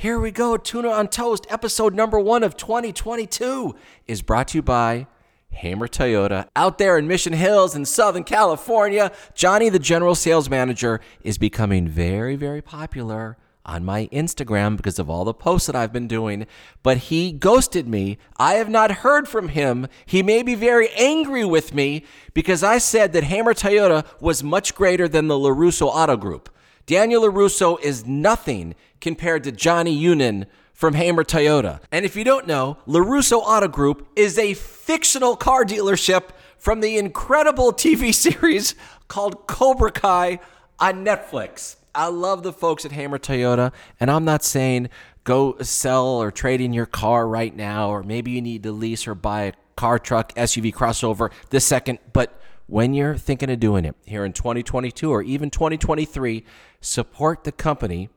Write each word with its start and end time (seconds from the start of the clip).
Here 0.00 0.18
we 0.18 0.30
go. 0.30 0.56
Tuna 0.56 0.88
on 0.88 1.08
Toast, 1.08 1.46
episode 1.50 1.94
number 1.94 2.18
one 2.18 2.42
of 2.42 2.56
2022, 2.56 3.74
is 4.06 4.22
brought 4.22 4.48
to 4.48 4.56
you 4.56 4.62
by 4.62 5.06
Hamer 5.50 5.88
Toyota. 5.88 6.48
Out 6.56 6.78
there 6.78 6.96
in 6.96 7.06
Mission 7.06 7.34
Hills 7.34 7.76
in 7.76 7.84
Southern 7.84 8.24
California, 8.24 9.12
Johnny, 9.34 9.68
the 9.68 9.78
general 9.78 10.14
sales 10.14 10.48
manager, 10.48 11.02
is 11.22 11.36
becoming 11.36 11.86
very, 11.86 12.34
very 12.34 12.62
popular 12.62 13.36
on 13.66 13.84
my 13.84 14.06
Instagram 14.06 14.78
because 14.78 14.98
of 14.98 15.10
all 15.10 15.26
the 15.26 15.34
posts 15.34 15.66
that 15.66 15.76
I've 15.76 15.92
been 15.92 16.08
doing. 16.08 16.46
But 16.82 16.96
he 16.96 17.30
ghosted 17.30 17.86
me. 17.86 18.16
I 18.38 18.54
have 18.54 18.70
not 18.70 18.90
heard 18.90 19.28
from 19.28 19.48
him. 19.48 19.86
He 20.06 20.22
may 20.22 20.42
be 20.42 20.54
very 20.54 20.88
angry 20.96 21.44
with 21.44 21.74
me 21.74 22.06
because 22.32 22.62
I 22.62 22.78
said 22.78 23.12
that 23.12 23.24
Hamer 23.24 23.52
Toyota 23.52 24.06
was 24.18 24.42
much 24.42 24.74
greater 24.74 25.06
than 25.06 25.28
the 25.28 25.34
LaRusso 25.34 25.88
Auto 25.88 26.16
Group. 26.16 26.48
Daniel 26.86 27.22
LaRusso 27.22 27.80
is 27.80 28.06
nothing 28.06 28.74
compared 29.00 29.44
to 29.44 29.52
Johnny 29.52 30.02
Unin 30.02 30.46
from 30.72 30.94
Hamer 30.94 31.24
Toyota. 31.24 31.80
And 31.92 32.04
if 32.04 32.16
you 32.16 32.24
don't 32.24 32.46
know, 32.46 32.78
LaRusso 32.86 33.38
Auto 33.38 33.68
Group 33.68 34.08
is 34.16 34.38
a 34.38 34.54
fictional 34.54 35.36
car 35.36 35.64
dealership 35.64 36.30
from 36.56 36.80
the 36.80 36.96
incredible 36.96 37.72
TV 37.72 38.14
series 38.14 38.74
called 39.08 39.46
Cobra 39.46 39.90
Kai 39.92 40.40
on 40.78 41.04
Netflix. 41.04 41.76
I 41.94 42.06
love 42.06 42.42
the 42.42 42.52
folks 42.52 42.84
at 42.84 42.92
Hamer 42.92 43.18
Toyota, 43.18 43.72
and 43.98 44.10
I'm 44.10 44.24
not 44.24 44.42
saying 44.42 44.88
go 45.24 45.58
sell 45.60 46.06
or 46.06 46.30
trade 46.30 46.60
in 46.60 46.72
your 46.72 46.86
car 46.86 47.28
right 47.28 47.54
now, 47.54 47.90
or 47.90 48.02
maybe 48.02 48.30
you 48.30 48.40
need 48.40 48.62
to 48.62 48.72
lease 48.72 49.06
or 49.06 49.14
buy 49.14 49.42
a 49.42 49.52
car, 49.76 49.98
truck, 49.98 50.34
SUV, 50.34 50.72
crossover 50.72 51.30
this 51.50 51.64
second, 51.64 51.98
but 52.12 52.39
when 52.70 52.94
you're 52.94 53.16
thinking 53.16 53.50
of 53.50 53.58
doing 53.58 53.84
it 53.84 53.96
here 54.06 54.24
in 54.24 54.32
2022 54.32 55.10
or 55.10 55.22
even 55.22 55.50
2023, 55.50 56.44
support 56.80 57.42
the 57.42 57.50
company 57.50 58.08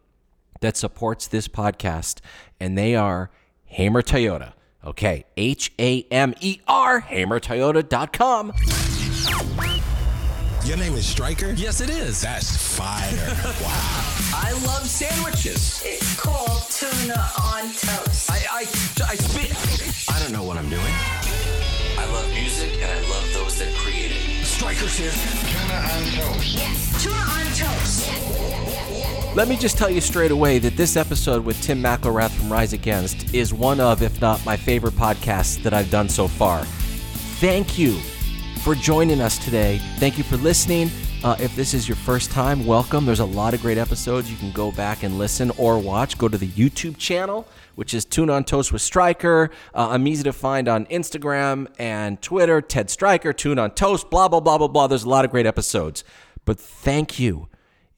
that 0.62 0.78
supports 0.78 1.28
this 1.28 1.48
podcast, 1.48 2.20
and 2.60 2.78
they 2.78 2.96
are 2.96 3.32
Hamer 3.66 4.04
Toyota. 4.04 4.54
Okay, 4.86 5.26
H 5.38 5.72
A 5.80 6.04
M 6.12 6.36
E 6.40 6.60
R, 6.68 7.02
hamertoyota.com. 7.02 8.54
Your 10.66 10.78
name 10.78 10.94
is 10.94 11.06
Striker? 11.06 11.52
Yes, 11.54 11.82
it 11.82 11.90
is. 11.90 12.22
That's 12.22 12.78
fire. 12.78 13.10
wow. 13.62 14.04
I 14.36 14.52
love 14.66 14.86
sandwiches. 14.86 15.82
It's 15.86 16.20
called 16.20 16.64
tuna 16.70 17.20
on 17.42 17.64
toast. 17.64 18.30
I, 18.30 18.40
I, 18.52 18.60
I 19.10 19.16
spit. 19.16 20.16
I 20.16 20.20
don't 20.22 20.32
know 20.32 20.44
what 20.44 20.58
I'm 20.58 20.70
doing. 20.70 20.94
I 21.98 22.06
love 22.12 22.30
music 22.30 22.74
and 22.82 22.92
I 22.92 23.02
love 23.10 23.34
those 23.34 23.60
that 23.60 23.74
create 23.76 24.12
it. 24.12 24.23
Strikers 24.54 24.96
here. 24.98 25.12
Tuna 25.52 25.74
on 25.74 26.04
toast. 26.14 26.54
Yes, 26.54 27.04
tuna 27.04 27.16
on 27.16 27.46
toast. 27.58 29.36
Let 29.36 29.48
me 29.48 29.58
just 29.58 29.80
tell 29.80 29.90
you 29.90 30.00
straight 30.00 30.30
away 30.30 30.60
that 30.60 30.78
this 30.78 30.96
episode 30.96 31.44
with 31.44 31.60
Tim 31.64 31.82
McIlrath 31.82 32.30
from 32.30 32.54
Rise 32.54 32.72
Against 32.72 33.34
is 33.34 33.52
one 33.52 33.80
of, 33.80 34.04
if 34.04 34.22
not 34.22 34.46
my 34.46 34.56
favorite 34.56 34.94
podcasts 34.94 35.62
that 35.64 35.74
I've 35.74 35.90
done 35.90 36.08
so 36.08 36.28
far. 36.28 36.66
Thank 37.40 37.80
you 37.80 37.98
for 38.62 38.76
joining 38.76 39.22
us 39.22 39.40
today. 39.40 39.82
Thank 39.98 40.20
you 40.20 40.24
for 40.24 40.38
listening. 40.38 40.92
Uh, 41.24 41.38
if 41.40 41.56
this 41.56 41.74
is 41.74 41.88
your 41.88 41.96
first 41.96 42.32
time, 42.32 42.66
welcome. 42.66 43.06
There's 43.06 43.22
a 43.22 43.26
lot 43.26 43.54
of 43.54 43.62
great 43.62 43.78
episodes. 43.78 44.30
You 44.30 44.36
can 44.36 44.52
go 44.52 44.74
back 44.74 45.04
and 45.04 45.18
listen 45.18 45.52
or 45.52 45.80
watch. 45.80 46.18
Go 46.18 46.28
to 46.28 46.38
the 46.38 46.50
YouTube 46.50 46.98
channel, 46.98 47.48
which 47.76 47.94
is 47.94 48.04
Tune 48.04 48.30
on 48.30 48.44
Toast 48.44 48.74
with 48.74 48.82
Striker. 48.82 49.50
Uh, 49.74 49.88
I'm 49.92 50.06
easy 50.06 50.24
to 50.24 50.34
find 50.34 50.68
on 50.68 50.86
Instagram 50.88 51.68
and 51.80 52.22
Twitter. 52.22 52.60
Ted 52.60 52.90
Striker, 52.90 53.32
Tune 53.32 53.58
on 53.58 53.72
Toast, 53.72 54.10
blah, 54.10 54.28
blah, 54.28 54.42
blah, 54.42 54.58
blah, 54.58 54.68
blah. 54.68 54.88
There's 54.88 55.06
a 55.06 55.10
lot 55.10 55.24
of 55.24 55.32
great 55.32 55.46
episodes. 55.46 56.04
But 56.44 56.60
thank 56.60 57.20
you 57.20 57.48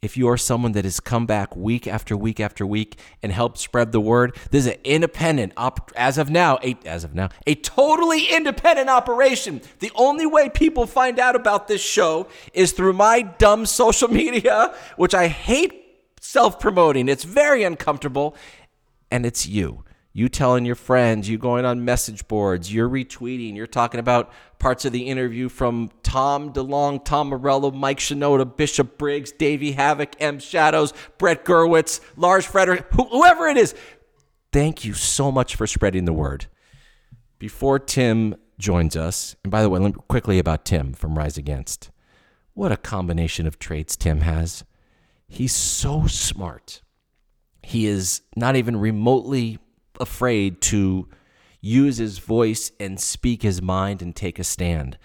if 0.05 0.15
you 0.15 0.29
are 0.29 0.37
someone 0.37 0.73
that 0.73 0.85
has 0.85 0.99
come 0.99 1.25
back 1.25 1.55
week 1.55 1.87
after 1.87 2.15
week 2.15 2.39
after 2.39 2.65
week 2.65 2.99
and 3.23 3.31
helped 3.31 3.57
spread 3.57 3.91
the 3.91 3.99
word, 3.99 4.35
this 4.51 4.67
is 4.67 4.73
an 4.73 4.79
independent 4.83 5.51
op- 5.57 5.91
as 5.95 6.19
of 6.19 6.29
now, 6.29 6.59
a, 6.63 6.77
as 6.85 7.03
of 7.03 7.15
now, 7.15 7.29
a 7.47 7.55
totally 7.55 8.27
independent 8.27 8.87
operation. 8.87 9.61
The 9.79 9.91
only 9.95 10.27
way 10.27 10.49
people 10.49 10.85
find 10.85 11.19
out 11.19 11.35
about 11.35 11.67
this 11.67 11.81
show 11.81 12.27
is 12.53 12.71
through 12.71 12.93
my 12.93 13.23
dumb 13.23 13.65
social 13.65 14.07
media, 14.21 14.75
which 14.95 15.15
I 15.15 15.27
hate 15.27 15.81
self-promoting. 16.21 17.09
It's 17.09 17.23
very 17.23 17.63
uncomfortable, 17.63 18.35
and 19.09 19.25
it's 19.25 19.47
you. 19.47 19.83
You 20.17 20.29
telling 20.29 20.65
your 20.65 20.75
friends, 20.75 21.27
you 21.27 21.37
going 21.37 21.65
on 21.65 21.83
message 21.83 22.25
boards, 22.29 22.73
you're 22.73 22.87
retweeting, 22.87 23.53
you're 23.57 23.67
talking 23.67 23.99
about 23.99 24.31
parts 24.59 24.85
of 24.85 24.93
the 24.93 25.09
interview 25.09 25.49
from 25.49 25.89
Tom 26.03 26.53
DeLonge, 26.53 27.03
Tom 27.03 27.27
Morello, 27.27 27.69
Mike 27.69 27.99
Shinoda, 27.99 28.55
Bishop 28.55 28.97
Briggs, 28.97 29.33
Davey 29.33 29.73
Havok, 29.73 30.13
M 30.21 30.39
Shadows, 30.39 30.93
Brett 31.17 31.43
Gurewitz, 31.43 31.99
Lars 32.15 32.47
Frederiksen, 32.47 32.85
whoever 33.09 33.49
it 33.49 33.57
is. 33.57 33.75
Thank 34.53 34.85
you 34.85 34.93
so 34.93 35.33
much 35.33 35.57
for 35.57 35.67
spreading 35.67 36.05
the 36.05 36.13
word. 36.13 36.45
Before 37.37 37.77
Tim 37.77 38.35
joins 38.57 38.95
us, 38.95 39.35
and 39.43 39.51
by 39.51 39.61
the 39.61 39.69
way, 39.69 39.91
quickly 40.07 40.39
about 40.39 40.63
Tim 40.63 40.93
from 40.93 41.17
Rise 41.17 41.37
Against. 41.37 41.91
What 42.53 42.71
a 42.71 42.77
combination 42.77 43.47
of 43.47 43.59
traits 43.59 43.97
Tim 43.97 44.21
has. 44.21 44.63
He's 45.27 45.53
so 45.53 46.07
smart. 46.07 46.83
He 47.61 47.85
is 47.85 48.21
not 48.37 48.55
even 48.55 48.77
remotely 48.77 49.59
afraid 49.99 50.61
to 50.61 51.07
use 51.61 51.97
his 51.97 52.19
voice 52.19 52.71
and 52.79 52.99
speak 52.99 53.41
his 53.41 53.61
mind 53.61 54.01
and 54.01 54.15
take 54.15 54.37
a 54.37 54.43
stand. 54.43 54.97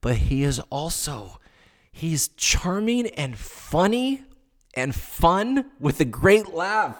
But 0.00 0.16
he 0.16 0.42
is 0.42 0.60
also 0.70 1.38
he's 1.92 2.28
charming 2.28 3.08
and 3.08 3.36
funny 3.36 4.22
and 4.74 4.94
fun 4.94 5.66
with 5.80 6.00
a 6.00 6.04
great 6.04 6.54
laugh. 6.54 6.96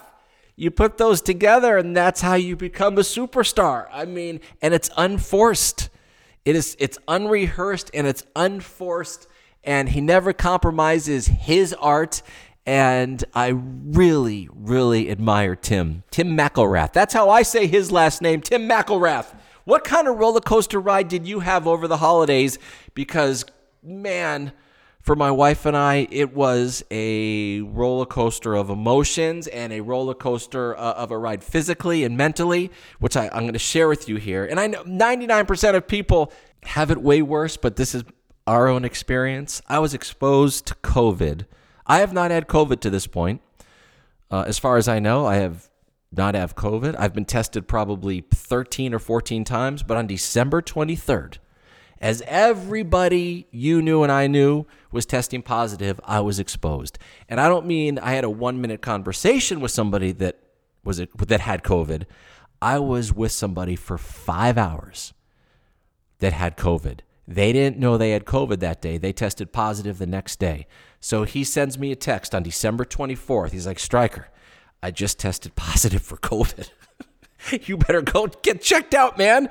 You 0.56 0.71
put 0.71 0.99
those 0.99 1.22
together 1.22 1.78
and 1.78 1.97
that's 1.97 2.21
how 2.21 2.34
you 2.34 2.56
become 2.56 2.99
a 2.99 3.03
superstar. 3.03 3.87
I 3.93 4.05
mean, 4.05 4.41
and 4.60 4.75
it's 4.75 4.91
unforced. 4.97 5.88
It 6.44 6.56
is 6.56 6.76
it's 6.78 6.99
unrehearsed 7.06 7.91
and 7.94 8.06
it's 8.06 8.25
unforced 8.34 9.28
and 9.65 9.88
he 9.88 10.00
never 10.00 10.32
compromises 10.32 11.26
his 11.26 11.75
art 11.75 12.22
and 12.69 13.25
I 13.33 13.49
really, 13.49 14.47
really 14.55 15.11
admire 15.11 15.56
Tim. 15.56 16.03
Tim 16.11 16.37
McIlrath. 16.37 16.93
That's 16.93 17.15
how 17.15 17.31
I 17.31 17.41
say 17.41 17.67
his 17.67 17.91
last 17.91 18.21
name, 18.21 18.43
Tim 18.43 18.69
McIlrath. 18.69 19.34
What 19.65 19.84
kind 19.84 20.06
of 20.06 20.19
roller 20.19 20.43
coaster 20.43 20.79
ride 20.79 21.09
did 21.09 21.27
you 21.27 21.41
have 21.41 21.67
over 21.67 21.89
the 21.89 21.97
holidays? 21.97 22.59
Because, 22.93 23.47
man, 23.83 24.53
for 25.01 25.17
my 25.17 25.31
wife 25.31 25.65
and 25.65 25.75
I, 25.75 26.09
it 26.11 26.34
was 26.34 26.84
a 26.91 27.62
roller 27.62 28.05
coaster 28.05 28.55
of 28.55 28.69
emotions 28.69 29.47
and 29.47 29.73
a 29.73 29.81
roller 29.81 30.12
coaster 30.12 30.77
uh, 30.77 30.93
of 30.93 31.11
a 31.11 31.17
ride 31.17 31.43
physically 31.43 32.05
and 32.05 32.19
mentally, 32.19 32.71
which 32.99 33.17
I, 33.17 33.31
I'm 33.33 33.45
going 33.45 33.55
to 33.55 33.59
share 33.59 33.89
with 33.89 34.11
you 34.11 34.17
here. 34.17 34.45
And 34.45 34.61
I 34.61 34.67
know 34.67 34.85
99% 34.85 35.75
of 35.75 35.89
people 35.89 36.35
have 36.65 36.91
it 36.91 37.00
way 37.00 37.23
worse, 37.23 37.56
but 37.56 37.77
this 37.77 37.95
is 37.95 38.05
our 38.47 38.69
own 38.69 38.85
experience. 38.85 39.62
I 39.69 39.79
was 39.79 39.95
exposed 39.95 40.67
to 40.67 40.75
COVID 40.75 41.47
I 41.88 41.99
have 42.00 42.12
not 42.12 42.31
had 42.31 42.47
COVID 42.47 42.81
to 42.81 42.91
this 42.91 43.06
point. 43.06 43.41
Uh, 44.31 44.44
as 44.47 44.59
far 44.59 44.76
as 44.76 44.88
I 44.88 44.99
know, 44.99 45.26
I 45.26 45.37
have 45.37 45.71
not 46.12 46.34
have 46.34 46.54
COVID. 46.54 46.94
I've 46.99 47.15
been 47.15 47.25
tested 47.25 47.66
probably 47.66 48.25
13 48.32 48.94
or 48.94 48.99
14 48.99 49.44
times, 49.44 49.82
but 49.82 49.97
on 49.97 50.06
December 50.06 50.62
23rd, 50.62 51.38
as 52.00 52.22
everybody 52.26 53.47
you 53.50 53.82
knew 53.82 54.03
and 54.03 54.12
I 54.12 54.26
knew 54.26 54.66
was 54.93 55.04
testing 55.04 55.43
positive, 55.43 56.00
I 56.04 56.21
was 56.21 56.38
exposed. 56.38 56.99
And 57.28 57.41
I 57.41 57.49
don't 57.49 57.66
mean 57.66 57.99
I 57.99 58.12
had 58.12 58.25
a 58.25 58.28
1-minute 58.28 58.82
conversation 58.82 59.60
with 59.60 59.70
somebody 59.70 60.12
that 60.12 60.38
was 60.84 60.99
that 60.99 61.41
had 61.41 61.62
COVID. 61.62 62.05
I 62.62 62.78
was 62.78 63.12
with 63.12 63.32
somebody 63.32 63.76
for 63.76 63.99
5 63.99 64.59
hours 64.59 65.12
that 66.20 66.32
had 66.32 66.56
COVID. 66.56 67.00
They 67.26 67.53
didn't 67.53 67.78
know 67.78 67.97
they 67.97 68.12
had 68.12 68.25
COVID 68.25 68.60
that 68.60 68.81
day. 68.81 68.97
They 68.97 69.12
tested 69.12 69.53
positive 69.53 69.99
the 69.99 70.06
next 70.06 70.38
day. 70.38 70.66
So 71.01 71.25
he 71.25 71.45
sends 71.45 71.79
me 71.79 71.93
a 71.93 71.97
text 71.97 72.35
on 72.35 72.43
December 72.43 72.85
24th. 72.85 73.53
He's 73.53 73.67
like, 73.67 73.79
Striker, 73.79 74.29
I 74.83 74.91
just 74.91 75.19
tested 75.19 75.55
positive 75.55 76.03
for 76.03 76.17
COVID. 76.17 76.71
you 77.67 77.77
better 77.77 78.03
go 78.03 78.27
get 78.43 78.62
checked 78.62 78.95
out, 78.95 79.19
man. 79.19 79.49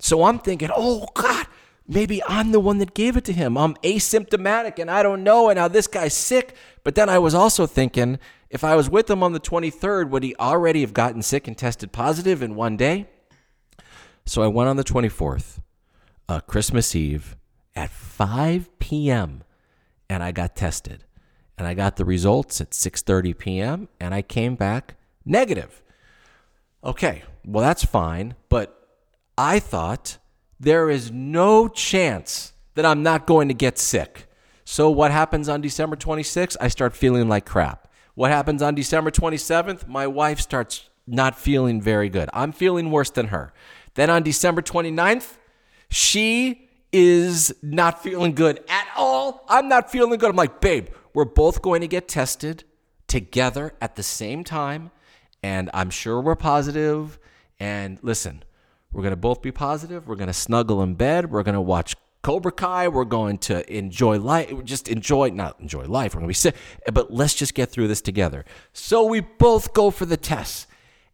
So 0.00 0.24
I'm 0.24 0.38
thinking, 0.38 0.70
oh, 0.74 1.06
God, 1.14 1.46
maybe 1.88 2.22
I'm 2.24 2.52
the 2.52 2.60
one 2.60 2.78
that 2.78 2.94
gave 2.94 3.16
it 3.16 3.24
to 3.24 3.32
him. 3.32 3.56
I'm 3.56 3.74
asymptomatic 3.76 4.78
and 4.78 4.90
I 4.90 5.02
don't 5.02 5.24
know. 5.24 5.48
And 5.48 5.56
now 5.56 5.68
this 5.68 5.86
guy's 5.86 6.14
sick. 6.14 6.54
But 6.84 6.94
then 6.94 7.08
I 7.08 7.18
was 7.18 7.34
also 7.34 7.66
thinking, 7.66 8.18
if 8.50 8.64
I 8.64 8.76
was 8.76 8.90
with 8.90 9.08
him 9.08 9.22
on 9.22 9.32
the 9.32 9.40
23rd, 9.40 10.10
would 10.10 10.22
he 10.22 10.34
already 10.36 10.82
have 10.82 10.94
gotten 10.94 11.22
sick 11.22 11.48
and 11.48 11.56
tested 11.56 11.92
positive 11.92 12.42
in 12.42 12.54
one 12.54 12.76
day? 12.76 13.08
So 14.26 14.42
I 14.42 14.48
went 14.48 14.68
on 14.68 14.76
the 14.76 14.84
24th, 14.84 15.60
uh, 16.28 16.40
Christmas 16.40 16.94
Eve, 16.94 17.36
at 17.74 17.90
5 17.90 18.78
p.m 18.78 19.44
and 20.10 20.24
I 20.24 20.32
got 20.32 20.56
tested. 20.56 21.04
And 21.56 21.66
I 21.66 21.74
got 21.74 21.96
the 21.96 22.04
results 22.04 22.60
at 22.60 22.70
6:30 22.70 23.38
p.m. 23.38 23.88
and 24.00 24.12
I 24.12 24.22
came 24.22 24.56
back 24.56 24.96
negative. 25.24 25.82
Okay, 26.82 27.22
well 27.44 27.62
that's 27.62 27.84
fine, 27.84 28.34
but 28.48 28.88
I 29.38 29.60
thought 29.60 30.18
there 30.58 30.90
is 30.90 31.10
no 31.10 31.68
chance 31.68 32.52
that 32.74 32.84
I'm 32.84 33.02
not 33.02 33.26
going 33.26 33.48
to 33.48 33.54
get 33.54 33.78
sick. 33.78 34.26
So 34.64 34.90
what 34.90 35.10
happens 35.10 35.48
on 35.48 35.60
December 35.60 35.96
26th? 35.96 36.56
I 36.60 36.68
start 36.68 36.96
feeling 36.96 37.28
like 37.28 37.44
crap. 37.44 37.88
What 38.14 38.30
happens 38.30 38.62
on 38.62 38.74
December 38.74 39.10
27th? 39.10 39.86
My 39.86 40.06
wife 40.06 40.40
starts 40.40 40.88
not 41.06 41.38
feeling 41.38 41.80
very 41.80 42.08
good. 42.08 42.28
I'm 42.32 42.52
feeling 42.52 42.90
worse 42.90 43.10
than 43.10 43.28
her. 43.28 43.52
Then 43.94 44.10
on 44.10 44.22
December 44.22 44.62
29th, 44.62 45.36
she 45.88 46.69
is 46.92 47.54
not 47.62 48.02
feeling 48.02 48.34
good 48.34 48.62
at 48.68 48.88
all. 48.96 49.44
I'm 49.48 49.68
not 49.68 49.90
feeling 49.90 50.18
good. 50.18 50.30
I'm 50.30 50.36
like, 50.36 50.60
babe, 50.60 50.88
we're 51.14 51.24
both 51.24 51.62
going 51.62 51.80
to 51.80 51.88
get 51.88 52.08
tested 52.08 52.64
together 53.06 53.74
at 53.80 53.96
the 53.96 54.02
same 54.02 54.44
time. 54.44 54.90
And 55.42 55.70
I'm 55.72 55.90
sure 55.90 56.20
we're 56.20 56.36
positive. 56.36 57.18
And 57.58 57.98
listen, 58.02 58.42
we're 58.92 59.02
going 59.02 59.12
to 59.12 59.16
both 59.16 59.42
be 59.42 59.52
positive. 59.52 60.06
We're 60.06 60.16
going 60.16 60.28
to 60.28 60.32
snuggle 60.32 60.82
in 60.82 60.94
bed. 60.94 61.30
We're 61.30 61.42
going 61.42 61.54
to 61.54 61.60
watch 61.60 61.96
Cobra 62.22 62.52
Kai. 62.52 62.88
We're 62.88 63.04
going 63.04 63.38
to 63.38 63.74
enjoy 63.74 64.18
life. 64.18 64.52
Just 64.64 64.88
enjoy, 64.88 65.30
not 65.30 65.60
enjoy 65.60 65.84
life. 65.84 66.14
We're 66.14 66.20
going 66.20 66.28
to 66.28 66.30
be 66.30 66.34
sick, 66.34 66.56
but 66.92 67.12
let's 67.12 67.34
just 67.34 67.54
get 67.54 67.70
through 67.70 67.88
this 67.88 68.00
together. 68.00 68.44
So 68.72 69.04
we 69.04 69.20
both 69.20 69.72
go 69.72 69.90
for 69.90 70.06
the 70.06 70.16
tests. 70.16 70.66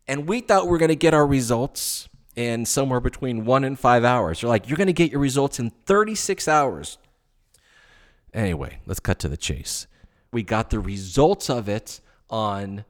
And 0.08 0.29
we 0.29 0.40
thought 0.40 0.64
we 0.64 0.70
were 0.70 0.79
going 0.79 0.88
to 0.88 0.96
get 0.96 1.14
our 1.14 1.26
results 1.26 2.08
in 2.37 2.67
somewhere 2.67 3.00
between 3.00 3.47
one 3.47 3.65
and 3.65 3.79
five 3.79 4.05
hours. 4.05 4.43
You're 4.43 4.50
like, 4.50 4.69
you're 4.69 4.77
going 4.77 4.87
to 4.87 4.93
get 4.93 5.11
your 5.11 5.21
results 5.21 5.59
in 5.59 5.71
36 5.71 6.47
hours. 6.47 6.99
Anyway, 8.33 8.79
let's 8.87 9.00
cut 9.00 9.19
to 9.21 9.29
the 9.29 9.38
chase. 9.38 9.87
We 10.31 10.43
got 10.43 10.69
the 10.69 10.79
results 10.79 11.49
of 11.49 11.69
it 11.69 12.00
on 12.29 12.85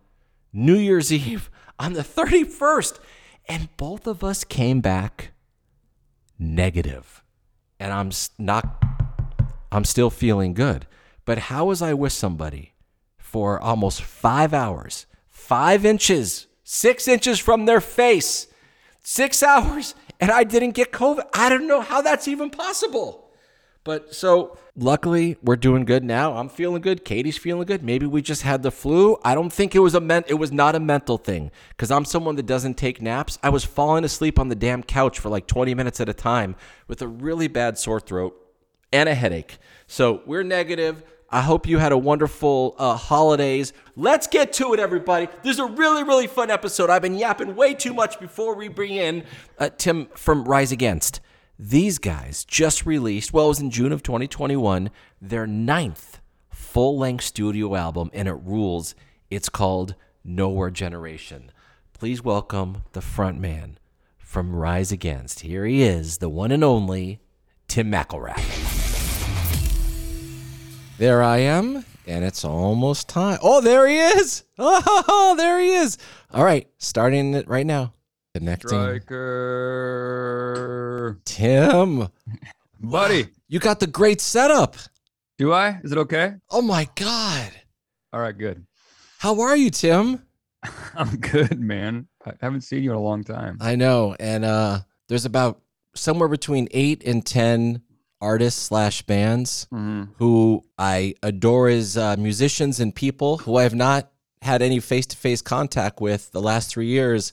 New 0.52 0.76
Year's 0.76 1.12
Eve 1.12 1.48
on 1.78 1.92
the 1.92 2.02
31st, 2.02 2.98
and 3.48 3.74
both 3.76 4.06
of 4.06 4.24
us 4.24 4.42
came 4.42 4.80
back 4.80 5.32
negative. 6.38 7.22
And 7.78 7.92
I'm 7.92 8.10
not, 8.38 8.82
I'm 9.70 9.84
still 9.84 10.10
feeling 10.10 10.54
good. 10.54 10.86
But 11.24 11.38
how 11.38 11.66
was 11.66 11.82
I 11.82 11.92
with 11.94 12.12
somebody 12.12 12.72
for 13.18 13.60
almost 13.60 14.02
five 14.02 14.54
hours, 14.54 15.06
five 15.28 15.84
inches, 15.84 16.46
six 16.64 17.06
inches 17.06 17.38
from 17.38 17.66
their 17.66 17.80
face? 17.80 18.48
Six 19.06 19.40
hours 19.40 19.94
and 20.18 20.32
I 20.32 20.42
didn't 20.42 20.72
get 20.72 20.90
COVID. 20.90 21.22
I 21.32 21.48
don't 21.48 21.68
know 21.68 21.80
how 21.80 22.02
that's 22.02 22.26
even 22.26 22.50
possible. 22.50 23.30
But 23.84 24.12
so 24.12 24.58
luckily 24.74 25.36
we're 25.44 25.54
doing 25.54 25.84
good 25.84 26.02
now. 26.02 26.36
I'm 26.36 26.48
feeling 26.48 26.82
good. 26.82 27.04
Katie's 27.04 27.38
feeling 27.38 27.66
good. 27.66 27.84
Maybe 27.84 28.04
we 28.04 28.20
just 28.20 28.42
had 28.42 28.64
the 28.64 28.72
flu. 28.72 29.16
I 29.22 29.36
don't 29.36 29.52
think 29.52 29.76
it 29.76 29.78
was 29.78 29.94
a 29.94 30.00
men- 30.00 30.24
it 30.26 30.34
was 30.34 30.50
not 30.50 30.74
a 30.74 30.80
mental 30.80 31.18
thing 31.18 31.52
cuz 31.76 31.92
I'm 31.92 32.04
someone 32.04 32.34
that 32.34 32.46
doesn't 32.46 32.74
take 32.74 33.00
naps. 33.00 33.38
I 33.44 33.50
was 33.50 33.64
falling 33.64 34.02
asleep 34.02 34.40
on 34.40 34.48
the 34.48 34.56
damn 34.56 34.82
couch 34.82 35.20
for 35.20 35.28
like 35.28 35.46
20 35.46 35.72
minutes 35.72 36.00
at 36.00 36.08
a 36.08 36.14
time 36.14 36.56
with 36.88 37.00
a 37.00 37.06
really 37.06 37.46
bad 37.46 37.78
sore 37.78 38.00
throat 38.00 38.34
and 38.92 39.08
a 39.08 39.14
headache. 39.14 39.58
So, 39.86 40.22
we're 40.26 40.42
negative. 40.42 41.04
I 41.28 41.40
hope 41.40 41.66
you 41.66 41.78
had 41.78 41.90
a 41.90 41.98
wonderful 41.98 42.76
uh, 42.78 42.94
holidays. 42.94 43.72
Let's 43.96 44.28
get 44.28 44.52
to 44.54 44.74
it, 44.74 44.80
everybody. 44.80 45.26
This 45.42 45.54
is 45.54 45.58
a 45.58 45.66
really, 45.66 46.04
really 46.04 46.28
fun 46.28 46.50
episode. 46.50 46.88
I've 46.88 47.02
been 47.02 47.16
yapping 47.16 47.56
way 47.56 47.74
too 47.74 47.92
much 47.92 48.20
before 48.20 48.54
we 48.54 48.68
bring 48.68 48.94
in 48.94 49.24
uh, 49.58 49.70
Tim 49.76 50.06
from 50.14 50.44
Rise 50.44 50.70
Against. 50.70 51.20
These 51.58 51.98
guys 51.98 52.44
just 52.44 52.86
released, 52.86 53.32
well, 53.32 53.46
it 53.46 53.48
was 53.48 53.60
in 53.60 53.70
June 53.70 53.90
of 53.90 54.02
2021, 54.04 54.90
their 55.20 55.46
ninth 55.46 56.20
full 56.50 56.96
length 56.96 57.24
studio 57.24 57.74
album, 57.74 58.10
and 58.12 58.28
it 58.28 58.34
rules. 58.34 58.94
It's 59.28 59.48
called 59.48 59.96
Nowhere 60.22 60.70
Generation. 60.70 61.50
Please 61.92 62.22
welcome 62.22 62.84
the 62.92 63.00
front 63.00 63.40
man 63.40 63.78
from 64.18 64.54
Rise 64.54 64.92
Against. 64.92 65.40
Here 65.40 65.64
he 65.64 65.82
is, 65.82 66.18
the 66.18 66.28
one 66.28 66.52
and 66.52 66.62
only 66.62 67.20
Tim 67.66 67.90
McIlrath. 67.90 68.65
There 70.98 71.22
I 71.22 71.38
am, 71.38 71.84
and 72.06 72.24
it's 72.24 72.42
almost 72.44 73.08
time. 73.08 73.38
Oh, 73.42 73.60
there 73.60 73.86
he 73.86 73.98
is. 73.98 74.44
Oh, 74.58 75.34
there 75.36 75.60
he 75.60 75.74
is. 75.74 75.98
All 76.32 76.42
right, 76.44 76.66
starting 76.78 77.34
it 77.34 77.46
right 77.48 77.66
now. 77.66 77.92
Connecting. 78.34 78.68
Striker. 79.76 81.20
Tim, 81.24 82.08
Buddy, 82.80 83.26
you 83.48 83.58
got 83.58 83.80
the 83.80 83.86
great 83.86 84.20
setup. 84.22 84.76
do 85.38 85.52
I? 85.52 85.80
Is 85.84 85.92
it 85.92 85.98
okay? 85.98 86.34
Oh 86.50 86.62
my 86.62 86.88
God. 86.94 87.50
All 88.12 88.20
right, 88.20 88.36
good. 88.36 88.66
How 89.18 89.40
are 89.40 89.56
you, 89.56 89.70
Tim? 89.70 90.22
I'm 90.94 91.16
good, 91.16 91.58
man. 91.60 92.06
I 92.24 92.32
haven't 92.40 92.62
seen 92.62 92.82
you 92.82 92.90
in 92.90 92.96
a 92.96 93.00
long 93.00 93.22
time. 93.24 93.58
I 93.60 93.76
know. 93.76 94.16
And 94.18 94.44
uh 94.44 94.80
there's 95.08 95.24
about 95.26 95.60
somewhere 95.94 96.28
between 96.28 96.68
eight 96.72 97.02
and 97.06 97.24
ten 97.24 97.82
artists 98.20 98.62
slash 98.62 99.02
bands 99.02 99.66
Mhm. 99.72 100.08
who 100.18 100.64
I 100.78 101.14
adore 101.22 101.68
as 101.68 101.96
uh, 101.96 102.16
musicians 102.18 102.80
and 102.80 102.94
people 102.94 103.38
who 103.38 103.56
I 103.56 103.62
have 103.64 103.74
not 103.74 104.10
had 104.42 104.62
any 104.62 104.80
face 104.80 105.06
to 105.06 105.16
face 105.16 105.42
contact 105.42 106.00
with 106.00 106.30
the 106.32 106.40
last 106.40 106.70
three 106.70 106.86
years. 106.86 107.32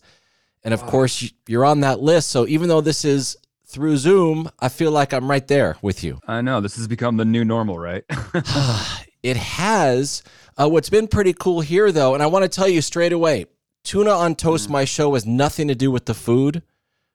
And 0.63 0.73
of 0.73 0.85
course, 0.85 1.21
you- 1.21 1.29
you're 1.47 1.65
on 1.65 1.81
that 1.81 2.01
list. 2.01 2.29
So 2.29 2.47
even 2.47 2.69
though 2.69 2.81
this 2.81 3.03
is 3.05 3.35
through 3.65 3.97
Zoom, 3.97 4.49
I 4.59 4.69
feel 4.69 4.91
like 4.91 5.13
I'm 5.13 5.29
right 5.29 5.47
there 5.47 5.77
with 5.81 6.03
you. 6.03 6.19
I 6.27 6.41
know 6.41 6.61
this 6.61 6.75
has 6.77 6.87
become 6.87 7.17
the 7.17 7.25
new 7.25 7.43
normal, 7.43 7.77
right? 7.79 8.03
it 9.23 9.37
has. 9.37 10.23
Uh, 10.57 10.69
what's 10.69 10.89
been 10.89 11.07
pretty 11.07 11.33
cool 11.33 11.61
here, 11.61 11.91
though, 11.91 12.13
and 12.13 12.21
I 12.21 12.27
want 12.27 12.43
to 12.43 12.49
tell 12.49 12.67
you 12.67 12.81
straight 12.81 13.13
away 13.13 13.45
Tuna 13.83 14.11
on 14.11 14.35
Toast, 14.35 14.69
my 14.69 14.85
show, 14.85 15.13
has 15.13 15.25
nothing 15.25 15.67
to 15.67 15.75
do 15.75 15.91
with 15.91 16.05
the 16.05 16.13
food. 16.13 16.61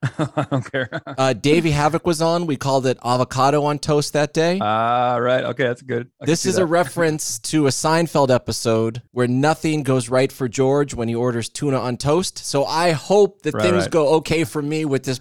I 0.02 0.46
don't 0.50 0.70
care. 0.70 0.88
Uh, 1.06 1.32
Davey 1.32 1.72
Havok 1.72 2.04
was 2.04 2.22
on. 2.22 2.46
We 2.46 2.56
called 2.56 2.86
it 2.86 2.98
avocado 3.04 3.64
on 3.64 3.78
toast 3.78 4.12
that 4.12 4.32
day. 4.32 4.58
Ah, 4.62 5.16
right. 5.16 5.44
Okay, 5.44 5.64
that's 5.64 5.82
good. 5.82 6.08
I 6.22 6.26
This 6.26 6.46
is 6.46 6.54
that. 6.56 6.62
a 6.62 6.66
reference 6.80 7.38
to 7.40 7.66
a 7.66 7.70
Seinfeld 7.70 8.30
episode 8.32 9.02
where 9.10 9.26
nothing 9.26 9.82
goes 9.82 10.08
right 10.08 10.30
for 10.30 10.48
George 10.48 10.94
when 10.94 11.08
he 11.08 11.14
orders 11.16 11.48
tuna 11.48 11.78
on 11.80 11.96
toast. 11.96 12.38
So 12.38 12.64
I 12.64 12.92
hope 12.92 13.42
that 13.42 13.54
Right, 13.54 13.62
things 13.64 13.82
right. 13.84 13.90
go 13.90 14.14
okay 14.16 14.44
for 14.44 14.62
me 14.62 14.84
with 14.84 15.02
this 15.04 15.20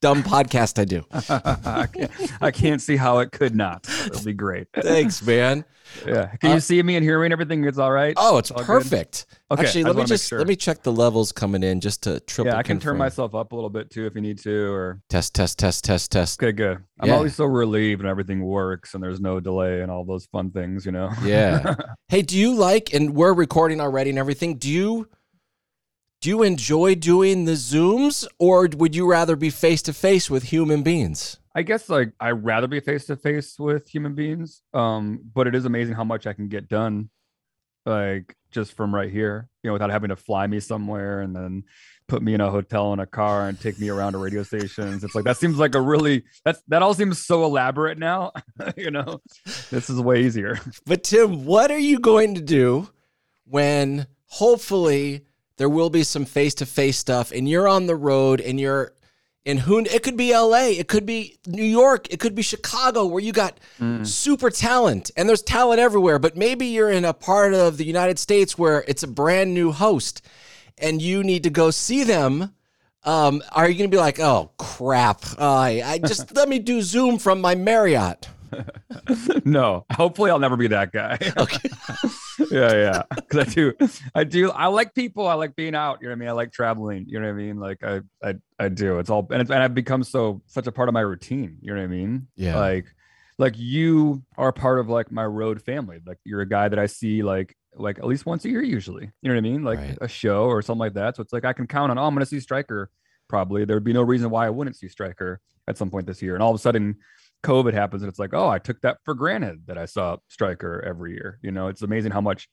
dumb 0.00 0.22
podcast 0.22 0.78
I 0.80 0.84
do. 0.84 1.04
I, 1.12 1.86
can't, 1.92 2.10
I 2.42 2.50
can't 2.50 2.80
see 2.82 2.96
how 2.96 3.18
it 3.18 3.32
could 3.32 3.54
not. 3.54 3.86
It'll 4.06 4.24
be 4.24 4.32
great. 4.32 4.68
Thanks, 4.74 5.24
man. 5.24 5.64
Yeah. 6.04 6.26
Can 6.40 6.50
Uh, 6.50 6.54
you 6.54 6.60
see 6.60 6.82
me 6.82 6.96
and 6.96 7.04
hear 7.04 7.18
me 7.20 7.26
and 7.26 7.32
everything? 7.32 7.64
It's 7.64 7.78
all 7.78 7.92
right. 7.92 8.12
Oh, 8.16 8.38
it's 8.38 8.50
perfect. 8.50 9.26
Okay, 9.50 9.62
Actually, 9.62 9.84
let 9.84 9.94
me 9.94 9.94
just 9.94 9.96
wanna 9.96 10.02
make 10.02 10.08
just 10.08 10.28
sure. 10.28 10.38
let 10.38 10.48
me 10.48 10.56
check 10.56 10.82
the 10.82 10.90
levels 10.92 11.30
coming 11.30 11.62
in 11.62 11.80
just 11.80 12.02
to 12.02 12.18
triple. 12.20 12.52
yeah, 12.52 12.58
I 12.58 12.62
can 12.64 12.80
turn 12.80 12.96
myself 12.98 13.34
up 13.36 13.52
a 13.52 13.54
little 13.54 13.70
bit 13.70 13.90
too 13.90 14.04
if 14.06 14.14
you 14.16 14.20
need 14.20 14.38
to. 14.40 14.72
Or 14.72 15.00
test, 15.08 15.34
test, 15.34 15.58
test, 15.58 15.84
test, 15.84 16.10
test. 16.10 16.42
okay, 16.42 16.50
good. 16.52 16.78
I'm 17.00 17.08
Yeah. 17.08 17.14
always 17.16 17.36
so 17.36 17.44
relieved 17.44 18.02
when 18.02 18.10
everything 18.10 18.42
works 18.44 18.94
and 18.94 19.02
there's 19.02 19.20
no 19.20 19.38
delay 19.38 19.80
and 19.82 19.90
all 19.90 20.04
those 20.04 20.26
fun 20.26 20.50
things. 20.50 20.84
You 20.84 20.92
know. 20.92 21.12
Yeah. 21.24 21.74
hey, 22.08 22.22
do 22.22 22.36
you 22.36 22.54
like? 22.54 22.92
And 22.92 23.14
we're 23.14 23.32
recording 23.34 23.80
already 23.80 24.10
and 24.10 24.18
everything. 24.18 24.56
Do 24.58 24.68
you? 24.68 25.08
Do 26.20 26.30
you 26.30 26.42
enjoy 26.42 26.94
doing 26.94 27.44
the 27.44 27.52
zooms, 27.52 28.26
or 28.38 28.68
would 28.76 28.96
you 28.96 29.08
rather 29.08 29.36
be 29.36 29.50
face 29.50 29.82
to 29.82 29.92
face 29.92 30.30
with 30.30 30.44
human 30.44 30.82
beings? 30.82 31.38
I 31.54 31.62
guess 31.62 31.88
like 31.88 32.12
I'd 32.20 32.44
rather 32.44 32.66
be 32.66 32.80
face 32.80 33.06
to 33.06 33.16
face 33.16 33.58
with 33.58 33.88
human 33.88 34.14
beings. 34.14 34.62
Um, 34.74 35.20
but 35.34 35.46
it 35.46 35.54
is 35.54 35.64
amazing 35.64 35.94
how 35.94 36.04
much 36.04 36.26
I 36.26 36.32
can 36.32 36.48
get 36.48 36.68
done, 36.68 37.10
like 37.84 38.34
just 38.50 38.72
from 38.72 38.94
right 38.94 39.10
here, 39.10 39.48
you 39.62 39.68
know, 39.68 39.72
without 39.72 39.90
having 39.90 40.08
to 40.08 40.16
fly 40.16 40.46
me 40.46 40.60
somewhere 40.60 41.20
and 41.20 41.34
then 41.34 41.64
put 42.08 42.22
me 42.22 42.34
in 42.34 42.40
a 42.40 42.50
hotel 42.50 42.92
in 42.92 43.00
a 43.00 43.06
car 43.06 43.48
and 43.48 43.60
take 43.60 43.78
me 43.78 43.88
around 43.88 44.12
to 44.12 44.18
radio 44.18 44.42
stations. 44.42 45.02
It's 45.02 45.14
like 45.14 45.24
that 45.24 45.36
seems 45.36 45.58
like 45.58 45.74
a 45.74 45.80
really 45.80 46.24
that's 46.44 46.62
that 46.68 46.82
all 46.82 46.94
seems 46.94 47.24
so 47.24 47.44
elaborate 47.44 47.98
now. 47.98 48.32
you 48.76 48.90
know, 48.90 49.20
this 49.70 49.90
is 49.90 50.00
way 50.00 50.22
easier. 50.24 50.58
But 50.84 51.04
Tim, 51.04 51.44
what 51.44 51.70
are 51.70 51.78
you 51.78 51.98
going 51.98 52.34
to 52.34 52.40
do 52.40 52.88
when 53.44 54.06
hopefully 54.26 55.22
there 55.56 55.68
will 55.68 55.90
be 55.90 56.02
some 56.02 56.24
face 56.24 56.54
to 56.54 56.66
face 56.66 56.98
stuff 56.98 57.32
and 57.32 57.48
you're 57.48 57.68
on 57.68 57.86
the 57.86 57.96
road 57.96 58.40
and 58.40 58.60
you're 58.60 58.92
in 59.44 59.58
who 59.58 59.78
it 59.78 60.02
could 60.02 60.16
be 60.16 60.36
LA, 60.36 60.70
it 60.70 60.88
could 60.88 61.06
be 61.06 61.38
New 61.46 61.64
York, 61.64 62.12
it 62.12 62.18
could 62.18 62.34
be 62.34 62.42
Chicago 62.42 63.06
where 63.06 63.22
you 63.22 63.32
got 63.32 63.58
super 64.02 64.50
talent 64.50 65.12
and 65.16 65.28
there's 65.28 65.42
talent 65.42 65.78
everywhere, 65.78 66.18
but 66.18 66.36
maybe 66.36 66.66
you're 66.66 66.90
in 66.90 67.04
a 67.04 67.14
part 67.14 67.54
of 67.54 67.76
the 67.76 67.84
United 67.84 68.18
States 68.18 68.58
where 68.58 68.84
it's 68.88 69.04
a 69.04 69.06
brand 69.08 69.54
new 69.54 69.70
host 69.70 70.20
and 70.78 71.00
you 71.00 71.22
need 71.22 71.44
to 71.44 71.50
go 71.50 71.70
see 71.70 72.02
them. 72.02 72.52
Um, 73.04 73.40
are 73.52 73.68
you 73.68 73.78
going 73.78 73.88
to 73.88 73.94
be 73.94 74.00
like, 74.00 74.18
oh 74.18 74.50
crap, 74.58 75.22
I, 75.38 75.80
I 75.84 75.98
just 75.98 76.34
let 76.36 76.48
me 76.48 76.58
do 76.58 76.82
Zoom 76.82 77.18
from 77.18 77.40
my 77.40 77.54
Marriott? 77.54 78.28
no, 79.44 79.86
hopefully 79.92 80.32
I'll 80.32 80.40
never 80.40 80.56
be 80.56 80.66
that 80.68 80.92
guy. 80.92 81.18
Okay. 81.36 81.70
yeah, 82.50 82.72
yeah. 82.72 83.02
Because 83.16 83.48
I 83.48 83.50
do, 83.50 83.72
I 84.14 84.24
do. 84.24 84.50
I 84.50 84.66
like 84.66 84.94
people. 84.94 85.26
I 85.26 85.34
like 85.34 85.56
being 85.56 85.74
out. 85.74 85.98
You 86.00 86.08
know 86.08 86.12
what 86.12 86.16
I 86.16 86.20
mean? 86.20 86.28
I 86.28 86.32
like 86.32 86.52
traveling. 86.52 87.04
You 87.08 87.20
know 87.20 87.26
what 87.26 87.32
I 87.34 87.36
mean? 87.36 87.58
Like 87.58 87.82
I, 87.82 88.00
I, 88.22 88.34
I 88.58 88.68
do. 88.68 88.98
It's 88.98 89.10
all, 89.10 89.26
and, 89.30 89.42
it's, 89.42 89.50
and 89.50 89.62
I've 89.62 89.74
become 89.74 90.02
so 90.04 90.42
such 90.46 90.66
a 90.66 90.72
part 90.72 90.88
of 90.88 90.92
my 90.92 91.00
routine. 91.00 91.58
You 91.60 91.72
know 91.74 91.80
what 91.80 91.84
I 91.84 91.88
mean? 91.88 92.28
Yeah. 92.36 92.58
Like, 92.58 92.86
like 93.38 93.54
you 93.56 94.22
are 94.38 94.52
part 94.52 94.78
of 94.78 94.88
like 94.88 95.10
my 95.12 95.24
road 95.26 95.60
family. 95.62 96.00
Like 96.06 96.18
you're 96.24 96.40
a 96.40 96.48
guy 96.48 96.68
that 96.68 96.78
I 96.78 96.86
see 96.86 97.22
like 97.22 97.54
like 97.74 97.98
at 97.98 98.06
least 98.06 98.24
once 98.24 98.44
a 98.44 98.48
year 98.48 98.62
usually. 98.62 99.10
You 99.22 99.28
know 99.28 99.34
what 99.34 99.38
I 99.38 99.42
mean? 99.42 99.62
Like 99.62 99.78
Right. 99.78 99.98
a 100.00 100.08
show 100.08 100.44
or 100.44 100.62
something 100.62 100.80
like 100.80 100.94
that. 100.94 101.16
So 101.16 101.22
it's 101.22 101.32
like 101.32 101.44
I 101.44 101.52
can 101.52 101.66
count 101.66 101.90
on. 101.90 101.98
Oh, 101.98 102.04
I'm 102.04 102.14
going 102.14 102.20
to 102.24 102.26
see 102.26 102.40
Striker. 102.40 102.88
Probably 103.28 103.64
there 103.64 103.76
would 103.76 103.84
be 103.84 103.92
no 103.92 104.02
reason 104.02 104.30
why 104.30 104.46
I 104.46 104.50
wouldn't 104.50 104.76
see 104.76 104.88
Striker 104.88 105.40
at 105.68 105.76
some 105.76 105.90
point 105.90 106.06
this 106.06 106.22
year. 106.22 106.34
And 106.34 106.42
all 106.42 106.50
of 106.50 106.54
a 106.54 106.58
sudden, 106.62 106.96
COVID 107.46 107.72
happens, 107.72 108.02
and 108.02 108.08
it's 108.08 108.18
like, 108.18 108.34
oh, 108.34 108.48
I 108.48 108.58
took 108.58 108.80
that 108.82 108.98
for 109.04 109.14
granted 109.14 109.66
that 109.66 109.78
I 109.78 109.86
saw 109.86 110.16
Striker 110.28 110.82
every 110.86 111.12
year. 111.12 111.38
You 111.42 111.50
know, 111.52 111.68
it's 111.68 111.82
amazing 111.82 112.12
how 112.12 112.20
much 112.20 112.48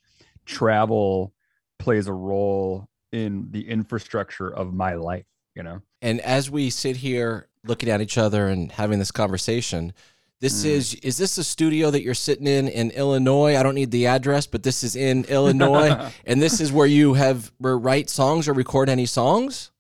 travel 0.46 1.34
plays 1.80 2.08
a 2.08 2.14
role 2.14 2.88
in 3.12 3.48
the 3.52 3.68
infrastructure 3.68 4.50
of 4.54 4.74
my 4.74 4.94
life, 4.96 5.26
you 5.56 5.64
know. 5.64 5.82
And 6.02 6.20
as 6.22 6.50
we 6.50 6.70
sit 6.70 6.98
here 6.98 7.48
looking 7.66 7.90
at 7.90 8.02
each 8.02 8.18
other 8.18 8.48
and 8.48 8.72
having 8.72 9.00
this 9.00 9.12
conversation, 9.12 9.94
this 10.42 10.64
Mm. 10.64 10.70
is 10.70 10.94
is 10.96 11.18
this 11.18 11.38
a 11.38 11.44
studio 11.44 11.90
that 11.92 12.02
you're 12.04 12.14
sitting 12.14 12.48
in 12.48 12.68
in 12.68 12.92
Illinois? 12.92 13.58
I 13.58 13.64
don't 13.64 13.76
need 13.76 13.92
the 13.92 14.08
address, 14.08 14.46
but 14.46 14.64
this 14.64 14.84
is 14.84 14.96
in 14.96 15.24
Illinois, 15.26 16.12
and 16.26 16.42
this 16.42 16.60
is 16.60 16.72
where 16.72 16.88
you 16.88 17.14
have 17.14 17.52
where 17.60 17.78
write 17.78 18.10
songs 18.10 18.48
or 18.48 18.54
record 18.54 18.90
any 18.90 19.06
songs. 19.06 19.72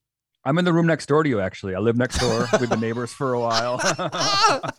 I'm 0.45 0.57
in 0.57 0.65
the 0.65 0.73
room 0.73 0.87
next 0.87 1.05
door 1.05 1.23
to 1.23 1.29
you. 1.29 1.39
Actually, 1.39 1.73
I 1.75 1.79
live 1.79 1.95
next 1.95 2.19
door. 2.19 2.47
We've 2.59 2.69
been 2.69 2.81
neighbors 2.81 3.13
for 3.13 3.33
a 3.33 3.39
while. 3.39 3.79
I 3.81 4.73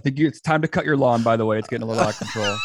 think 0.00 0.18
you, 0.18 0.26
it's 0.26 0.40
time 0.40 0.60
to 0.62 0.68
cut 0.68 0.84
your 0.84 0.96
lawn. 0.96 1.22
By 1.22 1.36
the 1.36 1.46
way, 1.46 1.58
it's 1.58 1.68
getting 1.68 1.84
a 1.84 1.86
little 1.86 2.02
out 2.02 2.10
of 2.10 2.18
control. 2.18 2.56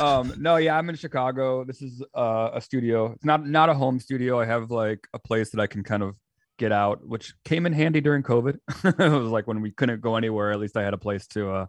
Um, 0.00 0.32
no, 0.38 0.56
yeah, 0.56 0.78
I'm 0.78 0.88
in 0.88 0.94
Chicago. 0.94 1.64
This 1.64 1.82
is 1.82 2.02
uh, 2.14 2.50
a 2.54 2.60
studio. 2.60 3.12
It's 3.12 3.24
not 3.24 3.44
not 3.46 3.68
a 3.68 3.74
home 3.74 3.98
studio. 3.98 4.38
I 4.38 4.44
have 4.44 4.70
like 4.70 5.08
a 5.12 5.18
place 5.18 5.50
that 5.50 5.60
I 5.60 5.66
can 5.66 5.82
kind 5.82 6.04
of 6.04 6.14
get 6.56 6.70
out, 6.70 7.06
which 7.06 7.34
came 7.44 7.66
in 7.66 7.72
handy 7.72 8.00
during 8.00 8.22
COVID. 8.22 8.58
it 8.84 8.98
was 8.98 9.30
like 9.30 9.48
when 9.48 9.60
we 9.60 9.72
couldn't 9.72 10.00
go 10.00 10.14
anywhere. 10.14 10.52
At 10.52 10.60
least 10.60 10.76
I 10.76 10.82
had 10.82 10.94
a 10.94 10.98
place 10.98 11.26
to 11.28 11.50
uh 11.50 11.66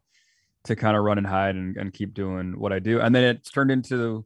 to 0.66 0.76
kind 0.76 0.96
of 0.96 1.04
run 1.04 1.18
and 1.18 1.26
hide 1.26 1.56
and, 1.56 1.76
and 1.78 1.94
keep 1.94 2.14
doing 2.14 2.60
what 2.60 2.74
I 2.74 2.80
do. 2.80 3.00
And 3.00 3.16
then 3.16 3.24
it's 3.24 3.50
turned 3.50 3.72
into 3.72 4.26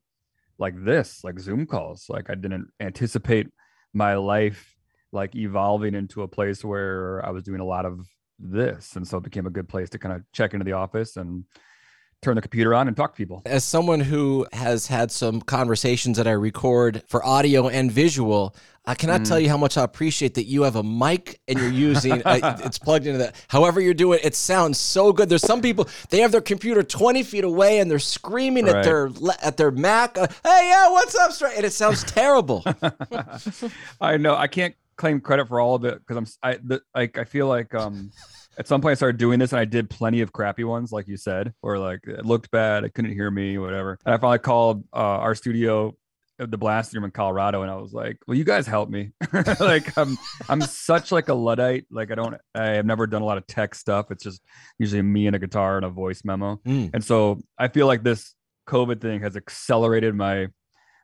like 0.57 0.73
this, 0.83 1.23
like 1.23 1.39
Zoom 1.39 1.65
calls. 1.65 2.07
Like 2.09 2.29
I 2.29 2.35
didn't 2.35 2.69
anticipate 2.79 3.47
my 3.93 4.15
life 4.15 4.72
like 5.13 5.35
evolving 5.35 5.95
into 5.95 6.23
a 6.23 6.27
place 6.27 6.63
where 6.65 7.25
I 7.25 7.29
was 7.29 7.43
doing 7.43 7.59
a 7.61 7.65
lot 7.65 7.85
of 7.85 8.07
this. 8.39 8.95
And 8.95 9.07
so 9.07 9.17
it 9.19 9.23
became 9.23 9.45
a 9.45 9.51
good 9.51 9.69
place 9.69 9.89
to 9.91 9.99
kind 9.99 10.13
of 10.15 10.23
check 10.33 10.53
into 10.53 10.63
the 10.65 10.73
office 10.73 11.15
and 11.17 11.45
turn 12.21 12.35
the 12.35 12.41
computer 12.41 12.73
on 12.73 12.87
and 12.87 12.95
talk 12.95 13.11
to 13.13 13.17
people. 13.17 13.41
As 13.45 13.65
someone 13.65 13.99
who 13.99 14.47
has 14.53 14.87
had 14.87 15.11
some 15.11 15.41
conversations 15.41 16.15
that 16.17 16.25
I 16.25 16.31
record 16.31 17.03
for 17.07 17.23
audio 17.25 17.67
and 17.67 17.91
visual, 17.91 18.55
I 18.85 18.95
cannot 18.95 19.21
Mm. 19.21 19.27
tell 19.27 19.39
you 19.41 19.49
how 19.49 19.57
much 19.57 19.77
I 19.77 19.83
appreciate 19.83 20.35
that 20.35 20.45
you 20.45 20.63
have 20.63 20.77
a 20.77 20.83
mic 20.83 21.41
and 21.49 21.59
you're 21.59 21.67
using 21.69 22.21
uh, 22.23 22.57
it's 22.65 22.79
plugged 22.79 23.07
into 23.07 23.17
that. 23.19 23.35
However 23.49 23.81
you're 23.81 23.93
doing 23.93 24.19
it, 24.19 24.25
it 24.27 24.35
sounds 24.35 24.77
so 24.79 25.11
good. 25.11 25.27
There's 25.27 25.45
some 25.45 25.61
people 25.61 25.87
they 26.11 26.19
have 26.21 26.31
their 26.31 26.39
computer 26.41 26.81
20 26.81 27.23
feet 27.23 27.43
away 27.43 27.79
and 27.79 27.91
they're 27.91 27.99
screaming 27.99 28.69
at 28.69 28.83
their 28.85 29.09
at 29.41 29.57
their 29.57 29.71
Mac. 29.71 30.17
uh, 30.17 30.27
hey, 30.45 30.69
yeah, 30.69 30.89
what's 30.91 31.15
up, 31.15 31.33
straight? 31.33 31.57
And 31.57 31.65
it 31.65 31.73
sounds 31.73 32.03
terrible. 32.05 32.63
I 34.01 34.17
know 34.17 34.35
I 34.35 34.47
can't 34.47 34.75
claim 34.95 35.21
credit 35.21 35.47
for 35.47 35.59
all 35.59 35.75
of 35.75 35.85
it 35.85 35.99
because 35.99 36.17
I'm 36.17 36.27
I 36.41 36.59
the, 36.63 36.81
like 36.95 37.17
I 37.17 37.23
feel 37.23 37.47
like 37.47 37.73
um 37.73 38.11
at 38.57 38.67
some 38.67 38.81
point 38.81 38.91
I 38.91 38.95
started 38.95 39.17
doing 39.17 39.39
this 39.39 39.51
and 39.51 39.59
I 39.59 39.65
did 39.65 39.89
plenty 39.89 40.21
of 40.21 40.31
crappy 40.31 40.63
ones 40.63 40.91
like 40.91 41.07
you 41.07 41.17
said 41.17 41.53
or 41.61 41.77
like 41.77 42.01
it 42.05 42.25
looked 42.25 42.51
bad 42.51 42.83
I 42.83 42.89
couldn't 42.89 43.13
hear 43.13 43.29
me 43.29 43.57
whatever. 43.57 43.97
And 44.05 44.13
I 44.13 44.17
finally 44.17 44.39
called 44.39 44.83
uh, 44.93 44.97
our 44.97 45.35
studio 45.35 45.95
uh, 46.39 46.47
the 46.47 46.57
blast 46.57 46.93
room 46.93 47.03
in 47.03 47.11
Colorado 47.11 47.61
and 47.61 47.71
I 47.71 47.75
was 47.75 47.93
like 47.93 48.17
well 48.27 48.37
you 48.37 48.43
guys 48.43 48.67
help 48.67 48.89
me? 48.89 49.11
Like 49.59 49.97
I'm 49.97 50.17
I'm 50.49 50.61
such 50.61 51.11
like 51.11 51.29
a 51.29 51.33
luddite 51.33 51.85
like 51.91 52.11
I 52.11 52.15
don't 52.15 52.35
I 52.53 52.65
have 52.65 52.85
never 52.85 53.07
done 53.07 53.21
a 53.21 53.25
lot 53.25 53.37
of 53.37 53.47
tech 53.47 53.75
stuff 53.75 54.11
it's 54.11 54.23
just 54.23 54.41
usually 54.79 55.01
me 55.01 55.27
and 55.27 55.35
a 55.35 55.39
guitar 55.39 55.77
and 55.77 55.85
a 55.85 55.89
voice 55.89 56.23
memo. 56.23 56.59
Mm. 56.65 56.91
and 56.93 57.03
so 57.03 57.41
I 57.57 57.67
feel 57.67 57.87
like 57.87 58.03
this 58.03 58.35
COVID 58.67 59.01
thing 59.01 59.21
has 59.21 59.35
accelerated 59.35 60.15
my 60.15 60.47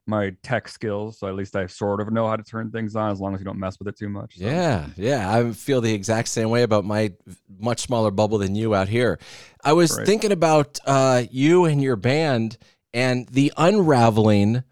my 0.09 0.31
tech 0.43 0.67
skills. 0.67 1.19
So 1.19 1.27
at 1.27 1.35
least 1.35 1.55
I 1.55 1.67
sort 1.67 2.01
of 2.01 2.11
know 2.11 2.27
how 2.27 2.35
to 2.35 2.43
turn 2.43 2.71
things 2.71 2.95
on 2.95 3.11
as 3.11 3.19
long 3.21 3.33
as 3.33 3.39
you 3.39 3.45
don't 3.45 3.59
mess 3.59 3.79
with 3.79 3.87
it 3.87 3.97
too 3.97 4.09
much. 4.09 4.37
So, 4.37 4.45
Yeah, 4.45 4.87
yeah. 4.97 5.31
I 5.33 5.51
feel 5.53 5.79
the 5.79 5.93
exact 5.93 6.27
same 6.27 6.49
way 6.49 6.63
about 6.63 6.83
my 6.83 7.13
much 7.59 7.79
smaller 7.81 8.11
bubble 8.11 8.37
than 8.39 8.55
you 8.55 8.75
out 8.75 8.89
here. 8.89 9.19
I 9.63 9.73
was 9.73 9.95
Right. 9.97 10.05
thinking 10.05 10.31
about 10.31 10.79
uh, 10.85 11.23
you 11.31 11.65
and 11.65 11.81
your 11.81 11.95
band 11.95 12.57
and 12.93 13.27
the 13.29 13.53
unraveling. 13.55 14.63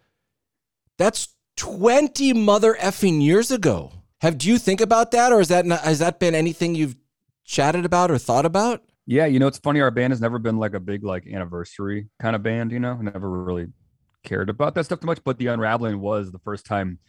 That's 0.97 1.29
20 1.57 2.33
mother 2.33 2.75
effing 2.79 3.21
years 3.21 3.51
ago. 3.51 3.91
Have 4.21 4.37
do 4.37 4.47
you 4.49 4.57
think 4.57 4.81
about 4.81 5.11
that 5.11 5.31
or 5.31 5.39
is 5.41 5.47
that 5.49 5.65
not, 5.65 5.81
has 5.81 5.99
that 5.99 6.19
been 6.19 6.33
anything 6.33 6.73
you've 6.75 6.95
chatted 7.45 7.85
about 7.85 8.09
or 8.09 8.17
thought 8.17 8.45
about? 8.45 8.81
Yeah, 9.05 9.25
you 9.25 9.39
know, 9.39 9.47
it's 9.47 9.59
funny. 9.59 9.79
Our 9.79 9.91
band 9.91 10.11
has 10.11 10.19
never 10.19 10.37
been 10.39 10.57
like 10.57 10.73
a 10.73 10.79
big 10.79 11.03
like 11.03 11.25
anniversary 11.27 12.09
kind 12.19 12.35
of 12.35 12.43
band. 12.43 12.71
You 12.71 12.79
know, 12.79 12.95
never 12.95 13.29
really 13.29 13.67
cared 14.27 14.49
about 14.49 14.75
that 14.75 14.85
stuff 14.85 14.99
too 14.99 15.07
much. 15.07 15.23
But 15.23 15.37
the 15.37 15.47
unraveling 15.47 15.99
was 15.99 16.31
the 16.31 16.39
first 16.39 16.65
time, 16.65 16.99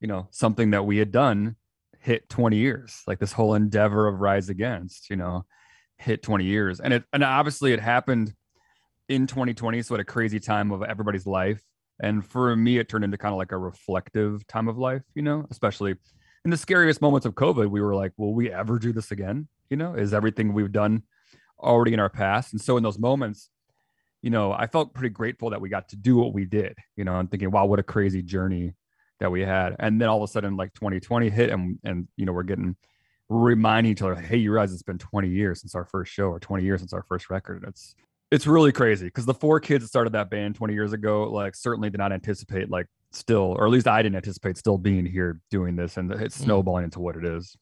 you 0.00 0.08
know, 0.08 0.28
something 0.30 0.70
that 0.70 0.86
we 0.86 0.98
had 0.98 1.10
done 1.10 1.56
hit 1.98 2.28
20 2.28 2.56
years. 2.56 3.02
Like 3.06 3.18
this 3.18 3.32
whole 3.32 3.54
endeavor 3.54 4.06
of 4.06 4.20
Rise 4.20 4.48
Against, 4.48 5.10
you 5.10 5.16
know, 5.16 5.44
hit 5.98 6.22
20 6.22 6.44
years, 6.44 6.80
and 6.80 6.94
it 6.94 7.04
and 7.12 7.22
obviously 7.22 7.72
it 7.72 7.80
happened 7.80 8.34
in 9.08 9.26
2020. 9.26 9.82
So 9.82 9.94
at 9.94 10.00
a 10.00 10.04
crazy 10.04 10.40
time 10.40 10.70
of 10.70 10.82
everybody's 10.82 11.26
life, 11.26 11.62
and 12.00 12.24
for 12.24 12.54
me, 12.56 12.78
it 12.78 12.88
turned 12.88 13.04
into 13.04 13.18
kind 13.18 13.32
of 13.32 13.38
like 13.38 13.52
a 13.52 13.58
reflective 13.58 14.46
time 14.46 14.68
of 14.68 14.78
life. 14.78 15.02
You 15.14 15.22
know, 15.22 15.46
especially 15.50 15.96
in 16.44 16.50
the 16.50 16.56
scariest 16.56 17.00
moments 17.00 17.26
of 17.26 17.34
COVID, 17.34 17.70
we 17.70 17.80
were 17.80 17.94
like, 17.94 18.12
will 18.16 18.34
we 18.34 18.50
ever 18.50 18.78
do 18.78 18.92
this 18.92 19.10
again? 19.10 19.48
You 19.70 19.76
know, 19.76 19.94
is 19.94 20.12
everything 20.12 20.52
we've 20.52 20.72
done 20.72 21.02
already 21.58 21.92
in 21.92 22.00
our 22.00 22.10
past? 22.10 22.52
And 22.52 22.60
so 22.60 22.76
in 22.76 22.82
those 22.82 22.98
moments, 22.98 23.48
you 24.22 24.30
know, 24.30 24.52
I 24.52 24.66
felt 24.68 24.94
pretty 24.94 25.10
grateful 25.10 25.50
that 25.50 25.60
we 25.60 25.68
got 25.68 25.88
to 25.90 25.96
do 25.96 26.16
what 26.16 26.32
we 26.32 26.44
did, 26.44 26.76
you 26.96 27.04
know, 27.04 27.18
and 27.18 27.30
thinking, 27.30 27.50
wow, 27.50 27.66
what 27.66 27.80
a 27.80 27.82
crazy 27.82 28.22
journey 28.22 28.74
that 29.20 29.30
we 29.30 29.42
had. 29.42 29.76
And 29.78 30.00
then 30.00 30.08
all 30.08 30.22
of 30.22 30.28
a 30.28 30.32
sudden, 30.32 30.56
like 30.56 30.72
2020 30.74 31.28
hit 31.28 31.50
and 31.50 31.78
and 31.84 32.08
you 32.16 32.24
know, 32.24 32.32
we're 32.32 32.44
getting 32.44 32.76
reminding 33.28 33.92
each 33.92 34.02
other, 34.02 34.14
hey, 34.14 34.36
you 34.36 34.52
realize 34.52 34.72
it's 34.72 34.82
been 34.82 34.98
20 34.98 35.28
years 35.28 35.60
since 35.60 35.74
our 35.74 35.84
first 35.84 36.12
show 36.12 36.26
or 36.26 36.38
20 36.38 36.64
years 36.64 36.80
since 36.80 36.92
our 36.92 37.02
first 37.02 37.30
record. 37.30 37.64
It's 37.66 37.94
it's 38.30 38.46
really 38.46 38.72
crazy 38.72 39.06
because 39.06 39.26
the 39.26 39.34
four 39.34 39.60
kids 39.60 39.84
that 39.84 39.88
started 39.88 40.14
that 40.14 40.30
band 40.30 40.54
20 40.54 40.72
years 40.72 40.92
ago, 40.92 41.24
like 41.24 41.54
certainly 41.54 41.90
did 41.90 41.98
not 41.98 42.12
anticipate 42.12 42.70
like 42.70 42.86
still, 43.10 43.54
or 43.58 43.66
at 43.66 43.70
least 43.70 43.86
I 43.86 44.02
didn't 44.02 44.16
anticipate 44.16 44.56
still 44.56 44.78
being 44.78 45.04
here 45.04 45.40
doing 45.50 45.76
this 45.76 45.96
and 45.96 46.10
it's 46.12 46.38
mm. 46.38 46.44
snowballing 46.44 46.84
into 46.84 47.00
what 47.00 47.16
it 47.16 47.24
is. 47.24 47.56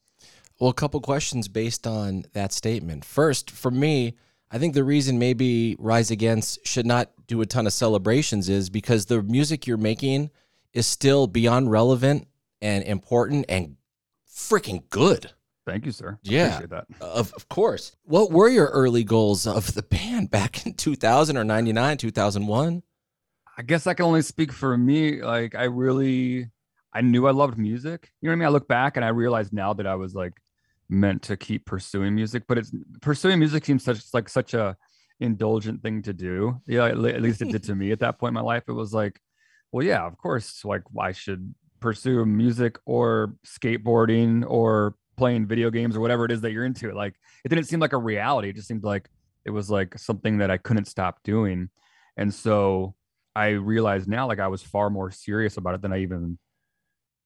Well, 0.59 0.69
a 0.69 0.73
couple 0.73 1.01
questions 1.01 1.47
based 1.47 1.87
on 1.87 2.23
that 2.33 2.53
statement. 2.53 3.03
First, 3.03 3.49
for 3.49 3.71
me, 3.71 4.15
I 4.51 4.57
think 4.57 4.73
the 4.73 4.83
reason 4.83 5.17
maybe 5.17 5.77
Rise 5.79 6.11
Against 6.11 6.65
should 6.67 6.85
not 6.85 7.09
do 7.25 7.41
a 7.41 7.45
ton 7.45 7.65
of 7.65 7.73
celebrations 7.73 8.49
is 8.49 8.69
because 8.69 9.05
the 9.05 9.23
music 9.23 9.65
you're 9.65 9.77
making 9.77 10.29
is 10.73 10.85
still 10.85 11.25
beyond 11.27 11.71
relevant 11.71 12.27
and 12.61 12.83
important 12.83 13.45
and 13.47 13.77
freaking 14.29 14.83
good. 14.89 15.31
Thank 15.65 15.85
you, 15.85 15.91
sir. 15.91 16.19
Yeah. 16.23 16.59
Of, 16.99 17.33
of 17.33 17.47
course. 17.47 17.95
What 18.03 18.31
were 18.31 18.49
your 18.49 18.67
early 18.67 19.03
goals 19.03 19.47
of 19.47 19.73
the 19.73 19.83
band 19.83 20.31
back 20.31 20.65
in 20.65 20.73
2000 20.73 21.37
or 21.37 21.43
99, 21.43 21.97
2001? 21.97 22.83
I 23.57 23.61
guess 23.61 23.87
I 23.87 23.93
can 23.93 24.05
only 24.05 24.21
speak 24.21 24.51
for 24.51 24.77
me. 24.77 25.21
Like 25.21 25.55
I 25.55 25.65
really, 25.65 26.49
I 26.93 27.01
knew 27.01 27.27
I 27.27 27.31
loved 27.31 27.57
music. 27.57 28.11
You 28.19 28.27
know 28.27 28.31
what 28.31 28.35
I 28.35 28.39
mean? 28.39 28.47
I 28.47 28.49
look 28.49 28.67
back 28.67 28.97
and 28.97 29.05
I 29.05 29.09
realize 29.09 29.53
now 29.53 29.73
that 29.73 29.87
I 29.87 29.95
was 29.95 30.15
like 30.15 30.33
meant 30.91 31.23
to 31.23 31.37
keep 31.37 31.65
pursuing 31.65 32.13
music, 32.13 32.43
but 32.47 32.57
it's 32.57 32.71
pursuing 33.01 33.39
music 33.39 33.65
seems 33.65 33.83
such 33.83 34.03
like 34.13 34.29
such 34.29 34.53
a 34.53 34.75
indulgent 35.19 35.81
thing 35.81 36.01
to 36.01 36.13
do. 36.13 36.59
Yeah, 36.67 36.85
at 36.85 36.99
least 36.99 37.41
it 37.41 37.51
did 37.51 37.63
to 37.63 37.75
me 37.75 37.91
at 37.91 37.99
that 38.01 38.19
point 38.19 38.31
in 38.31 38.35
my 38.35 38.41
life. 38.41 38.63
It 38.67 38.73
was 38.73 38.93
like, 38.93 39.19
well, 39.71 39.85
yeah, 39.85 40.05
of 40.05 40.17
course. 40.17 40.65
Like 40.65 40.83
I 40.99 41.13
should 41.13 41.55
pursue 41.79 42.25
music 42.25 42.77
or 42.85 43.35
skateboarding 43.45 44.43
or 44.47 44.95
playing 45.17 45.47
video 45.47 45.69
games 45.69 45.95
or 45.95 46.01
whatever 46.01 46.25
it 46.25 46.31
is 46.31 46.41
that 46.41 46.51
you're 46.51 46.65
into. 46.65 46.91
Like 46.91 47.15
it 47.45 47.49
didn't 47.49 47.65
seem 47.65 47.79
like 47.79 47.93
a 47.93 47.97
reality. 47.97 48.49
It 48.49 48.55
just 48.55 48.67
seemed 48.67 48.83
like 48.83 49.09
it 49.45 49.51
was 49.51 49.69
like 49.69 49.97
something 49.97 50.39
that 50.39 50.51
I 50.51 50.57
couldn't 50.57 50.85
stop 50.85 51.23
doing. 51.23 51.69
And 52.17 52.33
so 52.33 52.95
I 53.35 53.49
realized 53.49 54.07
now 54.07 54.27
like 54.27 54.39
I 54.39 54.49
was 54.49 54.61
far 54.61 54.89
more 54.89 55.09
serious 55.09 55.57
about 55.57 55.75
it 55.75 55.81
than 55.81 55.93
I 55.93 55.99
even 55.99 56.37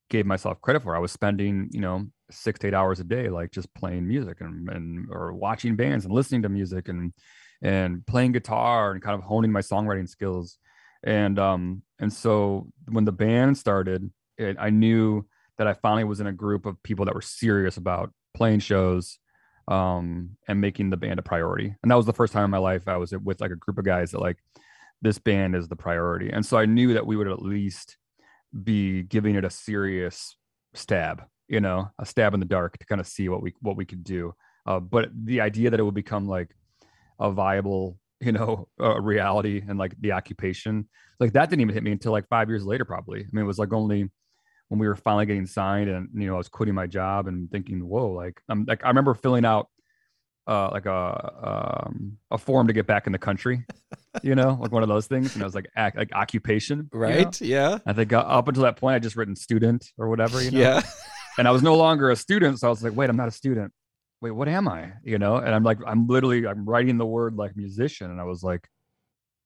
gave 0.09 0.25
myself 0.25 0.61
credit 0.61 0.83
for. 0.83 0.95
I 0.95 0.99
was 0.99 1.11
spending, 1.11 1.69
you 1.71 1.81
know, 1.81 2.05
six 2.31 2.59
to 2.59 2.67
eight 2.67 2.73
hours 2.73 2.99
a 2.99 3.03
day, 3.03 3.29
like 3.29 3.51
just 3.51 3.73
playing 3.73 4.07
music 4.07 4.41
and, 4.41 4.69
and 4.69 5.07
or 5.11 5.33
watching 5.33 5.75
bands 5.75 6.05
and 6.05 6.13
listening 6.13 6.41
to 6.43 6.49
music 6.49 6.89
and 6.89 7.13
and 7.61 8.05
playing 8.05 8.31
guitar 8.31 8.91
and 8.91 9.01
kind 9.01 9.15
of 9.15 9.23
honing 9.23 9.51
my 9.51 9.61
songwriting 9.61 10.09
skills. 10.09 10.57
And 11.03 11.37
um 11.39 11.83
and 11.99 12.11
so 12.11 12.67
when 12.89 13.05
the 13.05 13.11
band 13.11 13.57
started, 13.57 14.09
it, 14.37 14.57
I 14.59 14.69
knew 14.69 15.25
that 15.57 15.67
I 15.67 15.73
finally 15.73 16.03
was 16.03 16.19
in 16.19 16.27
a 16.27 16.33
group 16.33 16.65
of 16.65 16.81
people 16.83 17.05
that 17.05 17.15
were 17.15 17.21
serious 17.21 17.77
about 17.77 18.11
playing 18.33 18.59
shows 18.59 19.19
um 19.67 20.31
and 20.47 20.61
making 20.61 20.89
the 20.89 20.97
band 20.97 21.19
a 21.19 21.23
priority. 21.23 21.75
And 21.81 21.91
that 21.91 21.95
was 21.95 22.05
the 22.05 22.13
first 22.13 22.33
time 22.33 22.45
in 22.45 22.51
my 22.51 22.57
life 22.57 22.87
I 22.87 22.97
was 22.97 23.11
with 23.11 23.41
like 23.41 23.51
a 23.51 23.55
group 23.55 23.77
of 23.77 23.85
guys 23.85 24.11
that 24.11 24.21
like 24.21 24.37
this 25.01 25.19
band 25.19 25.55
is 25.55 25.67
the 25.67 25.75
priority. 25.75 26.29
And 26.31 26.45
so 26.45 26.57
I 26.57 26.65
knew 26.65 26.93
that 26.93 27.05
we 27.05 27.15
would 27.15 27.27
at 27.27 27.41
least 27.41 27.97
be 28.63 29.03
giving 29.03 29.35
it 29.35 29.45
a 29.45 29.49
serious 29.49 30.35
stab, 30.73 31.23
you 31.47 31.59
know, 31.59 31.89
a 31.99 32.05
stab 32.05 32.33
in 32.33 32.39
the 32.39 32.45
dark 32.45 32.77
to 32.77 32.85
kind 32.85 33.01
of 33.01 33.07
see 33.07 33.29
what 33.29 33.41
we 33.41 33.53
what 33.61 33.77
we 33.77 33.85
could 33.85 34.03
do. 34.03 34.33
Uh, 34.65 34.79
but 34.79 35.09
the 35.25 35.41
idea 35.41 35.69
that 35.69 35.79
it 35.79 35.83
would 35.83 35.93
become 35.93 36.27
like 36.27 36.55
a 37.19 37.31
viable, 37.31 37.97
you 38.19 38.31
know, 38.31 38.67
uh, 38.81 38.99
reality 38.99 39.61
and 39.67 39.77
like 39.77 39.93
the 40.01 40.11
occupation, 40.11 40.87
like 41.19 41.33
that 41.33 41.49
didn't 41.49 41.61
even 41.61 41.73
hit 41.73 41.83
me 41.83 41.91
until 41.91 42.11
like 42.11 42.27
five 42.27 42.49
years 42.49 42.65
later, 42.65 42.85
probably. 42.85 43.21
I 43.21 43.27
mean, 43.31 43.43
it 43.43 43.47
was 43.47 43.59
like 43.59 43.73
only 43.73 44.09
when 44.69 44.79
we 44.79 44.87
were 44.87 44.95
finally 44.95 45.27
getting 45.27 45.45
signed 45.45 45.89
and 45.89 46.09
you 46.15 46.27
know 46.27 46.35
I 46.35 46.37
was 46.37 46.49
quitting 46.49 46.75
my 46.75 46.87
job 46.87 47.27
and 47.27 47.49
thinking, 47.51 47.87
whoa, 47.87 48.11
like 48.11 48.41
I'm 48.49 48.65
like 48.65 48.83
I 48.83 48.87
remember 48.87 49.13
filling 49.13 49.45
out 49.45 49.67
uh, 50.47 50.69
like 50.71 50.85
a 50.85 51.85
um, 51.87 52.17
a 52.31 52.37
form 52.37 52.67
to 52.67 52.73
get 52.73 52.85
back 52.85 53.07
in 53.07 53.11
the 53.11 53.19
country, 53.19 53.65
you 54.21 54.35
know, 54.35 54.57
like 54.61 54.71
one 54.71 54.83
of 54.83 54.89
those 54.89 55.07
things. 55.07 55.33
And 55.33 55.43
I 55.43 55.45
was 55.45 55.55
like, 55.55 55.67
ac- 55.77 55.97
like 55.97 56.13
occupation, 56.13 56.89
you 56.93 56.99
know? 56.99 56.99
Right? 56.99 57.41
Yeah. 57.41 57.79
I 57.85 57.93
think 57.93 58.13
uh, 58.13 58.19
up 58.19 58.47
until 58.47 58.63
that 58.63 58.77
point, 58.77 58.95
I 58.95 58.99
just 58.99 59.15
written 59.15 59.35
student 59.35 59.91
or 59.97 60.07
whatever, 60.09 60.41
you 60.41 60.51
know. 60.51 60.59
Yeah. 60.59 60.81
And 61.37 61.47
I 61.47 61.51
was 61.51 61.63
no 61.63 61.75
longer 61.75 62.11
a 62.11 62.15
student, 62.15 62.59
so 62.59 62.67
I 62.67 62.69
was 62.69 62.83
like, 62.83 62.95
wait, 62.95 63.09
I'm 63.09 63.17
not 63.17 63.27
a 63.27 63.31
student. 63.31 63.71
Wait, 64.21 64.31
what 64.31 64.47
am 64.47 64.67
I? 64.67 64.93
You 65.03 65.17
know. 65.17 65.37
And 65.37 65.53
I'm 65.53 65.63
like, 65.63 65.79
I'm 65.85 66.07
literally, 66.07 66.47
I'm 66.47 66.65
writing 66.65 66.97
the 66.97 67.05
word 67.05 67.35
like 67.35 67.55
musician, 67.55 68.09
and 68.09 68.19
I 68.19 68.23
was 68.23 68.43
like, 68.43 68.67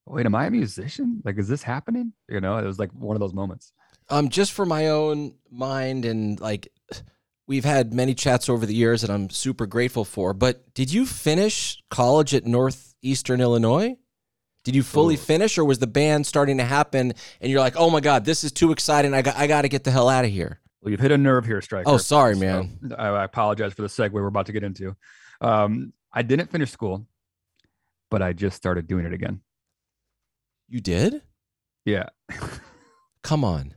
wait, 0.05 0.25
am 0.25 0.36
I 0.36 0.48
a 0.48 0.51
musician? 0.51 1.22
Like, 1.24 1.38
is 1.38 1.48
this 1.48 1.63
happening? 1.63 2.13
You 2.27 2.41
know, 2.41 2.58
it 2.58 2.65
was 2.65 2.79
like 2.79 2.91
one 2.91 3.15
of 3.15 3.19
those 3.19 3.34
moments. 3.34 3.72
Um, 4.10 4.29
just 4.29 4.53
for 4.53 4.65
my 4.65 4.88
own 4.88 5.36
mind 5.51 6.03
and 6.05 6.39
like 6.39 6.67
we've 7.48 7.65
had 7.65 7.93
many 7.93 8.13
chats 8.13 8.50
over 8.50 8.65
the 8.65 8.74
years 8.74 9.01
that 9.01 9.10
I'm 9.10 9.29
super 9.29 9.65
grateful 9.65 10.05
for. 10.05 10.34
But 10.34 10.74
did 10.74 10.91
you 10.91 11.05
finish 11.05 11.81
college 11.89 12.34
at 12.34 12.46
Northeastern 12.46 13.41
Illinois? 13.41 13.98
Did 14.63 14.75
you 14.75 14.84
fully 14.84 15.15
Ooh. 15.15 15.17
finish, 15.17 15.58
or 15.58 15.65
was 15.65 15.79
the 15.79 15.88
band 15.88 16.27
starting 16.27 16.58
to 16.58 16.65
happen, 16.65 17.13
and 17.39 17.51
you're 17.51 17.62
like, 17.62 17.75
"Oh 17.77 17.89
my 17.89 18.01
god, 18.01 18.25
this 18.25 18.43
is 18.43 18.51
too 18.51 18.72
exciting! 18.72 19.13
I 19.13 19.22
got, 19.22 19.38
I 19.38 19.48
got 19.48 19.62
to 19.62 19.69
get 19.69 19.84
the 19.84 19.91
hell 19.91 20.10
out 20.10 20.25
of 20.25 20.31
here." 20.31 20.60
Well, 20.81 20.91
you've 20.91 21.00
hit 21.00 21.12
a 21.12 21.17
nerve 21.17 21.45
here, 21.45 21.62
Striker. 21.62 21.89
Oh, 21.89 21.98
sorry, 21.98 22.36
So, 22.36 22.39
man. 22.39 22.95
I, 22.98 23.07
I 23.07 23.24
apologize 23.25 23.74
for 23.74 23.81
the 23.81 23.88
segue 23.89 24.12
we're 24.12 24.27
about 24.27 24.45
to 24.45 24.51
get 24.53 24.63
into. 24.63 24.95
Um, 25.41 25.93
I 26.13 26.21
didn't 26.21 26.51
finish 26.51 26.71
school, 26.71 27.05
but 28.09 28.21
I 28.21 28.33
just 28.33 28.55
started 28.55 28.88
doing 28.88 29.05
it 29.05 29.13
again. 29.13 29.41
You 30.69 30.79
did? 30.79 31.21
Yeah. 31.86 32.09
Come 33.24 33.43
on. 33.43 33.74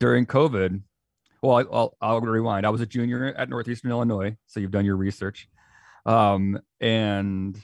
During 0.00 0.26
COVID, 0.26 0.82
well, 1.42 1.58
I, 1.58 1.60
I'll, 1.72 1.96
I'll 2.00 2.20
rewind. 2.20 2.66
I 2.66 2.70
was 2.70 2.80
a 2.80 2.86
junior 2.86 3.26
at 3.36 3.48
Northeastern 3.48 3.90
Illinois, 3.90 4.36
so 4.46 4.60
you've 4.60 4.70
done 4.72 4.84
your 4.84 4.96
research. 4.96 5.48
Um, 6.06 6.58
and 6.80 7.58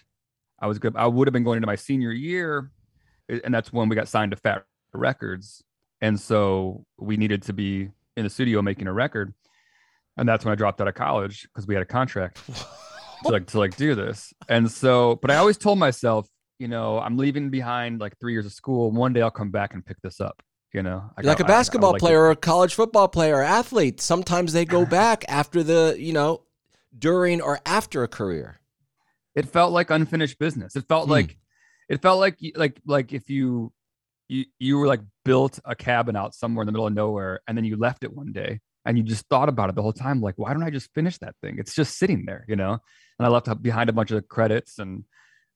I 0.61 0.67
was 0.67 0.79
good. 0.79 0.95
I 0.97 1.07
would 1.07 1.27
have 1.27 1.33
been 1.33 1.45
going 1.45 1.57
into 1.57 1.67
my 1.67 1.77
senior 1.77 2.13
year, 2.13 2.71
and 3.29 3.53
that's 3.53 3.73
when 3.73 3.89
we 3.89 3.97
got 3.97 4.09
signed 4.09 4.31
to 4.31 4.37
Fat 4.37 4.65
Records, 4.93 5.65
and 6.01 6.19
so 6.19 6.85
we 6.99 7.17
needed 7.17 7.43
to 7.45 7.53
be 7.53 7.91
in 8.21 8.25
the 8.25 8.31
studio 8.31 8.63
making 8.63 8.87
a 8.87 8.93
record, 8.93 9.35
and 10.17 10.29
that's 10.29 10.45
when 10.45 10.53
I 10.53 10.55
dropped 10.55 10.81
out 10.81 10.89
of 10.89 10.95
college 10.95 11.43
because 11.43 11.67
we 11.67 11.75
had 11.75 11.83
a 11.83 11.87
contract 11.87 12.41
to 13.25 13.31
like 13.33 13.47
to 13.49 13.59
like 13.59 13.77
do 13.77 13.95
this. 13.95 14.33
And 14.49 14.71
so, 14.71 15.19
but 15.23 15.31
I 15.31 15.37
always 15.37 15.57
told 15.59 15.79
myself, 15.79 16.29
you 16.59 16.69
know, 16.69 16.99
I'm 17.01 17.17
leaving 17.17 17.51
behind 17.51 18.01
like 18.01 18.19
three 18.21 18.33
years 18.33 18.47
of 18.47 18.53
school. 18.53 18.91
One 18.91 19.13
day 19.13 19.23
I'll 19.23 19.31
come 19.31 19.51
back 19.51 19.75
and 19.75 19.85
pick 19.85 19.97
this 20.03 20.21
up. 20.21 20.43
You 20.73 20.83
know, 20.85 21.03
I 21.19 21.23
like 21.23 21.39
got- 21.39 21.41
a 21.41 21.45
I- 21.45 21.57
I 21.57 21.59
basketball 21.59 21.93
like 21.93 21.99
to- 22.01 22.05
player 22.07 22.21
or 22.23 22.31
a 22.31 22.37
college 22.37 22.75
football 22.75 23.09
player 23.09 23.37
or 23.39 23.43
athlete. 23.43 24.01
Sometimes 24.01 24.53
they 24.53 24.65
go 24.65 24.87
back 25.01 25.25
after 25.29 25.63
the, 25.65 25.97
you 25.99 26.13
know, 26.13 26.43
during 26.97 27.41
or 27.41 27.59
after 27.67 28.03
a 28.05 28.09
career. 28.09 28.61
it 29.35 29.47
felt 29.49 29.73
like 29.73 29.91
unfinished 29.91 30.39
business. 30.39 30.77
It 30.77 30.87
felt 30.89 31.07
Hmm. 31.07 31.13
like 31.13 31.39
it 31.89 32.03
felt 32.03 32.21
like 32.21 32.37
like 32.57 32.81
like 32.87 33.13
if 33.13 33.29
you 33.31 33.73
you 34.31 34.45
you 34.59 34.79
were 34.79 34.87
like 34.87 35.01
built 35.25 35.59
a 35.65 35.75
cabin 35.75 36.15
out 36.17 36.35
somewhere 36.35 36.63
in 36.63 36.67
the 36.67 36.73
middle 36.73 36.87
of 36.87 36.93
nowhere 36.95 37.41
and 37.47 37.57
then 37.57 37.65
you 37.65 37.77
left 37.77 38.05
it 38.05 38.13
one 38.15 38.33
day 38.33 38.61
and 38.87 38.97
you 38.97 39.03
just 39.05 39.27
thought 39.29 39.49
about 39.49 39.69
it 39.69 39.75
the 39.75 39.83
whole 39.83 39.93
time 39.93 40.21
like 40.21 40.37
why 40.39 40.53
don't 40.53 40.63
I 40.63 40.71
just 40.71 40.89
finish 40.95 41.19
that 41.19 41.35
thing? 41.43 41.57
It's 41.59 41.75
just 41.75 41.99
sitting 41.99 42.25
there, 42.27 42.45
you 42.49 42.57
know. 42.57 42.73
And 43.19 43.27
I 43.27 43.29
left 43.29 43.63
behind 43.63 43.91
a 43.91 43.93
bunch 43.93 44.11
of 44.13 44.27
credits 44.29 44.79
and 44.79 45.05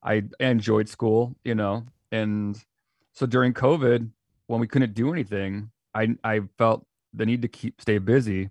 I 0.03 0.23
enjoyed 0.39 0.87
school, 0.89 1.35
you 1.43 1.55
know. 1.55 1.85
And 2.11 2.61
so 3.13 3.25
during 3.25 3.53
COVID 3.53 4.09
when 4.47 4.59
we 4.59 4.67
couldn't 4.67 4.93
do 4.93 5.11
anything, 5.13 5.71
I 5.95 6.15
I 6.23 6.41
felt 6.57 6.85
the 7.13 7.25
need 7.25 7.41
to 7.43 7.47
keep 7.47 7.81
stay 7.81 7.97
busy. 7.97 8.49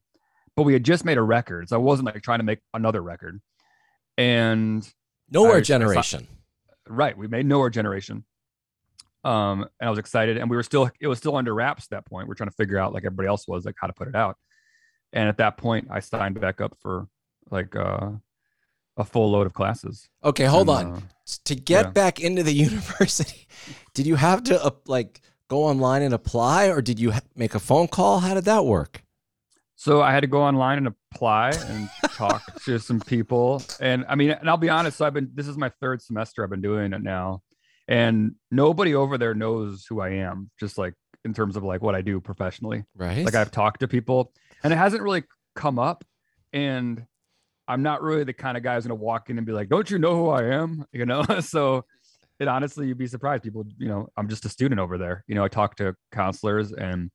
But 0.56 0.62
we 0.62 0.72
had 0.72 0.84
just 0.84 1.04
made 1.04 1.18
a 1.18 1.22
record, 1.22 1.68
so 1.68 1.76
I 1.76 1.80
wasn't 1.80 2.06
like 2.06 2.22
trying 2.22 2.38
to 2.38 2.44
make 2.44 2.60
another 2.72 3.02
record. 3.02 3.40
And 4.16 4.88
Nowhere 5.30 5.54
I- 5.54 5.58
I 5.58 5.60
generation. 5.60 6.26
right 6.88 7.16
we 7.16 7.26
made 7.28 7.46
nowhere 7.46 7.70
generation 7.70 8.24
um 9.24 9.62
and 9.80 9.86
i 9.88 9.90
was 9.90 9.98
excited 9.98 10.36
and 10.36 10.50
we 10.50 10.56
were 10.56 10.62
still 10.62 10.90
it 11.00 11.06
was 11.06 11.18
still 11.18 11.36
under 11.36 11.54
wraps 11.54 11.84
at 11.84 11.90
that 11.90 12.06
point 12.06 12.28
we're 12.28 12.34
trying 12.34 12.48
to 12.50 12.56
figure 12.56 12.78
out 12.78 12.92
like 12.92 13.04
everybody 13.04 13.26
else 13.28 13.46
was 13.48 13.64
like 13.64 13.74
how 13.80 13.86
to 13.86 13.92
put 13.92 14.06
it 14.08 14.14
out 14.14 14.36
and 15.12 15.28
at 15.28 15.38
that 15.38 15.56
point 15.56 15.86
i 15.90 16.00
signed 16.00 16.38
back 16.40 16.60
up 16.60 16.76
for 16.80 17.06
like 17.50 17.74
uh 17.76 18.10
a 18.96 19.04
full 19.04 19.30
load 19.32 19.46
of 19.46 19.52
classes 19.54 20.08
Okay, 20.22 20.44
hold 20.44 20.68
And, 20.70 20.78
on. 20.78 20.92
uh, 20.94 21.00
To 21.46 21.54
get 21.56 21.86
yeah. 21.86 21.90
back 21.90 22.20
into 22.20 22.44
the 22.44 22.52
university, 22.68 23.48
did 23.92 24.06
you 24.06 24.14
have 24.14 24.44
to 24.44 24.62
uh, 24.64 24.70
like 24.86 25.20
go 25.48 25.64
online 25.64 26.02
and 26.02 26.14
apply 26.14 26.68
or 26.68 26.80
did 26.80 27.00
you 27.00 27.10
ha- 27.10 27.20
make 27.34 27.56
a 27.56 27.58
phone 27.58 27.88
call? 27.88 28.20
How 28.20 28.34
did 28.34 28.44
that 28.44 28.64
work? 28.64 29.02
so 29.76 30.00
i 30.00 30.12
had 30.12 30.20
to 30.20 30.28
go 30.28 30.40
online 30.40 30.78
and 30.78 30.86
apply 31.12 31.50
and 31.66 31.90
talk 32.12 32.40
to 32.64 32.78
some 32.78 33.00
people 33.00 33.60
and 33.80 34.04
i 34.08 34.14
mean 34.14 34.30
and 34.30 34.48
i'll 34.48 34.56
be 34.56 34.68
honest 34.70 34.96
so 34.96 35.04
i've 35.04 35.12
been 35.12 35.28
this 35.34 35.48
is 35.48 35.56
my 35.58 35.68
third 35.80 36.00
semester 36.00 36.44
i've 36.44 36.50
been 36.50 36.62
doing 36.62 36.92
it 36.92 37.02
now 37.02 37.42
and 37.88 38.34
nobody 38.50 38.94
over 38.94 39.18
there 39.18 39.34
knows 39.34 39.84
who 39.88 40.00
i 40.00 40.08
am 40.10 40.50
just 40.58 40.78
like 40.78 40.94
in 41.24 41.32
terms 41.34 41.56
of 41.56 41.62
like 41.62 41.82
what 41.82 41.94
i 41.94 42.00
do 42.02 42.20
professionally 42.20 42.84
Right? 42.96 43.24
like 43.24 43.34
I've 43.34 43.50
talked 43.50 43.80
to 43.80 43.88
people 43.88 44.32
and 44.62 44.72
it 44.72 44.76
hasn't 44.76 45.02
really 45.02 45.24
come 45.54 45.78
up 45.78 46.04
and 46.52 47.04
I'm 47.66 47.82
not 47.82 48.02
really 48.02 48.24
the 48.24 48.34
kind 48.34 48.58
of 48.58 48.62
guy 48.62 48.74
who's 48.74 48.84
gonna 48.84 48.94
walk 48.94 49.30
in 49.30 49.38
and 49.38 49.46
be 49.46 49.52
like, 49.52 49.70
don't 49.70 49.90
you 49.90 49.98
know 49.98 50.14
who 50.16 50.28
I 50.28 50.44
am? 50.54 50.84
You 50.92 51.06
know, 51.06 51.22
so 51.40 51.86
it 52.38 52.46
honestly 52.46 52.86
you'd 52.88 52.98
be 52.98 53.06
surprised. 53.06 53.42
People, 53.42 53.64
you 53.78 53.88
know, 53.88 54.08
I'm 54.18 54.28
just 54.28 54.44
a 54.44 54.50
student 54.50 54.80
over 54.80 54.98
there. 54.98 55.24
You 55.28 55.34
know, 55.34 55.44
I 55.44 55.48
talk 55.48 55.76
to 55.76 55.94
counselors 56.12 56.72
and 56.72 57.10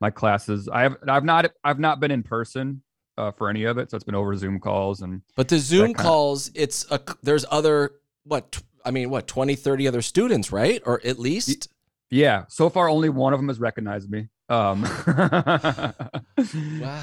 my 0.00 0.10
classes. 0.10 0.68
I 0.68 0.82
have 0.82 0.96
I've 1.08 1.24
not 1.24 1.50
I've 1.64 1.80
not 1.80 1.98
been 1.98 2.12
in 2.12 2.22
person 2.22 2.82
uh, 3.16 3.32
for 3.32 3.48
any 3.50 3.64
of 3.64 3.76
it. 3.78 3.90
So 3.90 3.96
it's 3.96 4.04
been 4.04 4.14
over 4.14 4.36
Zoom 4.36 4.60
calls 4.60 5.00
and 5.02 5.22
but 5.34 5.48
the 5.48 5.58
Zoom 5.58 5.94
calls, 5.94 6.50
it's 6.54 6.86
a 6.92 7.00
there's 7.24 7.44
other 7.50 7.90
what 8.22 8.62
I 8.88 8.90
mean, 8.90 9.10
what 9.10 9.26
20, 9.28 9.54
30 9.54 9.86
other 9.86 10.00
students, 10.02 10.50
right? 10.50 10.80
Or 10.86 11.00
at 11.04 11.18
least 11.18 11.68
yeah, 12.10 12.44
so 12.48 12.70
far 12.70 12.88
only 12.88 13.10
one 13.10 13.34
of 13.34 13.38
them 13.38 13.48
has 13.48 13.60
recognized 13.60 14.10
me. 14.10 14.28
Um, 14.48 14.84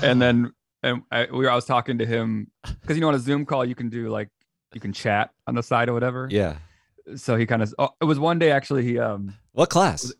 and 0.02 0.19
then 0.21 0.52
and 0.82 1.04
I, 1.12 1.26
we 1.32 1.39
were, 1.45 1.52
I 1.52 1.56
was 1.56 1.65
talking 1.65 2.00
to 2.00 2.06
him 2.06 2.52
because 2.82 2.98
you 2.98 3.02
know 3.02 3.10
on 3.10 3.15
a 3.15 3.19
Zoom 3.19 3.45
call 3.45 3.63
you 3.63 3.76
can 3.76 3.89
do 3.89 4.10
like 4.10 4.30
you 4.74 4.82
can 4.82 4.93
chat 4.93 5.30
on 5.48 5.54
the 5.56 5.62
side 5.63 5.89
or 5.89 5.93
whatever. 5.93 6.28
yeah. 6.32 6.58
So 7.15 7.36
he 7.36 7.45
kind 7.45 7.62
of 7.62 7.74
oh, 7.78 7.89
it 8.02 8.06
was 8.06 8.17
one 8.17 8.39
day 8.39 8.50
actually 8.52 8.84
he 8.84 8.98
um 8.98 9.36
What 9.52 9.69
class? 9.69 10.12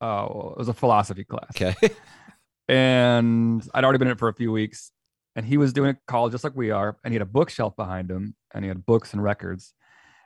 oh 0.00 0.50
it 0.52 0.58
was 0.58 0.68
a 0.68 0.74
philosophy 0.74 1.24
class 1.24 1.50
Okay. 1.54 1.74
and 2.68 3.62
I'd 3.74 3.84
already 3.84 3.98
been 3.98 4.08
in 4.08 4.12
it 4.12 4.18
for 4.18 4.28
a 4.28 4.34
few 4.34 4.50
weeks 4.50 4.90
and 5.36 5.44
he 5.44 5.56
was 5.58 5.72
doing 5.74 5.90
a 5.90 5.96
call 6.08 6.30
just 6.30 6.44
like 6.44 6.56
we 6.56 6.70
are 6.70 6.96
and 7.04 7.12
he 7.12 7.16
had 7.16 7.22
a 7.22 7.30
bookshelf 7.30 7.76
behind 7.76 8.10
him 8.10 8.34
and 8.54 8.64
he 8.64 8.68
had 8.68 8.86
books 8.86 9.12
and 9.12 9.22
records 9.22 9.74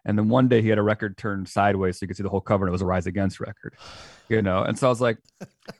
and 0.09 0.19
then 0.19 0.29
one 0.29 0.49
day 0.49 0.61
he 0.61 0.69
had 0.69 0.79
a 0.79 0.83
record 0.83 1.17
turned 1.17 1.49
sideways 1.49 1.99
so 1.99 2.05
you 2.05 2.09
could 2.09 2.17
see 2.17 2.23
the 2.25 2.29
whole 2.29 2.41
cover 2.41 2.65
and 2.65 2.71
it 2.71 2.73
was 2.73 2.83
a 2.83 2.87
rise 2.87 3.07
against 3.07 3.39
record 3.39 3.75
you 4.29 4.43
know? 4.43 4.63
And 4.63 4.79
so 4.79 4.87
i 4.87 4.91
was 4.91 5.01
like 5.01 5.19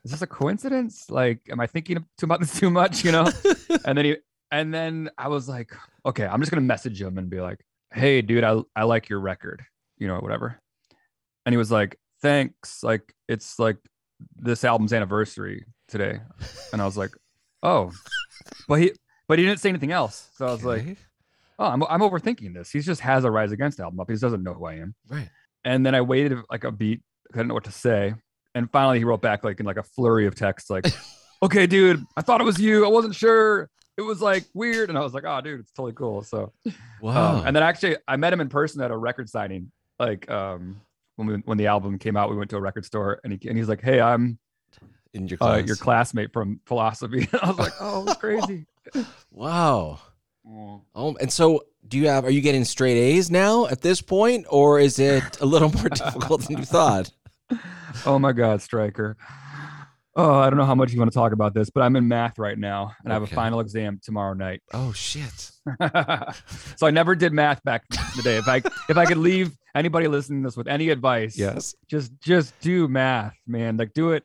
is 0.05 0.11
this 0.11 0.23
a 0.23 0.27
coincidence? 0.27 1.11
Like 1.11 1.41
am 1.51 1.61
i 1.61 1.67
thinking 1.67 1.99
too 2.17 2.25
about 2.27 2.41
this 2.41 2.59
too 2.59 2.71
much? 2.71 3.05
You 3.05 3.13
know? 3.13 3.31
And 3.85 3.97
then 3.97 4.05
he 4.05 4.17
and 4.51 4.73
then 4.73 5.11
i 5.19 5.29
was 5.29 5.47
like 5.49 5.73
okay 6.07 6.27
i'm 6.27 6.41
just 6.41 6.51
gonna 6.51 6.63
message 6.63 7.01
him 7.01 7.19
and 7.19 7.29
be 7.29 7.41
like 7.41 7.59
hey 7.93 8.23
dude 8.23 8.45
i, 8.45 8.59
I 8.75 8.85
like 8.85 9.09
your 9.09 9.21
record 9.21 9.63
you 9.99 10.09
know 10.09 10.19
whatever. 10.19 10.59
And 11.45 11.53
he 11.53 11.57
was 11.57 11.71
like 11.71 11.99
thanks 12.23 12.83
like 12.83 13.15
it's 13.29 13.59
like 13.59 13.77
this 14.37 14.65
album's 14.65 14.93
anniversary 14.93 15.65
today. 15.89 16.21
And 16.73 16.83
i 16.83 16.85
was 16.85 16.97
like 16.97 17.15
oh. 17.63 17.93
But 18.69 18.81
he 18.81 18.93
but 19.27 19.39
he 19.39 19.45
didn't 19.45 19.61
say 19.61 19.69
anything 19.69 19.93
else. 19.93 20.29
So 20.37 20.47
i 20.47 20.53
was 20.53 20.65
like 20.65 20.83
Okay. 20.83 20.97
Oh 21.59 21.67
I'm, 21.67 21.83
I'm 21.85 22.01
overthinking 22.01 22.55
this 22.55 22.71
he 22.71 22.81
just 22.81 23.01
has 23.01 23.25
a 23.25 23.31
rise 23.31 23.53
against 23.53 23.81
album 23.81 24.01
up 24.01 24.09
he 24.09 24.15
just 24.15 24.23
doesn't 24.23 24.43
know 24.43 24.55
who 24.55 24.67
i 24.67 24.75
am 24.75 24.95
right. 25.09 25.29
and 25.65 25.85
then 25.85 25.95
I 25.95 26.01
waited 26.01 26.39
like 26.51 26.65
a 26.65 26.71
beat. 26.71 27.03
I 27.33 27.37
didn't 27.37 27.49
know 27.49 27.55
what 27.55 27.65
to 27.65 27.73
say. 27.73 28.15
And 28.55 28.71
finally 28.73 28.99
he 28.99 29.05
wrote 29.05 29.21
back 29.21 29.45
like 29.45 29.61
in 29.61 29.67
like 29.67 29.77
a 29.77 29.83
flurry 29.83 30.27
of 30.27 30.35
text, 30.35 30.71
like, 30.71 30.87
okay, 31.43 31.67
dude, 31.67 32.03
I 32.17 32.23
thought 32.23 32.41
it 32.41 32.45
was 32.45 32.59
you. 32.59 32.85
I 32.87 32.89
wasn't 32.89 33.15
sure. 33.15 33.69
It 33.99 34.03
was 34.03 34.23
like 34.23 34.45
weird. 34.55 34.89
And 34.89 34.97
I 34.97 35.03
was 35.03 35.13
like, 35.13 35.25
oh 35.27 35.41
dude, 35.43 35.61
it's 35.61 35.73
totally 35.73 35.93
cool. 35.93 36.23
So 36.23 36.53
Wow. 37.03 37.37
um, 37.37 37.47
and 37.47 37.55
then 37.55 37.63
actually 37.63 37.97
I 38.07 38.17
met 38.17 38.33
him 38.33 38.41
in 38.41 38.49
person 38.49 38.81
at 38.81 38.91
a 38.91 38.97
record 38.97 39.29
signing. 39.29 39.71
Like 39.99 40.31
um 40.31 40.81
when 41.17 41.27
we 41.29 41.35
when 41.45 41.59
the 41.59 41.67
album 41.67 41.99
came 41.99 42.17
out, 42.17 42.31
we 42.31 42.37
went 42.37 42.49
to 42.51 42.57
a 42.57 42.61
record 42.61 42.85
store 42.87 43.21
and 43.25 43.33
he 43.33 43.49
and 43.49 43.59
he's 43.59 43.69
like, 43.69 43.83
Hey, 43.83 44.01
I'm 44.01 44.39
in 45.13 45.29
your 45.29 45.39
uh, 45.43 45.57
your 45.59 45.77
classmate 45.77 46.33
from 46.33 46.61
philosophy. 46.67 47.29
I 47.43 47.49
was 47.49 47.59
like, 47.59 47.73
Oh, 47.81 48.05
it's 48.07 48.17
crazy. 48.21 48.67
Wow. 49.31 49.99
Oh, 50.95 51.17
and 51.21 51.31
so 51.33 51.63
do 51.87 51.99
you 51.99 52.09
have? 52.09 52.25
Are 52.25 52.31
you 52.31 52.41
getting 52.41 52.65
straight 52.65 52.97
A's 52.97 53.31
now 53.31 53.67
at 53.67 53.81
this 53.83 54.01
point, 54.01 54.47
or 54.49 54.79
is 54.81 54.99
it 54.99 55.41
a 55.41 55.47
little 55.47 55.71
more 55.71 55.89
difficult 55.89 56.43
than 56.47 56.59
you 56.59 56.65
thought? 56.65 57.11
oh 58.07 58.19
my 58.19 58.33
god, 58.33 58.63
Striker. 58.63 59.17
Oh, 60.17 60.35
I 60.41 60.51
don't 60.51 60.57
know 60.59 60.65
how 60.65 60.75
much 60.75 60.93
you 60.93 60.99
want 60.99 61.13
to 61.13 61.15
talk 61.15 61.33
about 61.33 61.55
this, 61.55 61.71
but 61.71 61.83
I'm 61.83 61.95
in 61.95 62.09
math 62.09 62.39
right 62.39 62.59
now 62.59 62.93
and 63.05 63.13
I 63.13 63.15
have 63.15 63.23
a 63.23 63.29
final 63.29 63.61
exam 63.61 64.01
tomorrow 64.03 64.33
night. 64.35 64.63
Oh 64.75 64.93
shit! 64.93 65.53
so 66.77 66.87
I 66.87 66.91
never 66.91 67.15
did 67.15 67.33
math 67.33 67.63
back 67.63 67.85
in 67.93 67.99
the 68.17 68.23
day. 68.23 68.37
If 68.39 68.49
I 68.49 68.57
if 68.89 68.97
I 68.97 69.05
could 69.05 69.19
leave 69.19 69.53
anybody 69.77 70.09
listening 70.09 70.43
to 70.43 70.49
this 70.49 70.57
with 70.57 70.67
any 70.67 70.89
advice, 70.89 71.39
Yes. 71.39 71.75
just 71.89 72.11
just 72.21 72.59
do 72.61 72.89
math, 72.89 73.37
man. 73.47 73.77
Like 73.77 73.93
do 73.93 74.11
it 74.13 74.25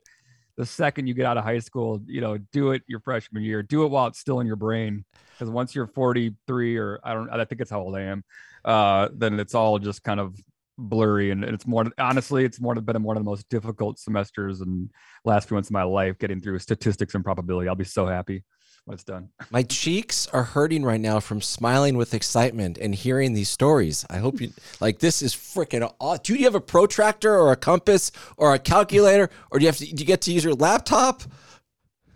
the 0.58 0.66
second 0.66 1.08
you 1.08 1.13
get 1.13 1.26
out 1.26 1.38
of 1.38 1.44
high 1.44 1.60
school, 1.60 2.02
you 2.06 2.22
know, 2.22 2.38
do 2.52 2.72
it 2.72 2.84
your 2.88 3.00
freshman 3.00 3.44
year, 3.44 3.63
do 3.63 3.84
it 3.84 3.88
while 3.88 4.08
it's 4.08 4.20
still 4.20 4.39
in 4.39 4.48
your 4.48 4.56
brain. 4.56 5.04
Because 5.32 5.50
once 5.50 5.74
you're 5.74 5.88
43 5.88 6.78
or 6.78 7.00
I 7.04 7.13
don't, 7.13 7.30
I 7.30 7.44
think 7.46 7.62
it's 7.62 7.72
how 7.72 7.82
old 7.82 7.96
I 7.96 8.02
am, 8.02 8.24
uh, 8.63 9.10
then 9.13 9.39
it's 9.39 9.56
all 9.56 9.80
just 9.80 10.04
kind 10.04 10.20
of 10.20 10.36
blurry 10.78 11.30
and 11.30 11.44
it's 11.44 11.68
more 11.68 11.86
honestly 12.00 12.46
it's 12.46 12.60
more 12.60 12.74
been 12.74 13.04
one 13.04 13.16
of 13.16 13.24
the 13.24 13.30
most 13.30 13.48
difficult 13.48 14.00
semesters 14.00 14.62
and 14.62 14.89
last 15.24 15.48
few 15.48 15.54
months 15.54 15.70
of 15.70 15.74
my 15.74 15.84
life 15.84 16.18
getting 16.18 16.42
through 16.42 16.58
statistics 16.58 17.13
and 17.13 17.24
probability 17.24 17.70
i'll 17.70 17.76
be 17.76 17.84
so 17.84 18.08
happy 18.08 18.44
when 18.86 18.93
it's 18.96 19.04
done 19.04 19.30
My 19.52 19.63
cheeks 19.63 20.28
are 20.28 20.43
hurting 20.43 20.84
right 20.84 21.02
now 21.02 21.19
from 21.19 21.41
smiling 21.41 21.98
with 21.98 22.13
excitement 22.13 22.78
and 22.78 22.93
hearing 22.93 23.34
these 23.34 23.50
stories. 23.50 24.06
I 24.10 24.17
hope 24.17 24.41
you 24.41 24.52
like 24.80 25.00
this 25.00 25.22
is 25.22 25.34
freaking 25.34 25.89
aw- 26.00 26.17
Do 26.17 26.36
you 26.36 26.43
have 26.46 26.56
a 26.56 26.62
protractor 26.62 27.34
or 27.36 27.52
a 27.52 27.56
compass 27.56 28.12
or 28.38 28.54
a 28.54 28.60
calculator 28.60 29.30
or 29.52 29.60
do 29.60 29.63
you 29.63 29.67
have 29.69 29.78
to 29.78 29.86
do 29.86 30.02
you 30.02 30.08
get 30.08 30.22
to 30.22 30.32
use 30.34 30.43
your 30.43 30.54
laptop? 30.56 31.24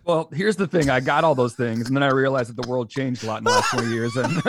well 0.05 0.29
here's 0.33 0.55
the 0.55 0.65
thing 0.65 0.89
i 0.89 1.01
got 1.01 1.25
all 1.25 1.35
those 1.35 1.53
things 1.53 1.87
and 1.87 1.95
then 1.95 2.01
i 2.01 2.07
realized 2.07 2.49
that 2.49 2.61
the 2.61 2.67
world 2.67 2.89
changed 2.89 3.23
a 3.25 3.27
lot 3.27 3.39
in 3.39 3.43
the 3.43 3.49
last 3.51 3.71
20 3.71 3.93
years 3.93 4.15
and 4.15 4.41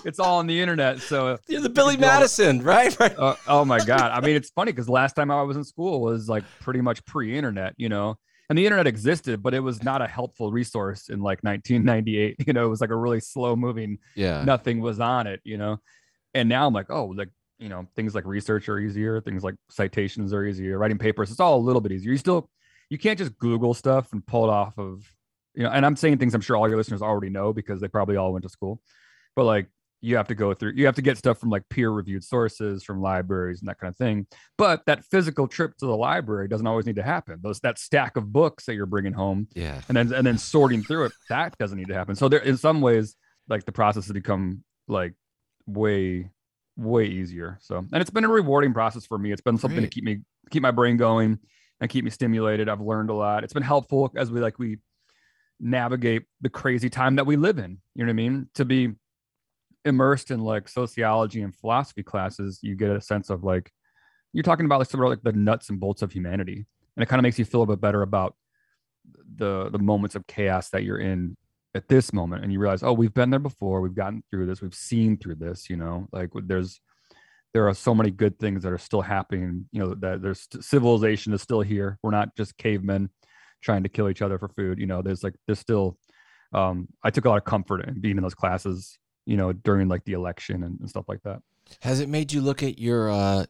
it's 0.06 0.20
all 0.20 0.38
on 0.38 0.46
the 0.46 0.58
internet 0.60 1.00
so 1.00 1.36
You're 1.48 1.60
the 1.60 1.68
Billy 1.68 1.96
do 1.96 2.04
all 2.04 2.10
Madison, 2.12 2.62
right? 2.62 2.96
Right. 3.00 3.12
uh, 3.18 3.34
oh 3.48 3.64
my 3.64 3.84
god 3.84 4.12
i 4.12 4.20
mean 4.20 4.36
it's 4.36 4.50
funny 4.50 4.70
because 4.70 4.88
last 4.88 5.14
time 5.14 5.32
i 5.32 5.42
was 5.42 5.56
in 5.56 5.64
school 5.64 6.00
was 6.00 6.28
like 6.28 6.44
pretty 6.60 6.80
much 6.80 7.04
pre-internet 7.04 7.74
you 7.76 7.88
know 7.88 8.16
and 8.48 8.58
the 8.58 8.64
internet 8.66 8.86
existed 8.86 9.42
but 9.42 9.54
it 9.54 9.60
was 9.60 9.82
not 9.82 10.02
a 10.02 10.06
helpful 10.06 10.50
resource 10.52 11.08
in 11.08 11.20
like 11.20 11.42
1998 11.42 12.36
you 12.46 12.52
know 12.52 12.64
it 12.66 12.68
was 12.68 12.80
like 12.80 12.90
a 12.90 12.96
really 12.96 13.20
slow 13.20 13.56
moving 13.56 13.98
Yeah. 14.14 14.44
nothing 14.44 14.80
was 14.80 15.00
on 15.00 15.26
it 15.26 15.40
you 15.44 15.56
know 15.58 15.78
and 16.34 16.48
now 16.48 16.66
i'm 16.66 16.72
like 16.74 16.90
oh 16.90 17.06
like 17.06 17.28
you 17.58 17.68
know 17.68 17.86
things 17.94 18.14
like 18.14 18.24
research 18.26 18.68
are 18.68 18.78
easier 18.78 19.20
things 19.20 19.44
like 19.44 19.54
citations 19.70 20.32
are 20.32 20.44
easier 20.44 20.78
writing 20.78 20.98
papers 20.98 21.30
it's 21.30 21.40
all 21.40 21.56
a 21.58 21.62
little 21.62 21.80
bit 21.80 21.92
easier 21.92 22.10
you 22.12 22.18
still 22.18 22.50
you 22.90 22.98
can't 22.98 23.18
just 23.18 23.36
google 23.38 23.74
stuff 23.74 24.12
and 24.12 24.26
pull 24.26 24.44
it 24.44 24.50
off 24.50 24.76
of 24.78 25.04
you 25.54 25.62
know 25.62 25.70
and 25.70 25.86
i'm 25.86 25.96
saying 25.96 26.18
things 26.18 26.34
i'm 26.34 26.40
sure 26.40 26.56
all 26.56 26.68
your 26.68 26.76
listeners 26.76 27.02
already 27.02 27.30
know 27.30 27.52
because 27.52 27.80
they 27.80 27.88
probably 27.88 28.16
all 28.16 28.32
went 28.32 28.42
to 28.42 28.48
school 28.48 28.80
but 29.36 29.44
like 29.44 29.66
you 30.04 30.16
have 30.16 30.26
to 30.28 30.34
go 30.34 30.52
through 30.52 30.72
you 30.74 30.84
have 30.84 30.96
to 30.96 31.02
get 31.02 31.16
stuff 31.16 31.38
from 31.38 31.48
like 31.48 31.62
peer 31.70 31.90
reviewed 31.90 32.24
sources 32.24 32.82
from 32.82 33.00
libraries 33.00 33.60
and 33.60 33.68
that 33.68 33.78
kind 33.78 33.88
of 33.90 33.96
thing. 33.96 34.26
But 34.58 34.84
that 34.86 35.04
physical 35.04 35.46
trip 35.46 35.76
to 35.78 35.86
the 35.86 35.96
library 35.96 36.48
doesn't 36.48 36.66
always 36.66 36.86
need 36.86 36.96
to 36.96 37.02
happen. 37.04 37.38
Those 37.40 37.60
that 37.60 37.78
stack 37.78 38.16
of 38.16 38.32
books 38.32 38.66
that 38.66 38.74
you're 38.74 38.86
bringing 38.86 39.12
home 39.12 39.46
Yeah. 39.54 39.80
and 39.88 39.96
then 39.96 40.12
and 40.12 40.26
then 40.26 40.38
sorting 40.38 40.82
through 40.82 41.06
it 41.06 41.12
that 41.28 41.56
doesn't 41.56 41.78
need 41.78 41.88
to 41.88 41.94
happen. 41.94 42.16
So 42.16 42.28
there 42.28 42.40
in 42.40 42.56
some 42.56 42.80
ways 42.80 43.14
like 43.48 43.64
the 43.64 43.72
process 43.72 44.06
has 44.06 44.12
become 44.12 44.64
like 44.88 45.14
way 45.66 46.30
way 46.76 47.06
easier. 47.06 47.58
So 47.60 47.78
and 47.78 48.00
it's 48.00 48.10
been 48.10 48.24
a 48.24 48.28
rewarding 48.28 48.72
process 48.74 49.06
for 49.06 49.18
me. 49.18 49.30
It's 49.30 49.40
been 49.42 49.56
something 49.56 49.78
Great. 49.78 49.90
to 49.90 49.94
keep 49.94 50.04
me 50.04 50.18
keep 50.50 50.62
my 50.62 50.72
brain 50.72 50.96
going 50.96 51.38
and 51.80 51.88
keep 51.88 52.04
me 52.04 52.10
stimulated. 52.10 52.68
I've 52.68 52.80
learned 52.80 53.10
a 53.10 53.14
lot. 53.14 53.44
It's 53.44 53.52
been 53.52 53.62
helpful 53.62 54.10
as 54.16 54.30
we 54.32 54.40
like 54.40 54.58
we 54.58 54.78
navigate 55.60 56.24
the 56.40 56.48
crazy 56.50 56.90
time 56.90 57.16
that 57.16 57.26
we 57.26 57.36
live 57.36 57.58
in. 57.58 57.78
You 57.94 58.04
know 58.04 58.06
what 58.06 58.10
i 58.10 58.14
mean? 58.14 58.48
To 58.54 58.64
be 58.64 58.94
immersed 59.84 60.30
in 60.30 60.40
like 60.40 60.68
sociology 60.68 61.42
and 61.42 61.54
philosophy 61.56 62.02
classes 62.02 62.60
you 62.62 62.76
get 62.76 62.90
a 62.90 63.00
sense 63.00 63.30
of 63.30 63.42
like 63.42 63.72
you're 64.32 64.42
talking 64.42 64.66
about 64.66 64.78
like 64.78 64.88
sort 64.88 65.04
of 65.04 65.10
like 65.10 65.22
the 65.22 65.32
nuts 65.32 65.68
and 65.70 65.78
bolts 65.78 66.02
of 66.02 66.12
humanity. 66.12 66.66
And 66.96 67.02
it 67.02 67.08
kind 67.08 67.20
of 67.20 67.22
makes 67.22 67.38
you 67.38 67.44
feel 67.44 67.62
a 67.62 67.66
bit 67.66 67.80
better 67.80 68.02
about 68.02 68.34
the 69.36 69.70
the 69.70 69.78
moments 69.78 70.14
of 70.14 70.26
chaos 70.26 70.70
that 70.70 70.84
you're 70.84 70.98
in 70.98 71.36
at 71.74 71.88
this 71.88 72.12
moment. 72.12 72.42
And 72.42 72.52
you 72.52 72.58
realize 72.58 72.82
oh 72.82 72.92
we've 72.92 73.14
been 73.14 73.30
there 73.30 73.38
before. 73.38 73.80
We've 73.80 73.94
gotten 73.94 74.22
through 74.30 74.46
this. 74.46 74.62
We've 74.62 74.74
seen 74.74 75.16
through 75.18 75.36
this 75.36 75.68
you 75.68 75.76
know? 75.76 76.08
Like 76.12 76.30
there's 76.34 76.80
there 77.52 77.68
are 77.68 77.74
so 77.74 77.94
many 77.94 78.10
good 78.10 78.38
things 78.38 78.62
that 78.62 78.72
are 78.72 78.78
still 78.78 79.02
happening 79.02 79.66
you 79.72 79.80
know 79.80 79.94
that 79.96 80.22
there's 80.22 80.48
civilization 80.60 81.32
is 81.32 81.42
still 81.42 81.60
here. 81.60 81.98
We're 82.02 82.10
not 82.10 82.34
just 82.36 82.56
cavemen 82.56 83.10
trying 83.62 83.82
to 83.84 83.88
kill 83.88 84.08
each 84.08 84.22
other 84.22 84.38
for 84.38 84.48
food 84.48 84.78
you 84.78 84.86
know? 84.86 85.02
There's 85.02 85.22
like 85.22 85.34
there's 85.46 85.60
still 85.60 85.98
um 86.54 86.86
i 87.02 87.08
took 87.08 87.24
a 87.24 87.30
lot 87.30 87.38
of 87.38 87.44
comfort 87.44 87.80
in 87.88 87.98
being 87.98 88.18
in 88.18 88.22
those 88.22 88.34
classes 88.34 88.98
you 89.26 89.36
know 89.36 89.52
during 89.52 89.88
like 89.88 90.04
the 90.04 90.12
election 90.12 90.62
and, 90.62 90.78
and 90.80 90.88
stuff 90.88 91.04
like 91.08 91.22
that 91.22 91.40
Has 91.80 92.00
it 92.00 92.08
made 92.08 92.32
you 92.32 92.40
look 92.40 92.62
at 92.62 92.78
your 92.78 93.10
uh 93.10 93.44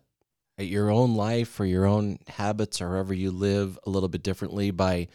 at 0.58 0.66
your 0.66 0.90
own 0.90 1.14
life 1.14 1.58
or 1.58 1.64
your 1.64 1.87
own 1.87 2.18
habits 2.28 2.80
or 2.80 2.88
however 2.88 3.14
you 3.14 3.30
live 3.30 3.78
a 3.87 3.90
little 3.90 4.08
bit 4.08 4.22
differently 4.22 4.70
by 4.70 5.08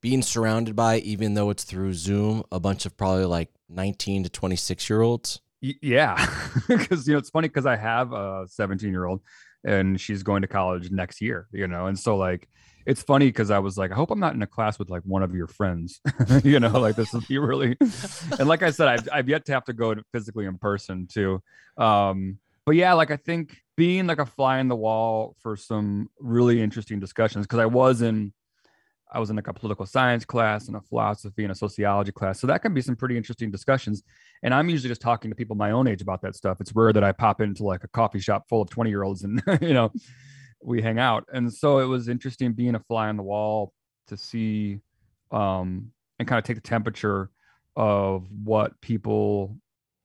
being 0.00 0.22
surrounded 0.22 0.74
by 0.74 0.98
even 0.98 1.34
though 1.34 1.50
it's 1.50 1.64
through 1.64 1.92
Zoom 1.92 2.42
a 2.50 2.60
bunch 2.60 2.86
of 2.86 2.96
probably 2.96 3.24
like 3.24 3.50
19 3.68 4.24
to 4.24 4.30
26 4.30 4.88
year 4.88 5.02
olds? 5.02 5.40
Yeah 5.60 6.14
because 6.68 7.06
you 7.06 7.14
know 7.14 7.18
it's 7.18 7.30
funny 7.30 7.48
because 7.48 7.66
i 7.66 7.74
have 7.76 8.12
a 8.12 8.46
17 8.48 8.90
year 8.90 9.06
old 9.06 9.20
and 9.64 10.00
she's 10.00 10.22
going 10.22 10.42
to 10.42 10.48
college 10.48 10.90
next 10.92 11.20
year 11.20 11.48
you 11.52 11.66
know 11.66 11.86
and 11.86 11.98
so 11.98 12.16
like 12.16 12.48
it's 12.88 13.02
funny 13.02 13.26
because 13.26 13.50
i 13.50 13.58
was 13.58 13.76
like 13.76 13.92
i 13.92 13.94
hope 13.94 14.10
i'm 14.10 14.18
not 14.18 14.34
in 14.34 14.42
a 14.42 14.46
class 14.46 14.78
with 14.78 14.88
like 14.88 15.02
one 15.04 15.22
of 15.22 15.34
your 15.34 15.46
friends 15.46 16.00
you 16.42 16.58
know 16.58 16.70
like 16.70 16.96
this 16.96 17.12
would 17.12 17.28
be 17.28 17.38
really 17.38 17.76
and 18.38 18.48
like 18.48 18.62
i 18.62 18.70
said 18.70 18.88
I've, 18.88 19.08
I've 19.12 19.28
yet 19.28 19.44
to 19.44 19.52
have 19.52 19.64
to 19.66 19.74
go 19.74 19.94
to 19.94 20.02
physically 20.10 20.46
in 20.46 20.58
person 20.58 21.06
too 21.06 21.40
um 21.76 22.38
but 22.64 22.74
yeah 22.74 22.94
like 22.94 23.10
i 23.10 23.16
think 23.16 23.58
being 23.76 24.06
like 24.06 24.18
a 24.18 24.26
fly 24.26 24.58
in 24.58 24.68
the 24.68 24.74
wall 24.74 25.36
for 25.40 25.54
some 25.54 26.08
really 26.18 26.60
interesting 26.60 26.98
discussions 26.98 27.46
because 27.46 27.60
i 27.60 27.66
was 27.66 28.00
in 28.02 28.32
I 29.10 29.20
was 29.20 29.30
in 29.30 29.36
like 29.36 29.48
a 29.48 29.54
political 29.54 29.86
science 29.86 30.26
class 30.26 30.68
and 30.68 30.76
a 30.76 30.82
philosophy 30.82 31.42
and 31.42 31.50
a 31.50 31.54
sociology 31.54 32.12
class. 32.12 32.38
So 32.40 32.46
that 32.46 32.60
can 32.60 32.74
be 32.74 32.82
some 32.82 32.94
pretty 32.94 33.16
interesting 33.16 33.50
discussions. 33.50 34.02
And 34.42 34.52
I'm 34.52 34.68
usually 34.68 34.90
just 34.90 35.00
talking 35.00 35.30
to 35.30 35.34
people 35.34 35.56
my 35.56 35.70
own 35.70 35.88
age 35.88 36.02
about 36.02 36.20
that 36.22 36.36
stuff. 36.36 36.60
It's 36.60 36.74
rare 36.76 36.92
that 36.92 37.02
I 37.02 37.12
pop 37.12 37.40
into 37.40 37.64
like 37.64 37.84
a 37.84 37.88
coffee 37.88 38.20
shop 38.20 38.50
full 38.50 38.60
of 38.60 38.68
20 38.68 38.90
year 38.90 39.04
olds 39.04 39.24
and, 39.24 39.42
you 39.62 39.72
know, 39.72 39.90
we 40.62 40.82
hang 40.82 40.98
out. 40.98 41.24
And 41.32 41.52
so 41.52 41.78
it 41.78 41.86
was 41.86 42.08
interesting 42.08 42.52
being 42.52 42.74
a 42.74 42.80
fly 42.80 43.08
on 43.08 43.16
the 43.16 43.22
wall 43.22 43.72
to 44.08 44.16
see 44.16 44.80
um, 45.30 45.92
and 46.18 46.26
kind 46.26 46.38
of 46.38 46.44
take 46.44 46.56
the 46.56 46.62
temperature 46.62 47.30
of 47.76 48.26
what 48.44 48.80
people 48.80 49.56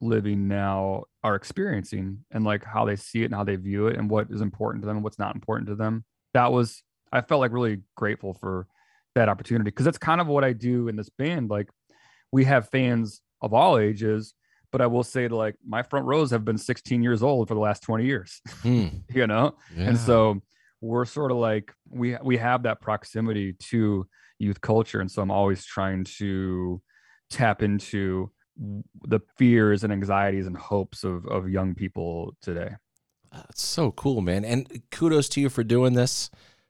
living 0.01 0.47
now 0.47 1.03
are 1.23 1.35
experiencing 1.35 2.19
and 2.31 2.43
like 2.43 2.63
how 2.63 2.85
they 2.85 2.95
see 2.95 3.21
it 3.21 3.25
and 3.25 3.35
how 3.35 3.43
they 3.43 3.55
view 3.55 3.87
it 3.87 3.97
and 3.97 4.09
what 4.09 4.27
is 4.29 4.41
important 4.41 4.83
to 4.83 4.85
them 4.85 4.97
and 4.97 5.03
what's 5.03 5.19
not 5.19 5.35
important 5.35 5.67
to 5.67 5.75
them. 5.75 6.03
That 6.33 6.51
was, 6.51 6.83
I 7.11 7.21
felt 7.21 7.39
like 7.39 7.51
really 7.51 7.81
grateful 7.95 8.33
for 8.33 8.67
that 9.15 9.29
opportunity 9.29 9.69
because 9.69 9.85
that's 9.85 9.97
kind 9.97 10.19
of 10.19 10.27
what 10.27 10.43
I 10.43 10.53
do 10.53 10.87
in 10.87 10.95
this 10.95 11.09
band. 11.09 11.49
Like 11.49 11.69
we 12.31 12.43
have 12.45 12.69
fans 12.69 13.21
of 13.41 13.53
all 13.53 13.77
ages, 13.77 14.33
but 14.73 14.81
I 14.81 14.87
will 14.87 15.03
say 15.03 15.27
to 15.29 15.35
like 15.35 15.55
my 15.65 15.83
front 15.83 16.05
rows 16.07 16.31
have 16.31 16.43
been 16.43 16.57
16 16.57 17.01
years 17.01 17.23
old 17.23 17.47
for 17.47 17.53
the 17.53 17.59
last 17.61 17.81
20 17.83 18.03
years, 18.05 18.41
Hmm. 18.63 18.87
you 19.09 19.25
know? 19.27 19.55
Yeah. 19.77 19.89
And 19.89 19.97
so 19.97 20.41
we're 20.81 21.05
sort 21.05 21.31
of 21.31 21.37
like 21.37 21.71
we 21.89 22.17
we 22.21 22.35
have 22.37 22.63
that 22.63 22.81
proximity 22.81 23.53
to 23.69 24.05
youth 24.39 24.59
culture. 24.59 24.99
And 24.99 25.09
so 25.09 25.21
I'm 25.21 25.31
always 25.31 25.63
trying 25.63 26.03
to 26.19 26.81
tap 27.29 27.61
into 27.63 28.31
the 29.07 29.19
fears 29.37 29.83
and 29.83 29.93
anxieties 29.93 30.45
and 30.47 30.57
hopes 30.57 31.03
of 31.05 31.25
of 31.27 31.47
young 31.49 31.73
people 31.75 32.35
today. 32.41 32.71
That's 33.31 33.63
so 33.63 33.91
cool, 33.91 34.21
man. 34.21 34.43
And 34.45 34.81
kudos 34.91 35.29
to 35.29 35.41
you 35.41 35.49
for 35.49 35.63
doing 35.63 35.93
this. 35.93 36.29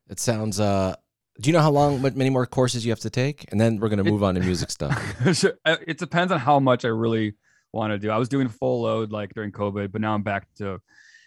It 0.09 0.19
sounds 0.19 0.59
uh 0.59 0.95
do 1.41 1.49
you 1.49 1.53
know 1.53 1.61
how 1.61 1.71
long 1.71 2.01
what 2.03 2.15
many 2.15 2.29
more 2.29 2.45
courses 2.45 2.85
you 2.85 2.91
have 2.91 2.99
to 2.99 3.09
take? 3.09 3.45
And 3.51 3.59
then 3.59 3.79
we're 3.79 3.89
gonna 3.89 4.03
move 4.03 4.23
on 4.23 4.35
to 4.35 4.41
music 4.41 4.69
stuff. 4.69 4.93
Uh, 5.65 5.77
It 5.87 5.97
depends 5.97 6.31
on 6.31 6.39
how 6.39 6.59
much 6.59 6.85
I 6.85 6.89
really 6.89 7.33
want 7.73 7.91
to 7.91 7.99
do. 7.99 8.09
I 8.09 8.17
was 8.17 8.29
doing 8.29 8.47
full 8.47 8.83
load 8.83 9.11
like 9.11 9.33
during 9.33 9.51
COVID, 9.51 9.91
but 9.91 10.01
now 10.01 10.13
I'm 10.13 10.23
back 10.23 10.47
to 10.57 10.79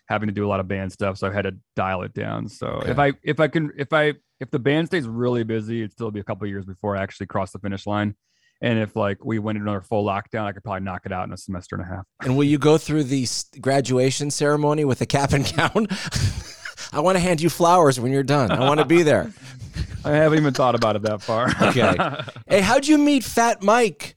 having 0.08 0.28
to 0.28 0.32
do 0.32 0.46
a 0.46 0.48
lot 0.48 0.60
of 0.60 0.68
band 0.68 0.92
stuff, 0.92 1.18
so 1.18 1.26
I've 1.26 1.34
had 1.34 1.42
to 1.42 1.56
dial 1.74 2.02
it 2.02 2.14
down. 2.14 2.48
So 2.48 2.82
if 2.86 2.98
I 2.98 3.12
if 3.22 3.40
I 3.40 3.48
can 3.48 3.72
if 3.76 3.92
I 3.92 4.14
if 4.40 4.50
the 4.50 4.58
band 4.58 4.88
stays 4.88 5.06
really 5.06 5.44
busy, 5.44 5.80
it'd 5.80 5.92
still 5.92 6.10
be 6.10 6.20
a 6.20 6.24
couple 6.24 6.44
of 6.44 6.50
years 6.50 6.64
before 6.64 6.96
I 6.96 7.02
actually 7.02 7.26
cross 7.26 7.52
the 7.52 7.58
finish 7.58 7.86
line. 7.86 8.14
And 8.62 8.78
if 8.78 8.96
like 8.96 9.22
we 9.24 9.38
went 9.38 9.56
into 9.56 9.68
another 9.70 9.84
full 9.84 10.04
lockdown, 10.04 10.44
I 10.44 10.52
could 10.52 10.64
probably 10.64 10.84
knock 10.84 11.02
it 11.04 11.12
out 11.12 11.26
in 11.26 11.32
a 11.32 11.36
semester 11.36 11.76
and 11.76 11.84
a 11.84 11.88
half. 11.88 12.04
And 12.22 12.36
will 12.36 12.44
you 12.44 12.58
go 12.58 12.78
through 12.78 13.04
the 13.04 13.26
graduation 13.60 14.30
ceremony 14.30 14.84
with 14.84 15.00
a 15.00 15.06
cap 15.06 15.32
and 15.32 15.44
gown? 15.56 15.88
I 16.92 17.00
want 17.00 17.16
to 17.16 17.20
hand 17.20 17.40
you 17.40 17.50
flowers 17.50 18.00
when 18.00 18.12
you're 18.12 18.22
done. 18.22 18.50
I 18.50 18.60
want 18.60 18.80
to 18.80 18.86
be 18.86 19.02
there. 19.02 19.32
I 20.04 20.12
haven't 20.12 20.38
even 20.38 20.54
thought 20.54 20.74
about 20.74 20.96
it 20.96 21.02
that 21.02 21.20
far. 21.22 21.50
Okay. 21.60 21.96
Hey, 22.48 22.60
how'd 22.60 22.86
you 22.86 22.96
meet 22.96 23.24
Fat 23.24 23.60
Mike 23.60 24.15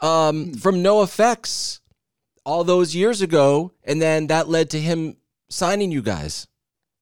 um, 0.00 0.54
from 0.54 0.76
NOFX 0.82 1.80
all 2.44 2.64
those 2.64 2.94
years 2.94 3.22
ago? 3.22 3.72
And 3.84 4.00
then 4.00 4.26
that 4.28 4.48
led 4.48 4.70
to 4.70 4.80
him 4.80 5.16
signing 5.50 5.92
you 5.92 6.02
guys. 6.02 6.46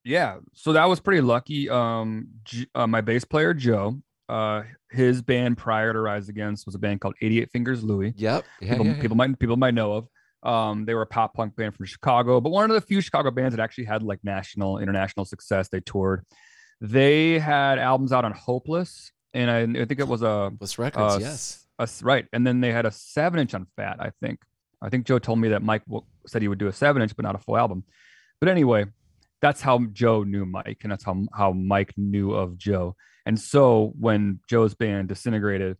yeah 0.04 0.36
so 0.52 0.74
that 0.74 0.84
was 0.86 1.00
pretty 1.00 1.22
lucky 1.22 1.70
um 1.70 2.28
J- 2.44 2.66
uh, 2.74 2.86
my 2.86 3.00
bass 3.00 3.24
player 3.24 3.54
joe 3.54 4.02
uh 4.28 4.62
his 4.90 5.22
band 5.22 5.56
prior 5.56 5.94
to 5.94 5.98
rise 5.98 6.28
against 6.28 6.66
was 6.66 6.74
a 6.74 6.78
band 6.78 7.00
called 7.00 7.14
88 7.22 7.50
fingers 7.50 7.82
louie 7.82 8.12
Yep. 8.14 8.44
Yeah, 8.60 8.68
people, 8.72 8.84
yeah, 8.86 8.92
yeah. 8.96 9.00
people 9.00 9.16
might 9.16 9.38
people 9.38 9.56
might 9.56 9.72
know 9.72 9.92
of 9.94 10.08
um 10.42 10.84
they 10.84 10.92
were 10.92 11.00
a 11.00 11.06
pop 11.06 11.32
punk 11.32 11.56
band 11.56 11.74
from 11.74 11.86
chicago 11.86 12.38
but 12.42 12.50
one 12.50 12.70
of 12.70 12.74
the 12.74 12.82
few 12.82 13.00
chicago 13.00 13.30
bands 13.30 13.56
that 13.56 13.62
actually 13.62 13.84
had 13.86 14.02
like 14.02 14.20
national 14.22 14.76
international 14.78 15.24
success 15.24 15.70
they 15.70 15.80
toured 15.80 16.22
they 16.82 17.38
had 17.38 17.78
albums 17.78 18.12
out 18.12 18.26
on 18.26 18.32
hopeless 18.32 19.10
and 19.32 19.50
i, 19.50 19.60
I 19.80 19.84
think 19.86 20.00
it 20.00 20.08
was 20.08 20.20
a 20.20 20.52
Bliss 20.52 20.78
Records, 20.78 21.14
uh, 21.14 21.18
yes. 21.18 21.63
A 21.78 21.82
s- 21.82 22.02
right 22.02 22.26
and 22.32 22.46
then 22.46 22.60
they 22.60 22.72
had 22.72 22.86
a 22.86 22.90
seven 22.90 23.40
inch 23.40 23.54
on 23.54 23.66
fat 23.76 23.96
i 24.00 24.10
think 24.20 24.40
i 24.82 24.88
think 24.88 25.06
joe 25.06 25.18
told 25.18 25.38
me 25.38 25.48
that 25.48 25.62
mike 25.62 25.82
said 26.26 26.40
he 26.42 26.48
would 26.48 26.58
do 26.58 26.68
a 26.68 26.72
seven 26.72 27.02
inch 27.02 27.14
but 27.16 27.24
not 27.24 27.34
a 27.34 27.38
full 27.38 27.56
album 27.56 27.82
but 28.40 28.48
anyway 28.48 28.84
that's 29.42 29.60
how 29.60 29.78
joe 29.92 30.22
knew 30.22 30.46
mike 30.46 30.78
and 30.82 30.92
that's 30.92 31.04
how, 31.04 31.16
how 31.34 31.52
mike 31.52 31.92
knew 31.96 32.32
of 32.32 32.56
joe 32.58 32.94
And 33.26 33.38
so 33.40 33.92
when 33.98 34.40
Joe's 34.50 34.74
band 34.74 35.08
disintegrated 35.08 35.76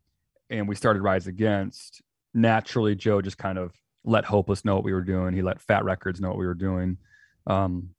and 0.51 0.67
we 0.69 0.75
started 0.75 1.03
Rise 1.03 1.27
Against, 1.27 2.01
naturally 2.33 2.95
Joe 2.97 3.21
just 3.21 3.37
kind 3.37 3.59
of 3.59 3.73
let 4.05 4.25
Hopeless 4.25 4.65
know 4.65 4.75
what 4.77 4.85
we 4.85 4.95
were 4.95 5.05
doing. 5.05 5.35
He 5.35 5.43
let 5.43 5.61
Fat 5.61 5.85
Records 5.85 6.21
know 6.21 6.29
what 6.31 6.39
we 6.39 6.47
were 6.47 6.55
doing. 6.69 6.97
Um, 7.47 7.91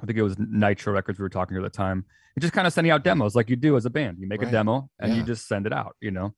I 0.00 0.06
think 0.06 0.18
it 0.18 0.22
was 0.22 0.36
Nitro 0.38 0.92
Records 0.92 1.18
we 1.20 1.22
were 1.22 1.28
talking 1.38 1.56
to 1.56 1.64
at 1.64 1.72
the 1.72 1.76
time. 1.76 2.04
And 2.34 2.40
just 2.42 2.52
kind 2.54 2.66
of 2.66 2.72
sending 2.72 2.90
out 2.90 3.04
demos 3.04 3.36
like 3.36 3.48
you 3.50 3.56
do 3.56 3.76
as 3.76 3.86
a 3.86 3.90
band. 3.90 4.18
You 4.18 4.26
make 4.26 4.40
Right. 4.40 4.48
a 4.48 4.52
demo 4.52 4.90
and 4.98 5.14
you 5.14 5.22
just 5.22 5.46
send 5.46 5.66
it 5.66 5.72
out, 5.72 5.94
you 6.00 6.10
know. 6.10 6.34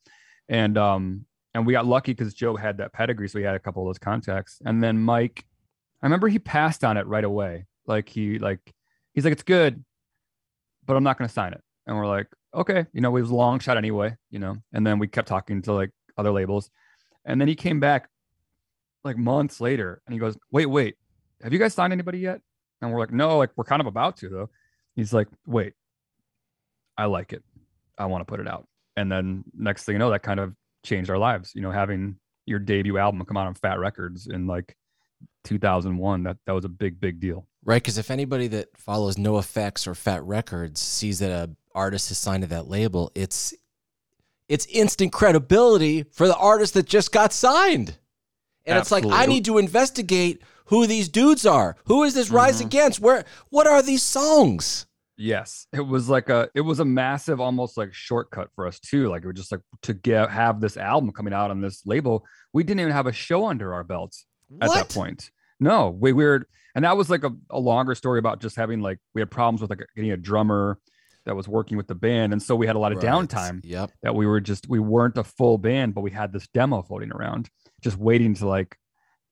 And 0.49 0.77
um, 0.77 1.27
and 1.55 1.67
we 1.67 1.73
got 1.73 1.87
lucky 1.87 2.13
because 2.13 2.35
Joe 2.35 2.57
had 2.57 2.79
that 2.79 2.93
pedigree, 2.93 3.29
so 3.29 3.39
he 3.39 3.45
had 3.45 3.55
a 3.55 3.61
couple 3.61 3.83
of 3.83 3.89
those 3.89 3.99
contacts. 3.99 4.61
And 4.65 4.83
then 4.83 4.99
Mike, 4.99 5.45
I 6.03 6.07
remember 6.07 6.29
he 6.29 6.39
passed 6.39 6.85
on 6.85 6.97
it 6.97 7.07
right 7.07 7.25
away. 7.25 7.67
Like 7.87 8.09
he 8.09 8.39
like 8.39 8.75
he's 9.13 9.25
like, 9.25 9.33
it's 9.33 9.43
good, 9.43 9.85
but 10.87 10.97
I'm 10.97 11.05
not 11.05 11.19
gonna 11.19 11.29
sign 11.29 11.53
it. 11.53 11.63
And 11.87 11.97
we're 11.97 12.07
like, 12.07 12.29
okay, 12.55 12.87
you 12.93 13.01
know, 13.01 13.17
it 13.17 13.21
was 13.21 13.31
a 13.31 13.35
long 13.35 13.59
shot 13.59 13.77
anyway, 13.77 14.17
you 14.31 14.39
know. 14.39 14.57
And 14.73 14.87
then 14.87 14.99
we 14.99 15.09
kept 15.09 15.29
talking 15.29 15.63
to 15.63 15.73
like 15.73 15.91
other 16.17 16.33
labels. 16.33 16.71
And 17.25 17.41
then 17.41 17.49
he 17.49 17.55
came 17.55 17.81
back 17.81 18.09
like 19.03 19.17
months 19.17 19.61
later 19.61 20.03
and 20.07 20.13
he 20.13 20.19
goes, 20.19 20.37
Wait, 20.51 20.67
wait, 20.67 20.97
have 21.43 21.53
you 21.53 21.59
guys 21.59 21.75
signed 21.75 21.93
anybody 21.93 22.19
yet? 22.19 22.41
And 22.81 22.93
we're 22.93 23.01
like, 23.01 23.13
No, 23.13 23.39
like 23.39 23.51
we're 23.57 23.65
kind 23.65 23.81
of 23.81 23.87
about 23.87 24.17
to 24.19 24.29
though. 24.29 24.51
He's 24.97 25.13
like, 25.13 25.29
Wait, 25.47 25.75
I 26.97 27.07
like 27.07 27.33
it. 27.33 27.43
I 27.99 28.07
want 28.07 28.23
to 28.23 28.31
put 28.31 28.41
it 28.41 28.49
out. 28.49 28.67
And 28.97 29.11
then 29.11 29.45
next 29.57 29.85
thing 29.85 29.95
you 29.95 29.99
know, 29.99 30.11
that 30.11 30.23
kind 30.23 30.41
of 30.41 30.55
changed 30.85 31.11
our 31.11 31.19
lives, 31.19 31.53
you 31.55 31.63
know, 31.63 31.71
having 31.71 32.17
your 32.47 32.59
debut 32.59 32.99
album 32.99 33.25
come 33.25 33.37
out 33.37 33.47
on 33.47 33.55
Fat 33.55 33.79
Records 33.79 34.27
in 34.27 34.47
like 34.47 34.77
2001. 35.45 36.23
That 36.23 36.37
that 36.47 36.53
was 36.53 36.65
a 36.65 36.69
big, 36.69 37.01
big 37.01 37.21
deal. 37.21 37.47
Right, 37.65 37.83
because 37.83 37.99
if 37.99 38.11
anybody 38.11 38.47
that 38.49 38.69
follows 38.77 39.17
NOFX 39.17 39.87
or 39.87 39.95
Fat 39.95 40.23
Records 40.25 40.81
sees 40.81 41.21
that 41.21 41.31
a 41.31 41.51
artist 41.75 42.11
is 42.11 42.19
signed 42.19 42.43
to 42.43 42.49
that 42.51 42.69
label, 42.69 43.11
it's 43.15 43.55
it's 44.49 44.67
instant 44.67 45.13
credibility 45.13 46.03
for 46.03 46.27
the 46.27 46.37
artist 46.37 46.75
that 46.75 46.87
just 46.87 47.13
got 47.13 47.33
signed. 47.33 47.97
And 48.67 48.79
it's 48.79 48.91
like 48.91 49.05
I 49.07 49.27
need 49.27 49.45
to 49.47 49.59
investigate 49.59 50.43
who 50.67 50.87
these 50.87 51.09
dudes 51.09 51.45
are. 51.45 51.77
Who 51.87 52.05
is 52.05 52.15
this 52.15 52.31
Rise 52.31 52.59
mm-hmm. 52.59 52.67
Against? 52.67 53.01
Where 53.01 53.25
what 53.51 53.67
are 53.67 53.83
these 53.83 54.03
songs? 54.03 54.87
Yes, 55.17 55.67
it 55.73 55.81
was 55.81 56.09
like 56.09 56.29
a 56.29 56.49
it 56.55 56.61
was 56.63 56.81
a 56.81 56.85
massive 56.85 57.41
almost 57.41 57.77
like 57.77 57.95
shortcut 57.95 58.49
for 58.55 58.67
us 58.67 58.81
too. 58.81 59.09
Like 59.09 59.23
it 59.23 59.27
was 59.29 59.37
just 59.37 59.53
like 59.53 59.61
to 59.83 59.95
get 59.95 60.31
have 60.31 60.61
this 60.61 60.77
album 60.77 61.13
coming 61.13 61.33
out 61.33 61.51
on 61.51 61.61
this 61.61 61.87
label. 61.87 62.25
We 62.53 62.65
didn't 62.65 62.81
even 62.81 62.93
have 62.93 63.07
a 63.07 63.13
show 63.13 63.47
under 63.47 63.73
our 63.75 63.85
belts 63.85 64.27
at 64.61 64.71
that 64.73 64.89
point. 64.89 65.31
No, 65.61 65.91
we, 65.91 66.13
we 66.13 66.25
were, 66.25 66.47
and 66.75 66.85
that 66.85 66.97
was 66.97 67.11
like 67.11 67.23
a, 67.23 67.31
a 67.51 67.59
longer 67.61 67.95
story 67.95 68.19
about 68.19 68.41
just 68.41 68.57
having 68.57 68.81
like 68.81 68.99
we 69.15 69.21
had 69.21 69.31
problems 69.31 69.61
with 69.61 69.71
like 69.71 69.85
getting 69.95 70.11
a 70.11 70.17
drummer 70.17 70.79
that 71.27 71.37
was 71.37 71.47
working 71.49 71.77
with 71.77 71.87
the 71.87 71.95
band, 71.95 72.33
and 72.33 72.43
so 72.43 72.55
we 72.57 72.67
had 72.67 72.75
a 72.77 72.79
lot 72.79 72.91
of 72.93 72.99
Right. 72.99 73.07
downtime 73.07 73.61
Yep. 73.63 73.93
that 74.03 74.15
we 74.15 74.27
were 74.27 74.41
just 74.41 74.69
we 74.69 74.81
weren't 74.81 75.17
a 75.17 75.25
full 75.25 75.59
band, 75.59 75.95
but 75.95 76.01
we 76.01 76.11
had 76.11 76.33
this 76.33 76.49
demo 76.49 76.83
floating 76.83 77.13
around, 77.13 77.49
just 77.83 77.97
waiting 77.97 78.35
to 78.35 78.49
like 78.49 78.77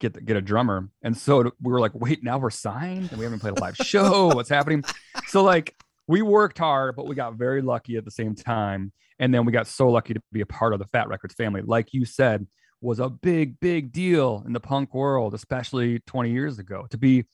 get 0.03 0.15
the, 0.15 0.21
get 0.21 0.37
a 0.37 0.43
drummer. 0.43 0.91
And 1.03 1.17
so 1.17 1.53
we 1.62 1.73
were 1.73 1.81
like, 1.81 1.95
wait, 1.95 2.23
now 2.23 2.37
we're 2.37 2.51
signed 2.51 3.09
and 3.11 3.19
we 3.19 3.25
haven't 3.25 3.38
played 3.38 3.57
a 3.57 3.61
live 3.61 3.77
show. 3.77 4.27
What's 4.35 4.51
happening? 4.51 4.85
So 5.29 5.43
like 5.43 5.75
we 6.07 6.21
worked 6.21 6.59
hard, 6.59 6.95
but 6.95 7.07
we 7.07 7.15
got 7.15 7.37
very 7.37 7.62
lucky 7.62 7.97
at 7.97 8.05
the 8.05 8.11
same 8.11 8.35
time. 8.35 8.93
And 9.19 9.33
then 9.33 9.47
we 9.47 9.53
got 9.53 9.67
so 9.67 9.88
lucky 9.88 10.12
to 10.12 10.21
be 10.31 10.43
a 10.43 10.47
part 10.47 10.75
of 10.75 10.79
the 10.79 10.85
Fat 10.85 11.09
Records 11.09 11.35
family. 11.35 11.62
Like 11.62 11.95
you 11.95 12.05
said, 12.05 12.47
was 12.83 12.99
a 12.99 13.09
big, 13.09 13.59
big 13.61 13.93
deal 13.93 14.43
in 14.45 14.53
the 14.53 14.61
punk 14.61 14.93
world, 14.95 15.33
especially 15.33 16.01
20 16.01 16.31
years 16.33 16.59
ago, 16.59 16.87
to 16.91 16.99
be 16.99 17.25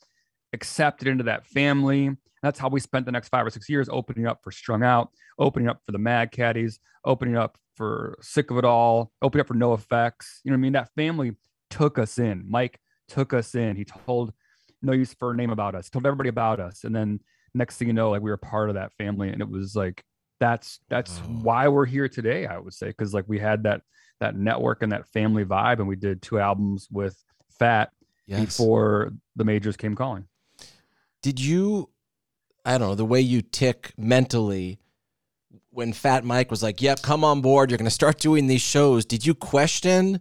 accepted 0.53 1.09
into 1.09 1.25
that 1.25 1.45
family. 1.47 2.11
That's 2.41 2.61
how 2.61 2.69
we 2.69 2.79
spent 2.79 3.05
the 3.05 3.11
next 3.11 3.31
five 3.31 3.45
or 3.45 3.51
six 3.51 3.69
years 3.69 3.89
opening 3.91 4.27
up 4.27 4.41
for 4.45 4.53
Strung 4.53 4.85
Out, 4.85 5.11
opening 5.41 5.69
up 5.69 5.81
for 5.85 5.91
the 5.91 5.99
Mad 5.99 6.31
Caddies, 6.31 6.79
opening 7.05 7.37
up 7.37 7.59
for 7.75 8.17
Sick 8.21 8.53
of 8.53 8.59
It 8.59 8.65
All, 8.65 9.11
opening 9.23 9.41
up 9.41 9.49
for 9.49 9.55
NOFX. 9.55 10.13
You 10.45 10.53
know 10.53 10.55
what 10.55 10.59
I 10.59 10.63
mean? 10.63 10.73
That 10.75 10.95
family 10.95 11.33
took 11.71 11.99
us 11.99 12.19
in. 12.19 12.45
Mike 12.49 12.81
took 13.09 13.33
us 13.33 13.55
in. 13.55 13.77
He 13.77 13.85
told 13.85 14.33
No 14.83 14.93
Use 14.93 15.15
for 15.15 15.33
a 15.33 15.37
Name 15.37 15.51
about 15.51 15.75
us, 15.75 15.89
told 15.91 16.07
everybody 16.07 16.29
about 16.29 16.61
us. 16.61 16.85
And 16.85 16.95
then 16.95 17.21
next 17.55 17.77
thing 17.77 17.89
you 17.89 17.95
know, 17.95 18.11
like 18.11 18.23
we 18.23 18.31
were 18.31 18.37
part 18.37 18.69
of 18.69 18.75
that 18.75 18.93
family. 18.95 19.29
And 19.31 19.41
it 19.41 19.49
was 19.49 19.75
like, 19.75 20.05
that's 20.41 20.79
that's 20.89 21.19
why 21.19 21.67
we're 21.69 21.87
here 21.87 22.09
today, 22.09 22.47
I 22.47 22.59
would 22.59 22.75
say. 22.75 22.93
Cause 22.93 23.13
like 23.13 23.25
we 23.27 23.39
had 23.39 23.65
that 23.65 23.83
that 24.21 24.37
network 24.37 24.83
and 24.83 24.93
that 24.93 25.07
family 25.09 25.45
vibe, 25.45 25.79
and 25.79 25.89
we 25.89 25.97
did 25.97 26.23
two 26.23 26.39
albums 26.39 26.89
with 26.91 27.17
Fat 27.59 27.91
Yes. 28.27 28.45
before 28.45 29.13
the 29.37 29.45
majors 29.45 29.77
came 29.77 29.95
calling. 29.95 30.25
Did 31.23 31.41
you 31.41 31.89
I 32.65 32.77
don't 32.77 32.89
know, 32.91 32.95
the 32.95 33.05
way 33.05 33.21
you 33.23 33.41
tick 33.41 33.93
mentally 33.97 34.79
when 35.71 35.93
Fat 35.95 36.25
Mike 36.25 36.51
was 36.51 36.63
like, 36.63 36.83
"Yep, 36.83 37.01
come 37.03 37.25
on 37.25 37.41
board. 37.41 37.71
You're 37.71 37.79
going 37.79 37.87
to 37.87 37.91
start 37.91 38.19
doing 38.19 38.47
these 38.47 38.61
shows." 38.61 39.07
Did 39.07 39.25
you 39.25 39.35
question 39.35 40.21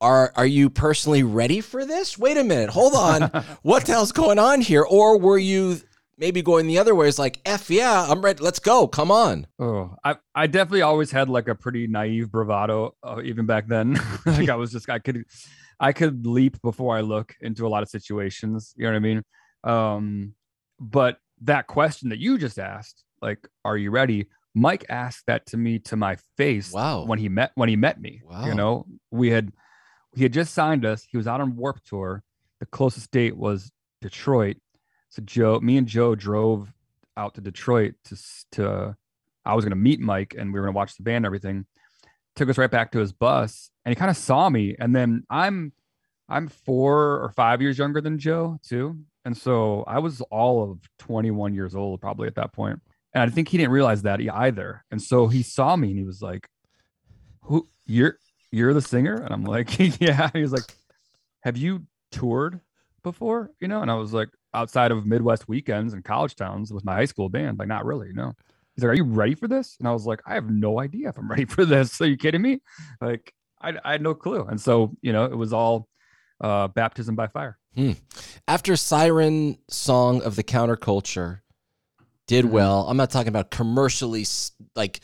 are 0.00 0.32
are 0.36 0.46
you 0.46 0.70
personally 0.70 1.22
ready 1.22 1.60
for 1.60 1.84
this? 1.84 2.18
Wait 2.18 2.36
a 2.36 2.44
minute. 2.44 2.70
Hold 2.70 2.94
on. 2.94 3.22
what 3.62 3.86
the 3.86 3.92
hell's 3.92 4.12
going 4.12 4.38
on 4.38 4.60
here? 4.60 4.82
Or 4.82 5.18
were 5.18 5.38
you 5.38 5.80
maybe 6.18 6.42
going 6.42 6.66
the 6.66 6.78
other 6.78 6.94
way? 6.94 7.08
It's 7.08 7.18
like, 7.18 7.40
"F 7.44 7.70
yeah, 7.70 8.06
I'm 8.08 8.22
ready. 8.22 8.42
Let's 8.42 8.58
go. 8.58 8.86
Come 8.86 9.10
on." 9.10 9.46
Oh, 9.58 9.96
I 10.04 10.16
I 10.34 10.46
definitely 10.46 10.82
always 10.82 11.10
had 11.10 11.28
like 11.28 11.48
a 11.48 11.54
pretty 11.54 11.86
naive 11.86 12.30
bravado, 12.30 12.94
uh, 13.02 13.20
even 13.24 13.46
back 13.46 13.68
then. 13.68 13.98
like 14.26 14.48
I 14.48 14.56
was 14.56 14.72
just 14.72 14.88
I 14.90 14.98
could 14.98 15.24
I 15.80 15.92
could 15.92 16.26
leap 16.26 16.60
before 16.62 16.96
I 16.96 17.00
look 17.00 17.34
into 17.40 17.66
a 17.66 17.68
lot 17.68 17.82
of 17.82 17.88
situations. 17.88 18.74
You 18.76 18.84
know 18.84 18.90
what 18.90 18.96
I 18.96 19.00
mean? 19.00 19.22
Um, 19.64 20.34
but 20.78 21.18
that 21.42 21.66
question 21.66 22.10
that 22.10 22.18
you 22.18 22.38
just 22.38 22.58
asked, 22.58 23.04
like, 23.20 23.46
are 23.64 23.76
you 23.76 23.90
ready? 23.90 24.26
Mike 24.54 24.86
asked 24.88 25.24
that 25.26 25.44
to 25.46 25.58
me 25.58 25.78
to 25.80 25.96
my 25.96 26.16
face. 26.36 26.72
Wow. 26.72 27.04
When 27.04 27.18
he 27.18 27.28
met 27.28 27.52
when 27.56 27.68
he 27.68 27.76
met 27.76 28.00
me. 28.00 28.22
Wow. 28.24 28.46
You 28.46 28.54
know, 28.54 28.86
we 29.10 29.30
had 29.30 29.52
he 30.16 30.22
had 30.22 30.32
just 30.32 30.54
signed 30.54 30.86
us. 30.86 31.06
He 31.08 31.18
was 31.18 31.26
out 31.26 31.42
on 31.42 31.56
Warped 31.56 31.86
Tour. 31.86 32.22
The 32.58 32.66
closest 32.66 33.10
date 33.10 33.36
was 33.36 33.70
Detroit. 34.00 34.56
So 35.10 35.22
Joe, 35.22 35.60
me 35.60 35.76
and 35.76 35.86
Joe 35.86 36.14
drove 36.14 36.72
out 37.18 37.34
to 37.34 37.42
Detroit 37.42 37.94
to 38.04 38.16
to 38.52 38.96
I 39.44 39.54
was 39.54 39.64
gonna 39.64 39.76
meet 39.76 40.00
Mike 40.00 40.34
and 40.36 40.52
we 40.52 40.58
were 40.58 40.66
gonna 40.66 40.76
watch 40.76 40.96
the 40.96 41.02
band 41.02 41.18
and 41.18 41.26
everything. 41.26 41.66
Took 42.34 42.48
us 42.48 42.56
right 42.56 42.70
back 42.70 42.92
to 42.92 42.98
his 42.98 43.12
bus 43.12 43.70
and 43.84 43.90
he 43.90 43.96
kind 43.96 44.10
of 44.10 44.16
saw 44.16 44.48
me. 44.48 44.74
And 44.78 44.96
then 44.96 45.24
I'm 45.28 45.72
I'm 46.30 46.48
four 46.48 47.22
or 47.22 47.30
five 47.36 47.60
years 47.60 47.76
younger 47.76 48.00
than 48.00 48.18
Joe 48.18 48.58
too. 48.66 48.98
And 49.26 49.36
so 49.36 49.84
I 49.86 49.98
was 49.98 50.22
all 50.22 50.70
of 50.70 50.78
21 50.98 51.52
years 51.52 51.74
old 51.74 52.00
probably 52.00 52.26
at 52.26 52.36
that 52.36 52.52
point. 52.52 52.80
And 53.12 53.22
I 53.22 53.32
think 53.32 53.48
he 53.48 53.58
didn't 53.58 53.72
realize 53.72 54.02
that 54.02 54.20
either. 54.20 54.84
And 54.90 55.00
so 55.00 55.28
he 55.28 55.42
saw 55.42 55.76
me 55.76 55.90
and 55.90 55.98
he 55.98 56.04
was 56.04 56.22
like, 56.22 56.48
Who 57.42 57.68
you're 57.84 58.18
you're 58.52 58.74
the 58.74 58.82
singer? 58.82 59.14
And 59.14 59.32
I'm 59.32 59.44
like, 59.44 59.78
Yeah. 60.00 60.30
He 60.32 60.40
was 60.40 60.52
like, 60.52 60.64
Have 61.42 61.56
you 61.56 61.86
toured 62.12 62.60
before? 63.02 63.50
You 63.60 63.68
know, 63.68 63.82
and 63.82 63.90
I 63.90 63.94
was 63.94 64.12
like, 64.12 64.28
outside 64.54 64.90
of 64.90 65.04
Midwest 65.06 65.48
weekends 65.48 65.92
and 65.92 66.04
college 66.04 66.34
towns 66.34 66.72
with 66.72 66.84
my 66.84 66.94
high 66.94 67.04
school 67.04 67.28
band, 67.28 67.58
like 67.58 67.68
not 67.68 67.84
really, 67.84 68.12
no. 68.12 68.32
He's 68.74 68.82
like, 68.84 68.90
Are 68.90 68.94
you 68.96 69.04
ready 69.04 69.34
for 69.34 69.48
this? 69.48 69.76
And 69.78 69.88
I 69.88 69.92
was 69.92 70.06
like, 70.06 70.20
I 70.26 70.34
have 70.34 70.50
no 70.50 70.80
idea 70.80 71.08
if 71.10 71.18
I'm 71.18 71.30
ready 71.34 71.44
for 71.44 71.64
this. 71.64 72.00
Are 72.00 72.06
you 72.06 72.16
kidding 72.16 72.42
me? 72.42 72.60
Like, 73.00 73.32
I, 73.60 73.72
I 73.84 73.92
had 73.92 74.02
no 74.02 74.14
clue. 74.14 74.44
And 74.44 74.60
so, 74.60 74.94
you 75.02 75.12
know, 75.12 75.24
it 75.24 75.36
was 75.36 75.52
all 75.52 75.88
uh, 76.40 76.68
baptism 76.68 77.14
by 77.16 77.26
fire. 77.26 77.58
After 78.48 78.74
Siren 78.76 79.58
Song 79.68 80.22
of 80.22 80.36
the 80.36 80.42
Counterculture 80.42 81.40
did 82.26 82.46
Mhm. 82.46 82.50
well, 82.50 82.88
I'm 82.88 82.96
not 82.96 83.10
talking 83.10 83.28
about 83.28 83.50
commercially 83.50 84.24
like 84.74 85.00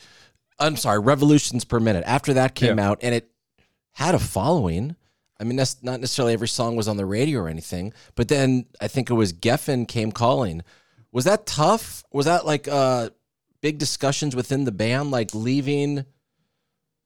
I'm 0.59 0.75
sorry, 0.77 0.99
revolutions 0.99 1.65
per 1.65 1.79
minute. 1.79 2.03
After 2.07 2.33
that 2.35 2.53
came 2.55 2.79
out 2.79 2.99
and 3.01 3.13
it 3.15 3.29
had 3.93 4.15
a 4.15 4.19
following. 4.19 4.95
I 5.39 5.43
mean, 5.43 5.55
that's 5.55 5.81
not 5.83 5.99
necessarily 5.99 6.33
every 6.33 6.47
song 6.47 6.75
was 6.75 6.87
on 6.87 6.97
the 6.97 7.05
radio 7.05 7.41
or 7.41 7.49
anything, 7.49 7.93
but 8.15 8.27
then 8.27 8.65
I 8.79 8.87
think 8.87 9.09
it 9.09 9.13
was 9.13 9.33
Geffen 9.33 9.87
came 9.87 10.11
calling. 10.11 10.61
Was 11.11 11.25
that 11.25 11.45
tough? 11.45 12.03
Was 12.11 12.25
that 12.25 12.45
like 12.45 12.67
uh 12.67 13.09
big 13.61 13.77
discussions 13.77 14.35
within 14.35 14.65
the 14.65 14.71
band 14.71 15.09
like 15.11 15.33
leaving 15.33 16.05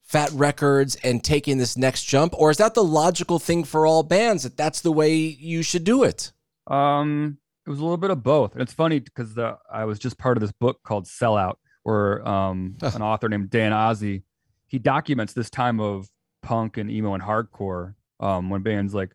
Fat 0.02 0.32
Records 0.32 0.96
and 1.04 1.24
taking 1.24 1.58
this 1.58 1.78
next 1.78 2.04
jump 2.04 2.34
or 2.36 2.50
is 2.50 2.58
that 2.58 2.74
the 2.74 2.84
logical 2.84 3.38
thing 3.40 3.64
for 3.64 3.86
all 3.86 4.04
bands 4.04 4.44
that 4.44 4.58
that's 4.58 4.82
the 4.82 4.92
way 4.92 5.14
you 5.14 5.62
should 5.62 5.84
do 5.84 6.04
it? 6.04 6.32
Um, 6.68 7.38
it 7.66 7.70
was 7.70 7.80
a 7.80 7.82
little 7.84 7.98
bit 7.98 8.12
of 8.12 8.24
both. 8.24 8.54
And 8.54 8.62
it's 8.62 8.74
funny 8.74 9.00
because 9.00 9.34
the 9.36 9.58
I 9.72 9.86
was 9.86 10.00
just 10.00 10.18
part 10.18 10.38
of 10.38 10.42
this 10.42 10.54
book 10.54 10.82
called 10.84 11.06
Sellout, 11.06 11.56
where 11.84 12.26
um 12.28 12.78
an 12.82 13.02
author 13.02 13.28
named 13.28 13.50
Dan 13.50 13.72
Ozzi, 13.72 14.24
he 14.68 14.80
documents 14.80 15.34
this 15.34 15.50
time 15.50 15.80
of 15.80 16.10
punk 16.42 16.78
and 16.78 16.90
emo 16.92 17.14
and 17.14 17.24
hardcore. 17.24 17.96
Um, 18.20 18.50
when 18.50 18.62
bands 18.64 18.94
like 18.94 19.12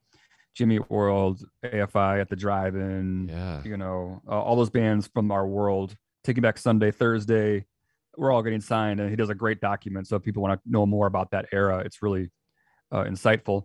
Jimmy 0.54 0.78
World, 0.78 1.44
AFI 1.64 2.20
at 2.20 2.28
the 2.28 2.36
drive-in, 2.36 3.28
Yeah. 3.28 3.62
you 3.64 3.76
know, 3.76 4.20
uh, 4.28 4.40
all 4.40 4.54
those 4.56 4.70
bands 4.70 5.06
from 5.08 5.30
our 5.32 5.46
world, 5.46 5.96
Taking 6.24 6.42
Back 6.42 6.58
Sunday, 6.58 6.90
Thursday, 6.90 7.64
we're 8.16 8.30
all 8.30 8.42
getting 8.42 8.60
signed, 8.60 9.00
and 9.00 9.08
he 9.10 9.16
does 9.16 9.30
a 9.30 9.34
great 9.34 9.60
document. 9.60 10.06
So 10.06 10.16
if 10.16 10.22
people 10.22 10.42
want 10.42 10.62
to 10.62 10.70
know 10.70 10.84
more 10.86 11.06
about 11.06 11.30
that 11.30 11.46
era, 11.52 11.78
it's 11.78 12.02
really 12.02 12.30
uh, 12.92 13.04
insightful. 13.04 13.64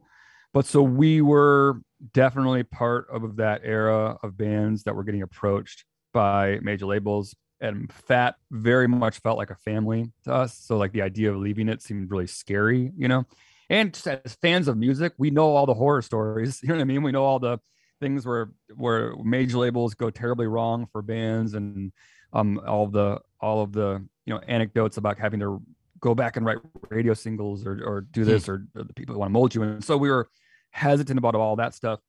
But 0.53 0.65
so 0.65 0.81
we 0.81 1.21
were 1.21 1.81
definitely 2.13 2.63
part 2.63 3.07
of 3.11 3.35
that 3.35 3.61
era 3.63 4.17
of 4.23 4.37
bands 4.37 4.83
that 4.83 4.95
were 4.95 5.03
getting 5.03 5.21
approached 5.21 5.83
by 6.13 6.59
major 6.61 6.85
labels. 6.85 7.35
And 7.59 7.91
Fat 7.91 8.35
very 8.51 8.87
much 8.87 9.19
felt 9.19 9.37
like 9.37 9.49
a 9.49 9.55
family 9.55 10.11
to 10.25 10.33
us. 10.33 10.57
So 10.57 10.77
like 10.77 10.91
the 10.91 11.01
idea 11.01 11.31
of 11.31 11.37
leaving 11.37 11.69
it 11.69 11.81
seemed 11.81 12.11
really 12.11 12.27
scary, 12.27 12.91
you 12.97 13.07
know. 13.07 13.25
And 13.69 13.93
just 13.93 14.07
as 14.07 14.35
fans 14.41 14.67
of 14.67 14.77
music, 14.77 15.13
we 15.17 15.29
know 15.29 15.55
all 15.55 15.65
the 15.65 15.73
horror 15.73 16.01
stories. 16.01 16.59
You 16.63 16.69
know 16.69 16.75
what 16.75 16.81
I 16.81 16.85
mean? 16.85 17.03
We 17.03 17.11
know 17.11 17.23
all 17.23 17.39
the 17.39 17.59
things 17.99 18.25
where 18.25 18.51
where 18.75 19.15
major 19.23 19.57
labels 19.57 19.93
go 19.93 20.09
terribly 20.09 20.47
wrong 20.47 20.87
for 20.91 21.01
bands 21.01 21.53
and 21.53 21.91
um 22.33 22.61
all 22.67 22.87
the 22.87 23.19
all 23.39 23.61
of 23.61 23.71
the 23.71 24.05
you 24.25 24.33
know 24.33 24.39
anecdotes 24.47 24.97
about 24.97 25.17
having 25.17 25.39
to 25.39 25.61
go 25.99 26.13
back 26.13 26.37
and 26.37 26.45
write 26.45 26.59
radio 26.89 27.13
singles 27.13 27.65
or 27.65 27.81
or 27.83 28.01
do 28.01 28.23
this 28.23 28.47
or, 28.47 28.67
or 28.75 28.83
the 28.83 28.93
people 28.93 29.13
who 29.13 29.19
want 29.19 29.29
to 29.29 29.33
mold 29.33 29.55
you 29.55 29.63
and 29.63 29.83
so 29.83 29.97
we 29.97 30.09
were 30.09 30.29
hesitant 30.69 31.17
about 31.17 31.33
all 31.33 31.55
that 31.55 31.73
stuff 31.73 31.99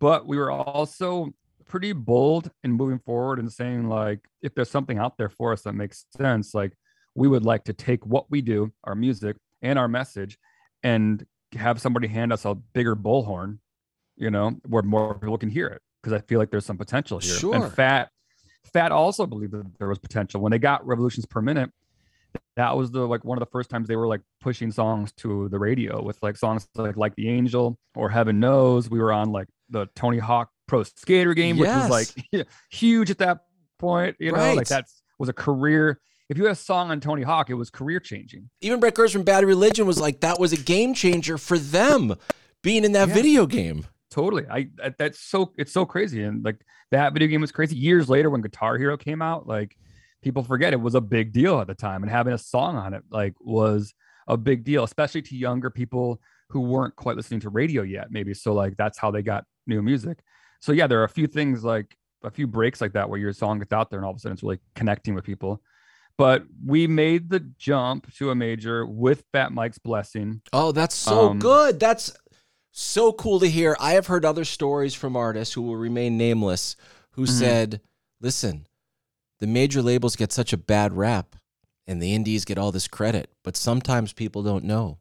but 0.00 0.26
we 0.26 0.38
were 0.38 0.50
also 0.50 1.28
pretty 1.66 1.92
bold 1.92 2.50
in 2.62 2.72
moving 2.72 2.98
forward 2.98 3.38
and 3.38 3.52
saying 3.52 3.88
like 3.88 4.20
if 4.42 4.54
there's 4.54 4.70
something 4.70 4.98
out 4.98 5.16
there 5.16 5.28
for 5.28 5.52
us 5.52 5.62
that 5.62 5.74
makes 5.74 6.06
sense 6.16 6.54
like 6.54 6.72
we 7.14 7.28
would 7.28 7.44
like 7.44 7.64
to 7.64 7.72
take 7.72 8.04
what 8.06 8.30
we 8.30 8.40
do 8.40 8.72
our 8.84 8.94
music 8.94 9.36
and 9.62 9.78
our 9.78 9.88
message 9.88 10.38
and 10.82 11.24
have 11.54 11.80
somebody 11.80 12.08
hand 12.08 12.32
us 12.32 12.44
a 12.44 12.54
bigger 12.54 12.96
bullhorn 12.96 13.58
you 14.16 14.30
know 14.30 14.56
where 14.66 14.82
more 14.82 15.14
people 15.18 15.38
can 15.38 15.48
hear 15.48 15.66
it. 15.68 15.80
Because 16.02 16.12
i 16.12 16.20
feel 16.26 16.38
like 16.38 16.50
there's 16.50 16.66
some 16.66 16.78
potential 16.78 17.18
here. 17.18 17.34
Sure. 17.34 17.54
and 17.54 17.72
fat 17.72 18.10
fat 18.72 18.92
also 18.92 19.26
believed 19.26 19.52
that 19.52 19.78
there 19.78 19.88
was 19.88 19.98
potential. 19.98 20.40
When 20.40 20.50
they 20.50 20.58
got 20.58 20.86
revolutions 20.86 21.26
per 21.26 21.40
minute 21.40 21.70
that 22.56 22.76
was 22.76 22.90
the 22.90 23.06
like 23.06 23.24
one 23.24 23.38
of 23.38 23.40
the 23.40 23.50
first 23.50 23.70
times 23.70 23.88
they 23.88 23.96
were 23.96 24.06
like 24.06 24.20
pushing 24.40 24.70
songs 24.70 25.12
to 25.12 25.48
the 25.48 25.58
radio 25.58 26.02
with 26.02 26.20
like 26.22 26.36
songs 26.36 26.68
like 26.74 26.96
like 26.96 27.14
the 27.16 27.28
angel 27.28 27.78
or 27.94 28.08
heaven 28.10 28.40
knows. 28.40 28.90
We 28.90 28.98
were 28.98 29.12
on 29.12 29.30
like 29.32 29.48
the 29.70 29.86
tony 29.96 30.18
hawk 30.18 30.50
pro 30.66 30.82
skater 30.82 31.34
game 31.34 31.56
which 31.58 31.68
was 31.70 31.90
like 31.90 32.46
huge 32.70 33.10
at 33.10 33.18
that 33.18 33.40
point 33.78 34.16
you 34.18 34.32
know 34.32 34.38
Right. 34.38 34.56
like 34.56 34.68
that 34.68 34.86
was 35.18 35.28
a 35.28 35.32
career 35.32 36.00
if 36.28 36.38
you 36.38 36.44
had 36.44 36.52
a 36.52 36.56
song 36.56 36.90
on 36.90 37.00
tony 37.00 37.22
hawk 37.22 37.50
it 37.50 37.54
was 37.54 37.70
career 37.70 38.00
changing 38.00 38.48
Even 38.60 38.80
Brett 38.80 38.94
Gurewitz 38.94 39.12
from 39.12 39.22
Bad 39.24 39.44
Religion 39.44 39.86
was 39.86 40.00
like 40.00 40.20
that 40.20 40.38
was 40.40 40.52
a 40.52 40.56
game 40.56 40.94
changer 40.94 41.36
for 41.38 41.58
them 41.58 42.14
being 42.62 42.84
in 42.84 42.92
that 42.92 43.08
Yeah. 43.08 43.14
video 43.14 43.46
game. 43.46 43.86
totally 44.10 44.44
I, 44.50 44.68
I 44.82 44.94
that's 44.98 45.20
so 45.20 45.52
it's 45.58 45.72
so 45.72 45.84
crazy 45.84 46.22
and 46.22 46.44
like 46.44 46.60
that 46.90 47.12
video 47.12 47.28
game 47.28 47.40
was 47.42 47.52
crazy 47.52 47.76
years 47.76 48.08
later 48.08 48.30
when 48.30 48.40
guitar 48.40 48.78
hero 48.78 48.96
came 48.96 49.20
out 49.20 49.46
like 49.46 49.76
people 50.22 50.42
forget 50.42 50.72
it 50.72 50.80
was 50.80 50.94
a 50.94 51.00
big 51.00 51.32
deal 51.32 51.60
at 51.60 51.66
the 51.66 51.74
time 51.74 52.02
and 52.02 52.10
having 52.10 52.32
a 52.32 52.38
song 52.38 52.76
on 52.76 52.94
it 52.94 53.02
like 53.10 53.34
was 53.40 53.92
a 54.28 54.36
big 54.38 54.64
deal 54.64 54.84
especially 54.84 55.20
to 55.20 55.36
younger 55.36 55.68
people 55.68 56.20
who 56.48 56.60
weren't 56.60 56.96
quite 56.96 57.16
listening 57.16 57.40
to 57.40 57.50
radio 57.50 57.82
yet 57.82 58.06
maybe 58.10 58.32
so 58.32 58.54
like 58.54 58.74
that's 58.78 58.96
how 58.96 59.10
they 59.10 59.20
got 59.22 59.44
new 59.66 59.82
music 59.82 60.20
so 60.64 60.72
yeah 60.72 60.86
there 60.86 61.00
are 61.00 61.04
a 61.04 61.08
few 61.08 61.26
things 61.26 61.62
like 61.62 61.96
a 62.22 62.30
few 62.30 62.46
breaks 62.46 62.80
like 62.80 62.92
that 62.94 63.08
where 63.08 63.18
your 63.20 63.32
song 63.34 63.58
gets 63.58 63.72
out 63.72 63.90
there 63.90 63.98
and 63.98 64.06
all 64.06 64.10
of 64.12 64.16
a 64.16 64.20
sudden 64.20 64.32
it's 64.32 64.42
really 64.42 64.58
connecting 64.74 65.14
with 65.14 65.24
people 65.24 65.60
but 66.16 66.44
we 66.64 66.86
made 66.86 67.28
the 67.28 67.40
jump 67.58 68.10
to 68.14 68.30
a 68.30 68.34
major 68.34 68.86
with 68.86 69.24
fat 69.32 69.52
mike's 69.52 69.78
blessing 69.78 70.40
Oh, 70.52 70.72
that's 70.72 70.94
so 70.94 71.28
Um, 71.30 71.38
good. 71.38 71.78
That's 71.80 72.12
so 72.70 73.12
cool 73.12 73.40
to 73.40 73.48
hear. 73.48 73.76
I 73.78 73.92
have 73.92 74.06
heard 74.06 74.24
other 74.24 74.44
stories 74.44 74.94
from 74.94 75.16
artists 75.16 75.54
who 75.54 75.62
will 75.62 75.76
remain 75.76 76.16
nameless 76.16 76.76
who 77.12 77.22
Mhm. 77.24 77.28
said, 77.28 77.80
listen, 78.20 78.66
the 79.40 79.46
major 79.46 79.82
labels 79.82 80.16
get 80.16 80.32
such 80.32 80.52
a 80.52 80.56
bad 80.56 80.92
rap 80.94 81.36
and 81.86 82.00
the 82.00 82.14
indies 82.14 82.44
get 82.44 82.56
all 82.58 82.72
this 82.72 82.88
credit, 82.88 83.30
but 83.44 83.56
sometimes 83.56 84.12
people 84.12 84.42
don't 84.42 84.64
know. 84.64 84.98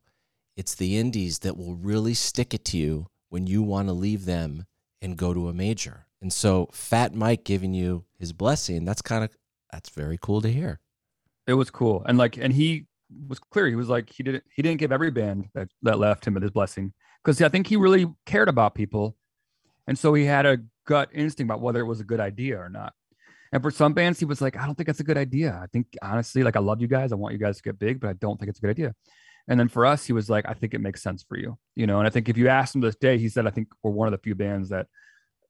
It's 0.58 0.76
the 0.76 0.98
indies 0.98 1.40
that 1.40 1.56
will 1.58 1.76
really 1.76 2.14
stick 2.14 2.54
it 2.54 2.66
to 2.66 2.78
you 2.78 3.08
when 3.30 3.48
you 3.48 3.64
want 3.64 3.88
to 3.88 3.94
leave 3.94 4.26
them 4.26 4.66
and 5.04 5.18
go 5.18 5.34
to 5.34 5.50
a 5.50 5.54
major. 5.54 6.08
And 6.22 6.32
so 6.34 6.70
Fat 6.72 7.14
Mike 7.14 7.44
giving 7.44 7.74
you 7.74 8.06
his 8.18 8.32
blessing, 8.34 8.86
that's 8.86 9.02
kind 9.02 9.24
of 9.24 9.36
that's 9.72 9.90
very 9.90 10.18
cool 10.20 10.42
to 10.42 10.50
hear. 10.50 10.80
it 11.46 11.54
was 11.56 11.70
cool. 11.70 12.04
And 12.08 12.18
like 12.18 12.38
and 12.38 12.54
he 12.54 12.86
was 13.28 13.40
clear. 13.40 13.68
He 13.68 13.76
was 13.76 13.90
like 13.90 14.10
he 14.10 14.24
didn't 14.24 14.44
he 14.56 14.62
didn't 14.62 14.80
give 14.80 14.92
every 14.92 15.12
band 15.12 15.50
that 15.54 15.68
that 15.84 16.00
left 16.00 16.26
him 16.26 16.34
with 16.34 16.44
his 16.44 16.52
blessing. 16.52 16.94
Because 17.24 17.42
i 17.42 17.50
think 17.50 17.68
he 17.68 17.76
really 17.76 18.08
cared 18.26 18.50
about 18.50 18.74
people. 18.76 19.16
And 19.88 20.00
so 20.00 20.14
he 20.14 20.24
had 20.26 20.46
a 20.46 20.60
gut 20.88 21.10
instinct 21.14 21.50
about 21.50 21.62
whether 21.62 21.82
it 21.82 21.86
was 21.86 22.00
a 22.00 22.06
good 22.06 22.20
idea 22.22 22.58
or 22.58 22.70
not. 22.70 22.94
And 23.52 23.62
for 23.62 23.72
some 23.72 23.94
bands 23.94 24.20
he 24.20 24.26
was 24.26 24.42
like 24.42 24.56
i 24.58 24.66
don't 24.66 24.76
think 24.76 24.88
that's 24.88 25.02
a 25.02 25.04
good 25.04 25.18
idea. 25.18 25.60
I 25.62 25.68
think 25.68 25.88
honestly 26.02 26.44
like 26.44 26.56
i 26.56 26.60
love 26.60 26.82
you 26.82 26.88
guys. 26.88 27.12
I 27.12 27.16
want 27.16 27.34
you 27.34 27.40
guys 27.40 27.58
to 27.58 27.64
get 27.64 27.78
big 27.78 28.00
but 28.00 28.10
i 28.10 28.14
don't 28.14 28.40
think 28.40 28.50
it's 28.50 28.60
a 28.60 28.62
good 28.62 28.72
idea 28.72 28.94
and 29.48 29.60
then 29.60 29.68
for 29.68 29.86
us 29.86 30.06
he 30.06 30.14
was 30.14 30.30
like 30.30 30.46
i 30.48 30.54
think 30.54 30.74
it 30.74 30.82
makes 30.82 31.02
sense 31.02 31.24
for 31.24 31.38
you 31.38 31.58
you 31.76 31.88
know? 31.88 32.00
And 32.00 32.08
i 32.08 32.10
think 32.10 32.30
if 32.30 32.38
you 32.38 32.50
asked 32.50 32.76
him 32.76 32.82
this 32.82 32.96
day 32.96 33.18
he 33.18 33.30
said 33.30 33.48
i 33.48 33.50
think 33.50 33.70
we're 33.82 33.92
one 33.92 34.08
of 34.08 34.12
the 34.12 34.18
few 34.18 34.36
bands 34.36 34.70
that 34.70 34.88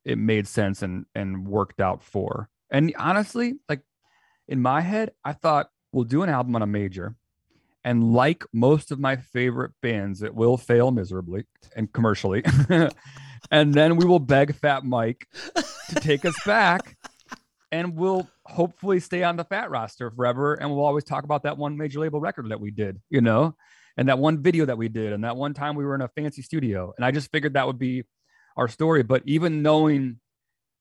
it 0.06 0.18
made 0.18 0.48
sense 0.48 0.82
and 0.82 1.06
and 1.16 1.48
worked 1.48 1.80
out 1.80 2.04
for. 2.04 2.50
And 2.70 2.94
honestly 2.98 3.56
like 3.70 3.82
in 4.48 4.62
my 4.62 4.82
head 4.82 5.12
i 5.24 5.34
thought 5.34 5.70
we'll 5.92 6.04
do 6.04 6.24
an 6.24 6.30
album 6.30 6.56
on 6.56 6.62
a 6.62 6.68
major 6.68 7.16
and 7.86 8.14
like 8.14 8.44
most 8.54 8.92
of 8.92 9.00
my 9.00 9.16
favorite 9.16 9.72
bands 9.82 10.24
it 10.24 10.34
will 10.34 10.58
fail 10.58 10.92
miserably 10.92 11.46
and 11.76 11.92
commercially 11.94 12.44
and 13.52 13.74
then 13.74 13.96
we 13.96 14.06
will 14.06 14.20
beg 14.20 14.56
fat 14.56 14.84
mike 14.84 15.28
to 15.90 15.96
take 15.96 16.26
us 16.26 16.36
back 16.46 16.98
and 17.72 17.96
we'll 17.96 18.28
hopefully 18.46 19.00
stay 19.00 19.24
on 19.24 19.36
the 19.36 19.44
fat 19.44 19.70
roster 19.70 20.12
forever 20.12 20.56
and 20.56 20.70
we'll 20.70 20.86
always 20.86 21.04
talk 21.04 21.24
about 21.24 21.44
that 21.44 21.58
one 21.58 21.78
major 21.78 22.00
label 22.00 22.20
record 22.20 22.50
that 22.50 22.60
we 22.60 22.72
did 22.72 23.00
you 23.10 23.22
know 23.22 23.56
and 23.98 24.10
that 24.10 24.18
one 24.20 24.42
video 24.42 24.66
that 24.66 24.78
we 24.78 24.90
did 24.90 25.14
and 25.14 25.24
that 25.24 25.36
one 25.38 25.54
time 25.54 25.76
we 25.76 25.86
were 25.86 25.96
in 25.96 26.02
a 26.02 26.08
fancy 26.10 26.42
studio 26.42 26.94
and 26.98 27.06
i 27.06 27.12
just 27.12 27.32
figured 27.32 27.54
that 27.54 27.68
would 27.68 27.80
be 27.80 28.04
our 28.58 28.68
story 28.68 29.04
but 29.04 29.22
even 29.26 29.62
knowing 29.62 30.20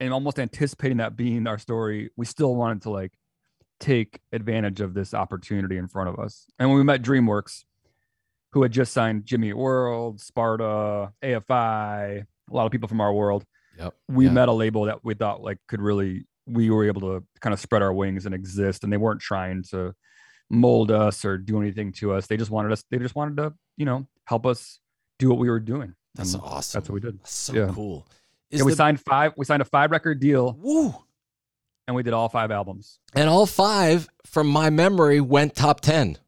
and 0.01 0.12
almost 0.12 0.38
anticipating 0.38 0.98
that 0.98 1.16
being 1.16 1.46
our 1.46 1.59
story 1.59 2.11
we 2.16 2.25
still 2.27 2.55
wanted 2.55 2.83
to 2.83 2.90
like 2.90 3.12
take 3.81 4.20
advantage 4.33 4.81
of 4.81 4.94
this 4.94 5.12
opportunity 5.12 5.77
in 5.77 5.88
front 5.88 6.09
of 6.09 6.16
us. 6.20 6.46
And 6.61 6.68
when 6.68 6.79
we 6.79 6.85
met 6.85 7.03
DreamWorks, 7.03 7.64
who 8.53 8.62
had 8.62 8.70
just 8.70 8.92
signed 8.92 9.25
Jimmy 9.27 9.53
World, 9.53 10.20
Sparta, 10.20 11.12
AFI, 11.20 12.20
a 12.20 12.55
lot 12.55 12.66
of 12.66 12.70
people 12.70 12.88
from 12.88 13.01
our 13.01 13.12
world, 13.12 13.44
Yep. 13.79 13.94
we 14.09 14.27
Yeah. 14.27 14.33
met 14.33 14.48
a 14.48 14.53
label 14.53 14.85
that 14.85 15.05
we 15.05 15.14
thought 15.14 15.42
like 15.42 15.59
could 15.66 15.81
really 15.81 16.27
we 16.46 16.70
were 16.70 16.85
able 16.85 17.01
to 17.01 17.25
kind 17.40 17.53
of 17.53 17.59
spread 17.59 17.83
our 17.83 17.92
wings 17.92 18.25
and 18.25 18.35
exist 18.37 18.85
and 18.85 18.92
they 18.92 18.96
weren't 18.96 19.20
trying 19.20 19.64
to 19.70 19.94
mold 20.51 20.91
us 20.91 21.25
or 21.25 21.39
do 21.39 21.61
anything 21.61 21.93
to 21.93 22.13
us. 22.13 22.27
They 22.27 22.37
just 22.37 22.51
wanted 22.51 22.73
us 22.73 22.85
they 22.91 22.99
just 22.99 23.15
wanted 23.15 23.37
to, 23.39 23.55
you 23.77 23.85
know, 23.87 24.07
help 24.25 24.47
us 24.47 24.81
do 25.19 25.29
what 25.29 25.39
we 25.39 25.49
were 25.51 25.61
doing. 25.61 25.95
That's 26.15 26.35
And 26.35 26.43
awesome. 26.43 26.79
That's 26.81 26.89
what 26.91 26.95
we 26.95 27.01
did. 27.01 27.19
That's 27.21 27.35
so 27.35 27.53
Yeah. 27.55 27.71
cool. 27.75 28.07
Is 28.51 28.59
Yeah, 28.61 28.65
we 28.67 28.73
the- 28.73 28.77
signed 28.77 29.01
five 29.01 29.33
we 29.37 29.45
signed 29.47 29.63
a 29.63 29.67
five 29.67 29.91
record 29.91 30.21
deal 30.21 30.57
Woo. 30.61 30.95
and 31.87 31.97
we 31.97 32.03
did 32.03 32.13
all 32.13 32.29
five 32.29 32.51
albums. 32.51 32.99
And 33.15 33.29
all 33.31 33.47
five, 33.47 34.09
from 34.27 34.47
my 34.49 34.69
memory, 34.71 35.21
went 35.21 35.55
top 35.55 35.81
10. 35.81 36.19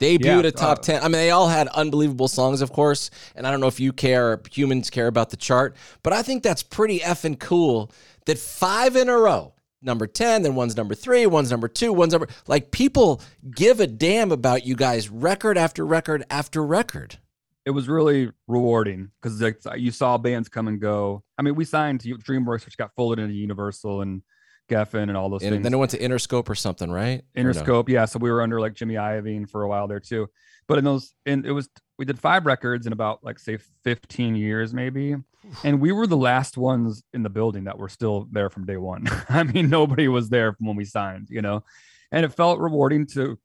Debuted 0.00 0.24
Yeah, 0.24 0.48
at 0.48 0.56
top 0.56 0.78
uh, 0.78 0.82
10. 0.82 1.00
I 1.00 1.04
mean, 1.04 1.12
they 1.12 1.30
all 1.30 1.48
had 1.48 1.68
unbelievable 1.68 2.26
songs, 2.28 2.62
of 2.62 2.72
course. 2.72 3.10
And 3.36 3.46
I 3.46 3.50
don't 3.50 3.60
know 3.60 3.66
if 3.66 3.78
you 3.78 3.92
care, 3.92 4.32
or 4.32 4.42
humans 4.50 4.88
care 4.88 5.06
about 5.08 5.28
the 5.28 5.36
chart, 5.36 5.76
but 6.02 6.12
I 6.14 6.22
think 6.22 6.42
that's 6.42 6.62
pretty 6.62 7.00
effing 7.00 7.38
cool 7.38 7.92
that 8.24 8.38
five 8.38 8.96
in 8.96 9.10
a 9.10 9.16
row, 9.16 9.52
number 9.82 10.06
10, 10.06 10.42
then 10.42 10.54
one's 10.54 10.76
number 10.76 10.94
three, 10.94 11.26
one's 11.26 11.50
number 11.50 11.68
two, 11.68 11.92
one's 11.92 12.12
number, 12.12 12.28
like 12.46 12.70
people 12.70 13.20
give 13.50 13.80
a 13.80 13.86
damn 13.86 14.30
about 14.32 14.66
you 14.66 14.76
guys 14.76 15.08
record 15.08 15.56
after 15.56 15.84
record 15.86 16.24
after 16.30 16.64
record. 16.64 17.18
it 17.66 17.70
was 17.70 17.88
really 17.88 18.30
rewarding 18.46 19.10
because 19.20 19.40
like 19.40 19.60
you 19.76 19.90
saw 19.90 20.18
bands 20.18 20.48
come 20.48 20.68
and 20.68 20.80
go. 20.80 21.22
I 21.38 21.42
mean, 21.42 21.54
we 21.54 21.64
signed 21.64 22.00
to 22.00 22.16
DreamWorks, 22.16 22.64
which 22.64 22.76
got 22.76 22.94
folded 22.96 23.22
into 23.22 23.34
Universal 23.34 24.00
and 24.02 24.22
Geffen 24.70 25.04
and 25.04 25.16
all 25.16 25.28
those 25.28 25.40
things. 25.40 25.48
And 25.48 25.56
things. 25.56 25.64
then 25.64 25.74
it 25.74 25.76
went 25.76 25.90
to 25.92 25.98
Interscope 25.98 26.48
or 26.48 26.54
something, 26.54 26.90
right? 26.90 27.22
Or 27.36 27.42
no? 27.42 27.50
Interscope, 27.50 27.88
yeah. 27.88 28.04
So 28.06 28.18
we 28.18 28.30
were 28.30 28.40
under 28.42 28.60
like 28.60 28.74
Jimmy 28.74 28.94
Iovine 28.94 29.48
for 29.48 29.62
a 29.62 29.68
while 29.68 29.88
there 29.88 30.00
too. 30.00 30.28
But 30.68 30.78
in 30.78 30.84
those, 30.84 31.12
and 31.26 31.44
it 31.44 31.52
was 31.52 31.68
we 32.00 32.06
did 32.06 32.18
five 32.18 32.46
records 32.46 32.86
in 32.86 32.94
about 32.94 33.22
like 33.22 33.38
say 33.38 33.58
15 33.84 34.34
years 34.34 34.72
maybe, 34.72 35.16
and 35.62 35.80
we 35.82 35.92
were 35.92 36.06
the 36.06 36.16
last 36.16 36.56
ones 36.56 37.02
in 37.12 37.22
the 37.22 37.28
building 37.28 37.64
that 37.64 37.76
were 37.76 37.90
still 37.90 38.26
there 38.32 38.48
from 38.48 38.64
day 38.64 38.78
one. 38.78 39.06
I 39.28 39.42
mean, 39.42 39.68
nobody 39.68 40.08
was 40.08 40.30
there 40.30 40.54
from 40.54 40.66
when 40.66 40.76
we 40.76 40.86
signed, 40.86 41.28
you 41.28 41.42
know, 41.42 41.62
and 42.10 42.24
it 42.24 42.32
felt 42.32 42.58
rewarding 42.58 43.06
to 43.08 43.38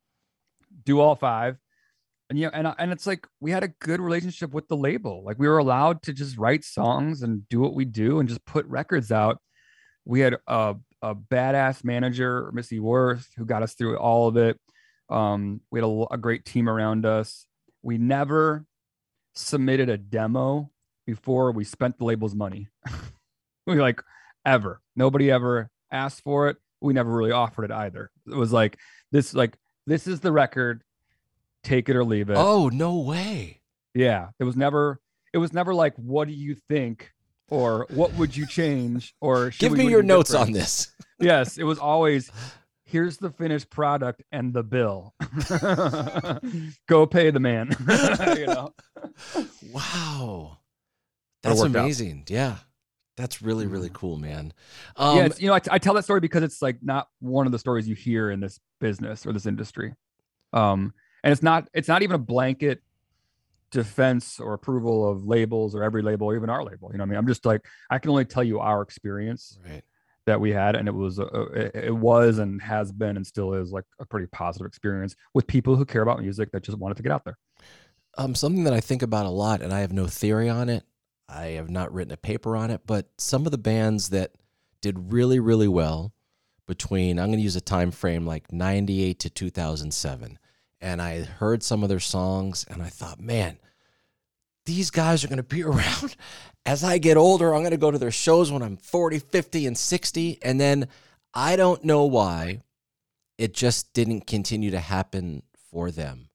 do 0.86 1.02
all 1.02 1.18
five. 1.18 1.58
And 2.30 2.40
yeah, 2.40 2.50
and 2.54 2.74
and 2.80 2.94
it's 2.94 3.06
like 3.06 3.28
we 3.42 3.52
had 3.52 3.66
a 3.66 3.74
good 3.82 4.00
relationship 4.00 4.54
with 4.54 4.70
the 4.70 4.78
label. 4.78 5.22
Like 5.26 5.38
we 5.38 5.50
were 5.50 5.58
allowed 5.58 6.02
to 6.04 6.14
just 6.14 6.38
write 6.38 6.64
songs 6.64 7.24
and 7.24 7.48
do 7.50 7.60
what 7.60 7.74
we 7.74 7.84
do 7.84 8.22
and 8.22 8.30
just 8.30 8.46
put 8.46 8.66
records 8.68 9.12
out. 9.12 9.38
We 10.06 10.22
had 10.22 10.38
a 10.48 10.76
a 11.02 11.14
badass 11.14 11.84
manager, 11.84 12.52
Missy 12.54 12.80
Worth, 12.80 13.28
who 13.36 13.44
got 13.44 13.64
us 13.64 13.74
through 13.74 13.98
all 13.98 14.30
of 14.30 14.38
it. 14.38 14.58
Um, 15.10 15.60
we 15.72 15.82
had 15.82 15.86
a, 15.86 16.06
a 16.12 16.18
great 16.18 16.46
team 16.46 16.70
around 16.70 17.06
us. 17.06 17.46
We 17.86 18.00
never 18.00 18.66
submitted 19.36 19.90
a 19.90 19.98
demo 19.98 20.72
before 21.06 21.52
we 21.52 21.64
spent 21.64 22.00
the 22.00 22.06
label's 22.06 22.34
money. 22.34 22.68
we 23.68 23.76
like 23.76 24.02
ever. 24.44 24.82
Nobody 24.96 25.30
ever 25.30 25.70
asked 25.92 26.24
for 26.24 26.50
it. 26.50 26.58
We 26.82 26.94
never 26.94 27.12
really 27.12 27.32
offered 27.32 27.66
it 27.66 27.72
either. 27.72 28.10
It 28.26 28.34
was 28.34 28.52
like 28.52 28.80
this, 29.12 29.36
like 29.36 29.56
this 29.86 30.08
is 30.08 30.20
the 30.20 30.32
record. 30.32 30.82
Take 31.64 31.88
it 31.88 31.96
or 31.96 32.04
leave 32.04 32.32
it. 32.32 32.38
Oh, 32.38 32.70
no 32.70 32.98
way. 32.98 33.62
Yeah, 33.94 34.30
it 34.40 34.46
was 34.46 34.56
never. 34.56 35.00
It 35.32 35.38
was 35.38 35.54
never 35.54 35.76
like, 35.76 35.94
what 35.96 36.28
do 36.28 36.34
you 36.34 36.56
think, 36.56 37.12
or 37.50 37.86
what 37.92 38.14
would 38.16 38.36
you 38.36 38.48
change, 38.48 39.14
or 39.22 39.52
Give 39.52 39.74
me 39.74 39.88
your 39.88 40.02
notes 40.02 40.32
different? 40.32 40.48
on 40.50 40.54
this. 40.54 40.92
yes, 41.20 41.60
it 41.60 41.66
was 41.66 41.78
always 41.78 42.32
here's 42.96 43.18
the 43.18 43.30
finished 43.30 43.70
product 43.70 44.24
and 44.32 44.54
the 44.54 44.64
bill. 44.64 45.14
Go 46.88 47.06
pay 47.06 47.30
the 47.30 47.42
man. 47.42 47.76
you 48.38 48.48
know. 48.48 48.74
Wow. 49.74 50.60
That's 51.44 51.60
worked 51.60 51.76
out. 51.76 51.82
amazing. 51.82 52.24
Yeah. 52.30 52.58
That's 53.18 53.42
really, 53.42 53.68
really 53.68 53.90
Mhm. 53.90 53.94
cool, 53.94 54.18
man. 54.18 54.54
Um, 54.96 55.18
yeah, 55.18 55.28
you 55.38 55.48
know, 55.48 55.54
I, 55.54 55.60
I 55.72 55.78
tell 55.78 55.94
that 55.96 56.04
story 56.04 56.20
because 56.22 56.44
it's 56.44 56.62
like 56.62 56.78
not 56.82 57.08
one 57.20 57.46
of 57.46 57.52
the 57.52 57.60
stories 57.60 57.88
you 57.88 57.96
hear 57.96 58.32
in 58.32 58.40
this 58.40 58.60
business 58.80 59.26
or 59.26 59.34
this 59.34 59.46
industry. 59.46 59.94
Um, 60.54 60.94
and 61.24 61.32
it's 61.34 61.44
not 61.44 61.68
it's 61.74 61.88
not 61.90 62.02
even 62.04 62.16
a 62.16 62.20
blanket 62.20 62.82
defense 63.72 64.40
or 64.40 64.54
approval 64.54 65.10
of 65.10 65.26
labels 65.26 65.76
or 65.76 65.84
every 65.84 66.02
label, 66.02 66.28
or 66.28 66.36
even 66.36 66.50
our 66.50 66.64
label. 66.64 66.90
You 66.92 66.98
know, 66.98 67.04
what 67.04 67.08
I 67.08 67.12
mean, 67.12 67.18
I'm 67.18 67.28
just 67.28 67.46
like 67.46 67.66
I 67.90 68.00
can 68.00 68.12
only 68.12 68.26
tell 68.26 68.44
you 68.44 68.60
our 68.60 68.82
experience 68.82 69.60
right. 69.70 69.84
That 70.26 70.40
we 70.40 70.52
had, 70.52 70.76
and 70.76 70.88
it 70.88 70.94
was 70.94 71.20
a, 71.20 71.26
it, 71.54 71.76
it 71.76 71.96
was 71.96 72.40
and 72.40 72.62
has 72.62 72.92
been 72.92 73.16
and 73.16 73.26
still 73.26 73.54
is 73.54 73.72
like 73.72 73.86
a 74.00 74.06
pretty 74.06 74.28
positive 74.28 74.68
experience 74.68 75.16
with 75.34 75.48
people 75.48 75.76
who 75.76 75.86
care 75.86 76.02
about 76.02 76.20
music 76.20 76.52
that 76.52 76.64
just 76.64 76.78
wanted 76.78 76.98
to 76.98 77.04
get 77.04 77.12
out 77.12 77.26
there. 77.26 77.38
Um, 78.18 78.34
something 78.34 78.64
that 78.64 78.74
I 78.74 78.80
think 78.80 79.02
about 79.02 79.26
a 79.26 79.30
lot, 79.30 79.62
and 79.62 79.74
I 79.74 79.82
have 79.82 79.94
no 79.94 80.08
theory 80.08 80.50
on 80.50 80.70
it. 80.70 80.84
I 81.28 81.48
have 81.48 81.70
not 81.70 81.94
written 81.94 82.14
a 82.14 82.18
paper 82.18 82.56
on 82.56 82.72
it, 82.72 82.82
but 82.86 83.10
some 83.18 83.46
of 83.46 83.52
the 83.52 83.58
bands 83.58 84.10
that 84.10 84.32
did 84.82 85.14
really, 85.14 85.40
really 85.40 85.68
well 85.68 86.14
between 86.68 87.20
I'm 87.20 87.28
going 87.28 87.38
to 87.38 87.44
use 87.44 87.56
a 87.56 87.62
time 87.62 87.92
frame 87.92 88.26
like 88.26 88.52
98 88.52 89.20
to 89.20 89.30
2007, 89.30 90.40
and 90.82 91.02
I 91.02 91.22
heard 91.24 91.64
some 91.64 91.84
of 91.84 91.90
their 91.90 92.00
songs, 92.00 92.66
and 92.70 92.82
I 92.82 92.90
thought, 92.90 93.20
man, 93.20 93.58
these 94.66 94.92
guys 94.92 95.24
are 95.24 95.28
going 95.28 95.38
to 95.38 95.44
be 95.44 95.64
around 95.64 96.16
as 96.66 96.84
I 96.84 96.98
get 96.98 97.18
older. 97.18 97.54
I'm 97.54 97.62
going 97.62 97.72
to 97.72 97.78
go 97.78 97.92
to 97.92 97.98
their 97.98 98.12
shows 98.12 98.52
when 98.52 98.62
I'm 98.62 98.78
40, 98.78 99.20
50, 99.20 99.68
and 99.68 99.78
60, 99.78 100.40
and 100.42 100.60
then 100.60 100.88
I 101.34 101.56
don't 101.56 101.84
know 101.84 102.06
why 102.06 102.62
it 103.38 103.54
just 103.54 103.94
didn't 103.94 104.28
continue 104.28 104.72
to 104.72 104.80
happen 104.80 105.44
for 105.72 105.92
them. 105.92 106.30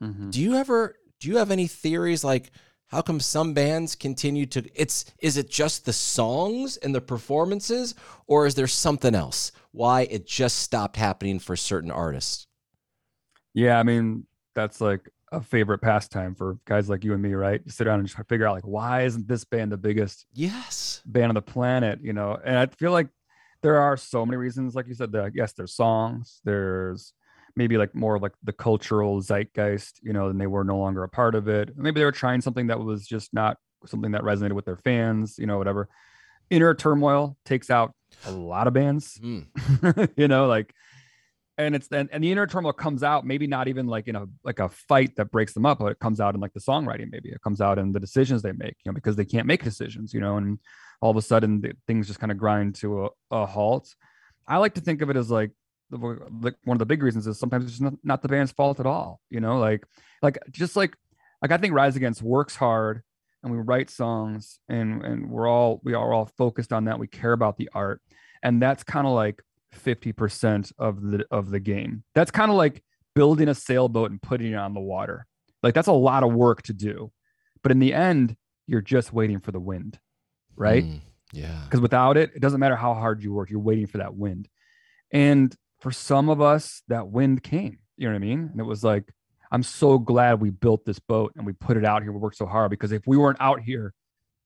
Mm-hmm. 0.00 0.30
Do 0.30 0.40
you 0.40 0.56
ever 0.56 0.96
do 1.20 1.28
you 1.28 1.36
have 1.36 1.52
any 1.52 1.68
theories 1.68 2.24
like 2.24 2.50
how 2.88 3.00
come 3.00 3.20
some 3.20 3.54
bands 3.54 3.94
continue 3.94 4.44
to 4.46 4.68
it's 4.74 5.04
is 5.20 5.36
it 5.36 5.48
just 5.48 5.84
the 5.84 5.92
songs 5.92 6.76
and 6.78 6.92
the 6.92 7.00
performances 7.00 7.94
or 8.26 8.44
is 8.44 8.56
there 8.56 8.66
something 8.66 9.14
else 9.14 9.52
why 9.70 10.02
it 10.02 10.26
just 10.26 10.58
stopped 10.58 10.96
happening 10.96 11.38
for 11.38 11.54
certain 11.56 11.90
artists? 11.90 12.46
Yeah, 13.54 13.78
I 13.78 13.82
mean, 13.82 14.26
that's 14.54 14.80
like 14.80 15.08
a 15.32 15.40
favorite 15.40 15.78
pastime 15.78 16.34
for 16.34 16.58
guys 16.66 16.88
like 16.88 17.02
you 17.04 17.12
and 17.14 17.22
me, 17.22 17.32
right? 17.34 17.64
To 17.66 17.72
sit 17.72 17.84
down 17.84 17.98
and 18.00 18.08
to 18.08 18.24
figure 18.24 18.46
out 18.46 18.54
like 18.54 18.66
why 18.66 19.02
isn't 19.02 19.26
this 19.26 19.44
band 19.44 19.72
the 19.72 19.76
biggest 19.76 20.26
Yes. 20.34 21.02
band 21.06 21.30
on 21.30 21.34
the 21.34 21.42
planet, 21.42 22.00
you 22.02 22.12
know? 22.12 22.38
And 22.44 22.56
I 22.56 22.66
feel 22.66 22.92
like 22.92 23.08
there 23.62 23.78
are 23.78 23.96
so 23.96 24.24
many 24.26 24.36
reasons, 24.36 24.74
like 24.74 24.86
you 24.88 24.94
said, 24.94 25.12
that 25.12 25.32
yes, 25.34 25.52
there's 25.54 25.74
songs, 25.74 26.40
there's 26.44 27.12
maybe 27.56 27.76
like 27.76 27.94
more 27.94 28.18
like 28.18 28.32
the 28.42 28.52
cultural 28.52 29.20
zeitgeist, 29.20 30.00
you 30.02 30.12
know, 30.12 30.28
and 30.28 30.40
they 30.40 30.46
were 30.46 30.64
no 30.64 30.78
longer 30.78 31.02
a 31.02 31.08
part 31.08 31.34
of 31.34 31.48
it. 31.48 31.76
Maybe 31.76 32.00
they 32.00 32.04
were 32.04 32.12
trying 32.12 32.40
something 32.40 32.68
that 32.68 32.78
was 32.80 33.06
just 33.06 33.32
not 33.34 33.56
something 33.86 34.12
that 34.12 34.22
resonated 34.22 34.52
with 34.52 34.64
their 34.64 34.76
fans, 34.76 35.38
you 35.38 35.46
know, 35.46 35.58
whatever. 35.58 35.88
Inner 36.50 36.74
turmoil 36.74 37.36
takes 37.44 37.70
out 37.70 37.94
a 38.26 38.30
lot 38.30 38.66
of 38.66 38.74
bands, 38.74 39.18
Mm. 39.22 40.12
you 40.16 40.28
know, 40.28 40.46
like 40.46 40.74
and 41.66 41.74
it's 41.74 41.88
then 41.88 42.08
and 42.12 42.22
the 42.22 42.30
inner 42.30 42.46
turmoil 42.46 42.72
comes 42.72 43.02
out 43.02 43.26
maybe 43.26 43.46
not 43.46 43.68
even 43.68 43.86
like 43.86 44.08
in 44.08 44.16
a 44.16 44.26
like 44.44 44.58
a 44.58 44.68
fight 44.68 45.16
that 45.16 45.30
breaks 45.30 45.52
them 45.52 45.66
up 45.66 45.78
but 45.78 45.92
it 45.92 45.98
comes 45.98 46.20
out 46.20 46.34
in 46.34 46.40
like 46.40 46.52
the 46.52 46.60
songwriting 46.60 47.10
maybe. 47.10 47.30
It 47.30 47.40
comes 47.42 47.60
out 47.60 47.78
in 47.78 47.92
the 47.92 48.00
decisions 48.00 48.42
they 48.42 48.52
make 48.52 48.76
you 48.84 48.90
know 48.90 48.94
because 48.94 49.16
they 49.16 49.24
can't 49.24 49.46
make 49.46 49.62
decisions 49.62 50.12
you 50.14 50.20
know 50.20 50.36
and 50.36 50.58
all 51.00 51.10
of 51.10 51.16
a 51.16 51.22
sudden 51.22 51.60
the, 51.60 51.72
things 51.86 52.06
just 52.06 52.20
kind 52.20 52.30
of 52.30 52.38
grind 52.38 52.76
to 52.76 53.06
a, 53.06 53.08
a 53.30 53.46
halt. 53.46 53.94
I 54.46 54.58
like 54.58 54.74
to 54.74 54.80
think 54.80 55.02
of 55.02 55.10
it 55.10 55.16
as 55.16 55.30
like 55.30 55.50
the, 55.90 55.98
like 56.40 56.54
one 56.64 56.74
of 56.74 56.78
the 56.78 56.86
big 56.86 57.02
reasons 57.02 57.26
is 57.26 57.38
sometimes 57.38 57.66
it's 57.66 57.80
not, 57.80 57.94
not 58.02 58.22
the 58.22 58.28
band's 58.28 58.52
fault 58.52 58.80
at 58.80 58.86
all 58.86 59.20
you 59.28 59.40
know 59.40 59.58
like 59.58 59.84
like 60.22 60.38
just 60.50 60.74
like 60.74 60.96
like 61.42 61.52
i 61.52 61.58
think 61.58 61.74
rise 61.74 61.96
against 61.96 62.22
works 62.22 62.56
hard 62.56 63.02
and 63.42 63.52
we 63.52 63.58
write 63.58 63.90
songs 63.90 64.58
and 64.68 65.04
and 65.04 65.30
we're 65.30 65.48
all 65.48 65.80
we 65.84 65.94
are 65.94 66.12
all 66.12 66.26
focused 66.38 66.72
on 66.72 66.84
that. 66.84 66.98
We 66.98 67.08
care 67.08 67.32
about 67.32 67.56
the 67.56 67.70
art. 67.74 68.00
And 68.42 68.60
that's 68.60 68.84
kind 68.84 69.06
of 69.06 69.12
like 69.12 69.42
50% 69.72 70.72
of 70.78 71.00
the 71.02 71.26
of 71.30 71.50
the 71.50 71.60
game. 71.60 72.04
That's 72.14 72.30
kind 72.30 72.50
of 72.50 72.56
like 72.56 72.82
building 73.14 73.48
a 73.48 73.54
sailboat 73.54 74.10
and 74.10 74.20
putting 74.20 74.52
it 74.52 74.56
on 74.56 74.74
the 74.74 74.80
water. 74.80 75.26
Like 75.62 75.74
that's 75.74 75.88
a 75.88 75.92
lot 75.92 76.22
of 76.22 76.32
work 76.32 76.62
to 76.62 76.72
do. 76.72 77.12
But 77.62 77.72
in 77.72 77.78
the 77.78 77.94
end, 77.94 78.36
you're 78.66 78.80
just 78.80 79.12
waiting 79.12 79.40
for 79.40 79.52
the 79.52 79.60
wind. 79.60 79.98
Right? 80.56 80.84
Mm, 80.84 81.00
yeah. 81.32 81.62
Because 81.64 81.80
without 81.80 82.16
it, 82.16 82.32
it 82.34 82.40
doesn't 82.42 82.60
matter 82.60 82.76
how 82.76 82.94
hard 82.94 83.22
you 83.22 83.32
work, 83.32 83.50
you're 83.50 83.60
waiting 83.60 83.86
for 83.86 83.98
that 83.98 84.14
wind. 84.14 84.48
And 85.10 85.54
for 85.80 85.90
some 85.90 86.28
of 86.28 86.40
us, 86.40 86.82
that 86.88 87.08
wind 87.08 87.42
came. 87.42 87.78
You 87.96 88.08
know 88.08 88.14
what 88.14 88.16
I 88.16 88.26
mean? 88.26 88.48
And 88.52 88.60
it 88.60 88.64
was 88.64 88.84
like, 88.84 89.12
I'm 89.50 89.62
so 89.62 89.98
glad 89.98 90.40
we 90.40 90.50
built 90.50 90.84
this 90.84 90.98
boat 90.98 91.32
and 91.36 91.44
we 91.44 91.52
put 91.52 91.76
it 91.76 91.84
out 91.84 92.02
here. 92.02 92.12
We 92.12 92.18
worked 92.18 92.38
so 92.38 92.46
hard 92.46 92.70
because 92.70 92.92
if 92.92 93.02
we 93.06 93.16
weren't 93.18 93.40
out 93.40 93.60
here 93.60 93.92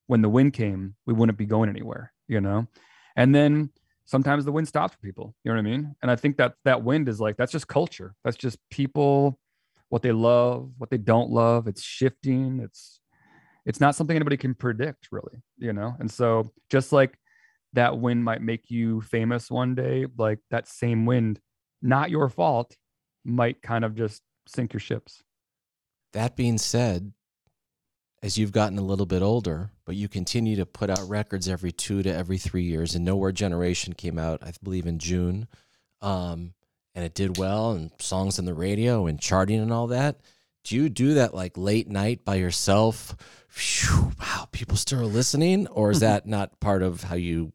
when 0.08 0.22
the 0.22 0.28
wind 0.28 0.52
came, 0.52 0.96
we 1.06 1.14
wouldn't 1.14 1.38
be 1.38 1.46
going 1.46 1.68
anywhere, 1.68 2.12
you 2.26 2.40
know? 2.40 2.66
And 3.14 3.34
then 3.34 3.70
sometimes 4.06 4.44
the 4.44 4.52
wind 4.52 4.68
stops 4.68 4.94
for 4.94 5.00
people. 5.00 5.34
You 5.44 5.50
know 5.52 5.56
what 5.56 5.66
I 5.66 5.70
mean? 5.70 5.94
And 6.00 6.10
I 6.10 6.16
think 6.16 6.38
that 6.38 6.54
that 6.64 6.82
wind 6.82 7.08
is 7.08 7.20
like 7.20 7.36
that's 7.36 7.52
just 7.52 7.68
culture. 7.68 8.14
That's 8.24 8.36
just 8.36 8.58
people, 8.70 9.38
what 9.90 10.02
they 10.02 10.12
love, 10.12 10.70
what 10.78 10.90
they 10.90 10.98
don't 10.98 11.30
love. 11.30 11.68
It's 11.68 11.82
shifting. 11.82 12.60
It's 12.62 13.00
it's 13.66 13.80
not 13.80 13.96
something 13.96 14.16
anybody 14.16 14.36
can 14.36 14.54
predict, 14.54 15.08
really. 15.10 15.42
You 15.58 15.72
know. 15.72 15.94
And 15.98 16.10
so 16.10 16.50
just 16.70 16.92
like 16.92 17.18
that 17.74 17.98
wind 17.98 18.24
might 18.24 18.40
make 18.40 18.70
you 18.70 19.02
famous 19.02 19.50
one 19.50 19.74
day, 19.74 20.06
like 20.16 20.38
that 20.50 20.66
same 20.68 21.04
wind, 21.04 21.40
not 21.82 22.10
your 22.10 22.28
fault, 22.28 22.74
might 23.24 23.60
kind 23.60 23.84
of 23.84 23.94
just 23.94 24.22
sink 24.48 24.72
your 24.72 24.80
ships. 24.80 25.22
That 26.12 26.36
being 26.36 26.56
said, 26.56 27.12
as 28.22 28.38
you've 28.38 28.52
gotten 28.52 28.78
a 28.78 28.82
little 28.82 29.06
bit 29.06 29.22
older, 29.22 29.70
but 29.84 29.94
you 29.94 30.08
continue 30.08 30.56
to 30.56 30.66
put 30.66 30.90
out 30.90 31.08
records 31.08 31.48
every 31.48 31.72
two 31.72 32.02
to 32.02 32.12
every 32.12 32.38
three 32.38 32.64
years, 32.64 32.94
and 32.94 33.04
Nowhere 33.04 33.32
Generation 33.32 33.92
came 33.92 34.18
out, 34.18 34.42
I 34.42 34.52
believe, 34.62 34.86
in 34.86 34.98
June, 34.98 35.48
um, 36.00 36.54
and 36.94 37.04
it 37.04 37.14
did 37.14 37.38
well, 37.38 37.72
and 37.72 37.90
songs 37.98 38.38
on 38.38 38.44
the 38.44 38.54
radio 38.54 39.06
and 39.06 39.20
charting 39.20 39.60
and 39.60 39.72
all 39.72 39.88
that. 39.88 40.20
Do 40.64 40.74
you 40.74 40.88
do 40.88 41.14
that 41.14 41.34
like 41.34 41.56
late 41.56 41.88
night 41.88 42.24
by 42.24 42.36
yourself? 42.36 43.14
Phew, 43.48 44.12
wow, 44.18 44.48
people 44.50 44.76
still 44.76 45.00
are 45.00 45.06
listening, 45.06 45.66
or 45.68 45.90
is 45.90 46.00
that 46.00 46.26
not 46.26 46.58
part 46.58 46.82
of 46.82 47.04
how 47.04 47.14
you 47.14 47.52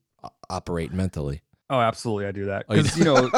operate 0.49 0.93
mentally? 0.93 1.41
Oh, 1.69 1.79
absolutely. 1.79 2.25
I 2.25 2.31
do 2.31 2.45
that. 2.45 2.65
Oh, 2.67 2.75
you 2.75 2.83
Because, 2.83 2.97
you 2.97 3.05
know, 3.05 3.29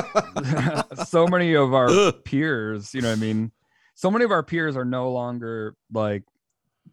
so 1.05 1.27
many 1.27 1.53
of 1.53 1.73
our 1.73 2.11
peers, 2.11 2.93
you 2.93 3.01
know, 3.01 3.09
what 3.09 3.17
I 3.17 3.21
mean, 3.21 3.51
so 3.93 4.09
many 4.09 4.25
of 4.25 4.31
our 4.31 4.41
peers 4.41 4.75
are 4.75 4.85
no 4.85 5.11
longer 5.11 5.75
like 5.91 6.23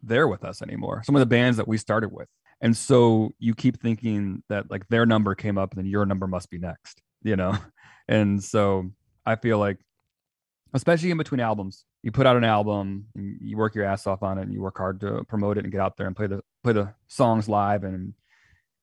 there 0.03 0.27
with 0.27 0.43
us 0.43 0.61
anymore. 0.61 1.01
Some 1.05 1.15
of 1.15 1.19
the 1.19 1.25
bands 1.25 1.57
that 1.57 1.67
we 1.67 1.77
started 1.77 2.11
with. 2.11 2.27
And 2.61 2.77
so 2.77 3.33
you 3.39 3.55
keep 3.55 3.81
thinking 3.81 4.43
that 4.49 4.69
like 4.69 4.87
their 4.87 5.05
number 5.05 5.33
came 5.35 5.57
up 5.57 5.71
and 5.71 5.79
then 5.79 5.89
your 5.89 6.05
number 6.05 6.27
must 6.27 6.49
be 6.49 6.59
next, 6.59 7.01
you 7.23 7.35
know? 7.35 7.57
And 8.07 8.43
so 8.43 8.91
I 9.25 9.35
feel 9.35 9.57
like, 9.57 9.77
especially 10.73 11.11
in 11.11 11.17
between 11.17 11.39
albums, 11.39 11.85
you 12.03 12.11
put 12.11 12.25
out 12.25 12.35
an 12.35 12.43
album, 12.43 13.05
and 13.15 13.37
you 13.39 13.55
work 13.55 13.75
your 13.75 13.85
ass 13.85 14.07
off 14.07 14.23
on 14.23 14.37
it, 14.37 14.41
and 14.41 14.53
you 14.53 14.61
work 14.61 14.77
hard 14.77 14.99
to 15.01 15.23
promote 15.25 15.57
it 15.57 15.63
and 15.63 15.71
get 15.71 15.79
out 15.79 15.95
there 15.95 16.07
and 16.07 16.15
play 16.15 16.27
the 16.27 16.41
play 16.63 16.73
the 16.73 16.93
songs 17.07 17.47
live 17.47 17.83
and 17.83 18.13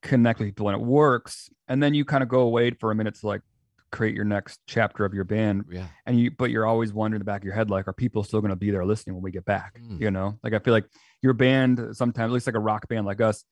connect 0.03 0.39
with 0.39 0.49
people, 0.49 0.69
and 0.69 0.81
it 0.81 0.87
works. 0.87 1.51
And 1.67 1.83
then 1.83 1.95
you 1.95 2.05
kind 2.05 2.23
of 2.23 2.29
go 2.29 2.41
away 2.41 2.71
for 2.71 2.91
a 2.91 2.95
minute 2.95 3.17
to 3.17 3.27
like 3.27 3.43
create 3.91 4.15
your 4.15 4.25
next 4.25 4.61
chapter 4.67 5.05
of 5.05 5.15
your 5.15 5.25
band, 5.25 5.65
Yeah. 5.71 5.87
and 6.07 6.19
you 6.19 6.31
but 6.31 6.51
you're 6.51 6.67
always 6.67 6.93
wondering 6.93 7.19
in 7.21 7.21
the 7.21 7.31
back 7.31 7.41
of 7.41 7.45
your 7.45 7.55
head 7.55 7.71
like, 7.71 7.89
are 7.89 7.93
people 7.93 8.23
still 8.25 8.41
going 8.41 8.51
to 8.51 8.57
be 8.57 8.71
there 8.71 8.85
listening 8.85 9.15
when 9.15 9.23
we 9.23 9.31
get 9.31 9.45
back? 9.45 9.79
Mm. 9.81 10.01
You 10.01 10.11
know, 10.11 10.39
like 10.43 10.53
I 10.53 10.59
feel 10.59 10.75
like 10.75 10.87
your 11.23 11.33
band 11.33 11.97
sometimes, 11.97 12.31
at 12.31 12.35
least 12.35 12.47
like 12.47 12.57
a 12.57 12.61
rock 12.61 12.89
band 12.89 13.07
like 13.07 13.21
us. 13.21 13.45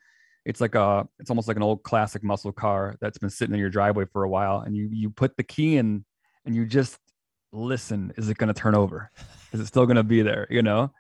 It's 0.45 0.61
like 0.61 0.77
a, 0.77 1.09
it's 1.19 1.29
almost 1.29 1.49
like 1.49 1.57
an 1.57 1.65
old 1.65 1.83
classic 1.83 2.23
muscle 2.23 2.53
car 2.53 2.95
that's 3.01 3.19
been 3.19 3.31
sitting 3.31 3.53
in 3.55 3.61
your 3.61 3.71
driveway 3.71 4.05
for 4.13 4.23
a 4.23 4.29
while, 4.29 4.61
and 4.61 4.77
you 4.77 4.89
you 4.93 5.11
put 5.11 5.37
the 5.37 5.43
key 5.43 5.77
in, 5.77 6.05
and 6.45 6.55
you 6.55 6.65
just 6.67 6.99
listen 7.53 8.13
is 8.17 8.29
it 8.29 8.37
going 8.37 8.53
to 8.53 8.55
turn 8.61 8.75
over 8.75 9.11
is 9.53 9.61
it 9.61 9.67
still 9.67 9.87
going 9.87 9.97
to 9.97 10.03
be 10.03 10.21
there 10.21 10.47
you 10.51 10.61
know 10.63 10.91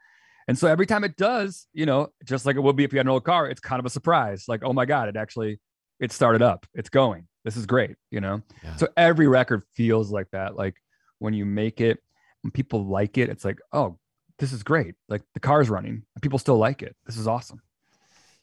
and 0.48 0.56
so 0.58 0.66
every 0.68 0.86
time 0.86 1.04
it 1.04 1.16
does 1.16 1.66
you 1.74 1.84
know 1.84 2.08
just 2.24 2.46
like 2.46 2.56
it 2.56 2.60
would 2.60 2.76
be 2.76 2.84
if 2.84 2.92
you 2.92 2.98
had 2.98 3.04
an 3.04 3.10
old 3.10 3.24
car 3.24 3.48
it's 3.48 3.60
kind 3.60 3.78
of 3.80 3.84
a 3.84 3.90
surprise 3.90 4.44
like 4.48 4.62
oh 4.64 4.72
my 4.72 4.86
god 4.86 5.08
it 5.08 5.16
actually 5.16 5.60
it 6.00 6.12
started 6.12 6.40
up 6.40 6.64
it's 6.72 6.88
going 6.88 7.26
this 7.46 7.56
is 7.56 7.64
great 7.64 7.96
you 8.10 8.20
know 8.20 8.42
Yeah. 8.64 8.76
so 8.76 8.88
every 8.96 9.28
record 9.28 9.62
feels 9.74 10.10
like 10.10 10.28
that 10.32 10.56
like 10.56 10.74
when 11.20 11.32
you 11.32 11.46
make 11.46 11.80
it 11.80 11.96
when 12.42 12.50
people 12.50 12.84
like 12.84 13.16
it 13.16 13.30
it's 13.30 13.44
like 13.44 13.58
oh 13.72 13.96
this 14.38 14.52
is 14.52 14.62
great 14.62 14.94
like 15.08 15.22
the 15.34 15.40
car's 15.40 15.70
running 15.70 16.02
and 16.14 16.22
people 16.22 16.38
still 16.38 16.58
like 16.58 16.82
it 16.82 16.94
this 17.06 17.16
is 17.16 17.26
awesome 17.26 17.60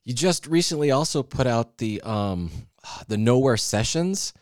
You 0.06 0.14
just 0.14 0.48
recently 0.48 0.90
also 0.92 1.24
put 1.24 1.48
out 1.48 1.78
the 1.78 2.02
um 2.02 2.50
the 3.08 3.18
Nowhere 3.18 3.58
Sessions 3.58 4.34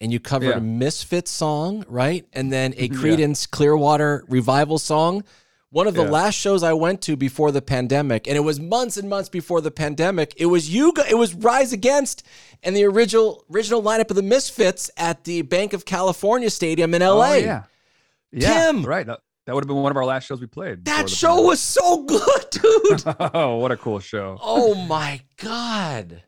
and 0.00 0.12
you 0.12 0.20
covered 0.20 0.50
Yeah. 0.50 0.58
a 0.58 0.60
Misfits 0.60 1.30
song, 1.32 1.84
right? 1.88 2.24
And 2.32 2.52
then 2.52 2.72
a 2.76 2.86
Yeah. 2.86 2.94
Creedence 3.00 3.50
Clearwater 3.50 4.24
revival 4.28 4.78
song. 4.78 5.24
One 5.70 5.86
of 5.86 5.94
the 5.94 6.04
Yeah. 6.04 6.10
last 6.10 6.34
shows 6.36 6.62
I 6.62 6.72
went 6.72 7.02
to 7.02 7.14
before 7.16 7.52
the 7.52 7.60
pandemic, 7.60 8.26
and 8.26 8.36
it 8.36 8.40
was 8.40 8.58
months 8.58 8.96
and 8.96 9.08
months 9.08 9.28
before 9.28 9.60
the 9.60 9.70
pandemic. 9.70 10.32
It 10.38 10.46
was 10.46 10.70
you. 10.72 10.94
It 11.10 11.16
was 11.18 11.34
Rise 11.34 11.74
Against 11.74 12.22
and 12.62 12.74
the 12.74 12.84
original 12.84 13.44
original 13.52 13.82
lineup 13.82 14.08
of 14.10 14.16
the 14.16 14.22
Misfits 14.22 14.90
at 14.96 15.24
the 15.24 15.42
Banc 15.42 15.74
of 15.74 15.84
California 15.84 16.48
Stadium 16.48 16.94
in 16.94 17.02
LA. 17.02 17.32
Oh, 17.32 17.34
yeah. 17.34 17.62
Yeah. 18.32 18.48
Tim! 18.64 18.82
Right. 18.84 19.06
That, 19.06 19.20
that 19.46 19.54
would 19.54 19.64
have 19.64 19.68
been 19.68 19.76
one 19.82 19.90
of 19.92 19.96
our 19.98 20.04
last 20.06 20.24
shows 20.26 20.40
we 20.40 20.46
played. 20.46 20.84
That 20.86 21.08
show 21.10 21.42
was 21.42 21.60
so 21.60 22.02
good, 22.04 22.46
dude. 22.50 23.02
oh, 23.34 23.56
what 23.56 23.70
a 23.70 23.76
cool 23.76 23.98
show. 24.00 24.38
oh 24.42 24.74
my 24.74 25.20
god. 25.36 26.22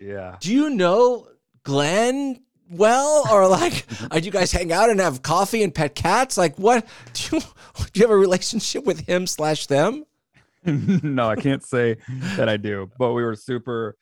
Yeah. 0.00 0.36
Do 0.40 0.52
you 0.54 0.70
know 0.70 1.28
Glenn 1.62 2.40
well, 2.70 3.24
or 3.30 3.46
like, 3.46 3.86
uh, 4.10 4.18
do 4.18 4.24
you 4.24 4.30
guys 4.30 4.52
hang 4.52 4.72
out 4.72 4.90
and 4.90 5.00
have 5.00 5.22
coffee 5.22 5.62
and 5.62 5.74
pet 5.74 5.94
cats? 5.94 6.36
Like, 6.36 6.58
what? 6.58 6.86
Do 7.14 7.36
you, 7.36 7.42
do 7.42 8.00
you 8.00 8.02
have 8.02 8.10
a 8.10 8.16
relationship 8.16 8.84
with 8.84 9.06
him 9.06 9.26
slash 9.26 9.66
them? 9.66 10.04
no, 10.64 11.28
I 11.28 11.36
can't 11.36 11.62
say 11.62 11.96
that 12.36 12.48
I 12.48 12.56
do, 12.56 12.90
but 12.98 13.12
we 13.12 13.22
were 13.22 13.36
super 13.36 13.96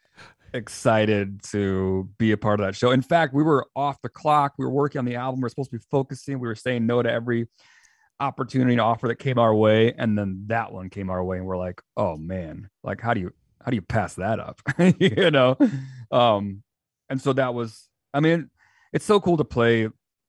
excited 0.54 1.42
to 1.50 2.08
be 2.18 2.32
a 2.32 2.36
part 2.36 2.58
of 2.58 2.66
that 2.66 2.74
show. 2.74 2.90
In 2.90 3.02
fact, 3.02 3.34
we 3.34 3.42
were 3.42 3.66
off 3.76 4.00
the 4.00 4.08
clock. 4.08 4.54
We 4.58 4.64
were 4.64 4.70
working 4.70 4.98
on 4.98 5.04
the 5.04 5.16
album. 5.16 5.40
We 5.40 5.44
were 5.44 5.48
supposed 5.50 5.70
to 5.70 5.78
be 5.78 5.84
focusing. 5.90 6.38
We 6.40 6.48
were 6.48 6.54
saying 6.54 6.86
no 6.86 7.02
to 7.02 7.10
every 7.10 7.48
opportunity 8.18 8.72
and 8.72 8.80
offer 8.80 9.08
that 9.08 9.16
came 9.16 9.38
our 9.38 9.54
way, 9.54 9.92
and 9.92 10.18
then 10.18 10.44
that 10.46 10.72
one 10.72 10.88
came 10.88 11.10
our 11.10 11.22
way, 11.22 11.36
and 11.36 11.46
we're 11.46 11.58
like, 11.58 11.82
oh 11.96 12.16
man, 12.16 12.68
like 12.82 13.00
how 13.00 13.12
do 13.12 13.20
you 13.20 13.32
how 13.62 13.70
do 13.70 13.74
you 13.74 13.82
pass 13.82 14.14
that 14.14 14.40
up? 14.40 14.60
you 14.98 15.30
know, 15.30 15.56
um, 16.10 16.62
and 17.08 17.20
so 17.20 17.32
that 17.34 17.54
was. 17.54 17.88
I 18.14 18.20
mean, 18.20 18.48
it's 18.96 19.04
so 19.04 19.20
cool 19.20 19.36
to 19.36 19.44
play 19.44 19.88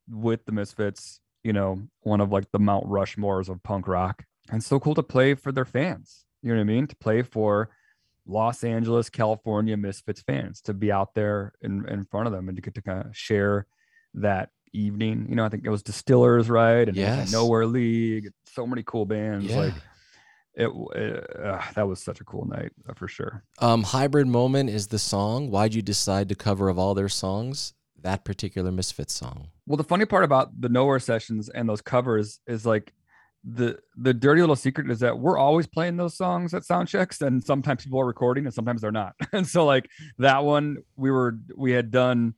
with 0.09 0.45
the 0.45 0.51
Misfits. 0.51 1.22
You 1.43 1.53
know, 1.53 1.82
one 2.01 2.20
of 2.20 2.32
like 2.32 2.51
the 2.51 2.59
Mount 2.59 2.86
Rushmores 2.86 3.47
of 3.47 3.63
punk 3.63 3.88
rock, 3.88 4.26
and 4.51 4.61
so 4.61 4.80
cool 4.80 4.93
to 4.95 5.03
play 5.03 5.34
for 5.36 5.53
their 5.53 5.63
fans. 5.65 6.26
You 6.43 6.49
know 6.49 6.55
what 6.57 6.61
I 6.61 6.65
mean? 6.65 6.88
To 6.88 6.95
play 6.97 7.22
for 7.22 7.70
Los 8.26 8.65
Angeles, 8.65 9.09
California 9.09 9.78
Misfits 9.78 10.22
fans, 10.22 10.59
to 10.63 10.74
be 10.74 10.91
out 10.91 11.15
there 11.15 11.53
in, 11.61 11.88
in 11.88 12.03
front 12.03 12.28
of 12.28 12.34
them 12.34 12.49
and 12.49 12.57
to 12.57 12.61
get 12.61 12.76
to 12.76 12.82
kind 12.82 13.07
of 13.07 13.15
share 13.15 13.65
that 14.15 14.49
evening. 14.74 15.28
You 15.30 15.36
know, 15.36 15.45
I 15.45 15.49
think 15.49 15.65
it 15.65 15.70
was 15.70 15.84
Distillers, 15.84 16.49
right? 16.49 16.88
And 16.88 16.97
Yes. 16.97 17.32
Nowhere 17.32 17.65
League, 17.65 18.30
so 18.53 18.68
many 18.68 18.84
cool 18.86 19.05
bands. 19.05 19.45
Yeah. 19.45 19.57
Like 19.57 19.74
it, 20.55 20.70
it 20.95 21.39
uh, 21.41 21.61
that 21.76 21.88
was 21.88 22.03
such 22.03 22.20
a 22.20 22.26
cool 22.26 22.45
night 22.45 22.74
uh, 22.89 22.93
for 22.95 23.07
sure. 23.07 23.45
Um, 23.59 23.84
Hybrid 23.84 24.28
Moment 24.28 24.70
is 24.70 24.88
the 24.88 24.99
song. 24.99 25.49
Why'd 25.49 25.74
you 25.74 25.82
decide 25.82 26.28
to 26.30 26.36
cover 26.36 26.68
of 26.68 26.78
all 26.78 26.93
their 26.93 27.09
songs 27.09 27.74
that 28.01 28.25
particular 28.25 28.71
Misfits 28.71 29.13
song? 29.13 29.49
Well, 29.65 29.77
the 29.77 29.83
funny 29.83 30.05
part 30.05 30.23
about 30.23 30.59
the 30.59 30.69
Nowhere 30.69 30.99
sessions 30.99 31.49
and 31.49 31.67
those 31.67 31.81
covers 31.81 32.39
is 32.47 32.65
like 32.65 32.93
the 33.43 33.79
the 33.95 34.13
dirty 34.13 34.41
little 34.41 34.55
secret 34.55 34.89
is 34.89 34.99
that 34.99 35.19
we're 35.19 35.37
always 35.37 35.67
playing 35.67 35.97
those 35.97 36.17
songs 36.17 36.53
at 36.53 36.65
sound 36.65 36.87
checks, 36.87 37.21
and 37.21 37.43
sometimes 37.43 37.83
people 37.83 37.99
are 37.99 38.05
recording 38.05 38.45
and 38.45 38.53
sometimes 38.53 38.81
they're 38.81 38.91
not. 38.91 39.13
And 39.33 39.47
so 39.47 39.65
like 39.65 39.89
that 40.17 40.43
one, 40.43 40.77
we 40.95 41.11
were 41.11 41.37
we 41.55 41.71
had 41.71 41.91
done 41.91 42.33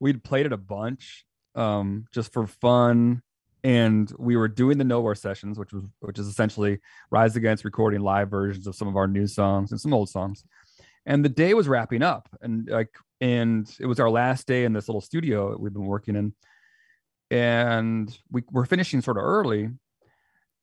we'd 0.00 0.24
played 0.24 0.46
it 0.46 0.52
a 0.52 0.56
bunch 0.56 1.24
um 1.54 2.04
just 2.12 2.32
for 2.32 2.46
fun 2.46 3.22
and 3.64 4.12
we 4.18 4.36
were 4.36 4.48
doing 4.48 4.78
the 4.78 4.84
nowhere 4.84 5.14
sessions 5.14 5.58
which 5.58 5.72
was 5.72 5.84
which 6.00 6.18
is 6.18 6.26
essentially 6.26 6.78
rise 7.10 7.36
against 7.36 7.64
recording 7.64 8.00
live 8.00 8.30
versions 8.30 8.66
of 8.66 8.76
some 8.76 8.88
of 8.88 8.96
our 8.96 9.06
new 9.06 9.26
songs 9.26 9.72
and 9.72 9.80
some 9.80 9.92
old 9.92 10.08
songs 10.08 10.44
and 11.06 11.24
the 11.24 11.28
day 11.28 11.54
was 11.54 11.68
wrapping 11.68 12.02
up 12.02 12.28
and 12.42 12.68
like 12.68 12.90
and 13.20 13.68
it 13.80 13.86
was 13.86 14.00
our 14.00 14.10
last 14.10 14.46
day 14.46 14.64
in 14.64 14.72
this 14.72 14.88
little 14.88 15.00
studio 15.00 15.50
that 15.50 15.60
we've 15.60 15.72
been 15.72 15.86
working 15.86 16.16
in. 16.16 16.34
And 17.30 18.16
we 18.30 18.42
were 18.50 18.64
finishing 18.64 19.02
sort 19.02 19.18
of 19.18 19.24
early 19.24 19.70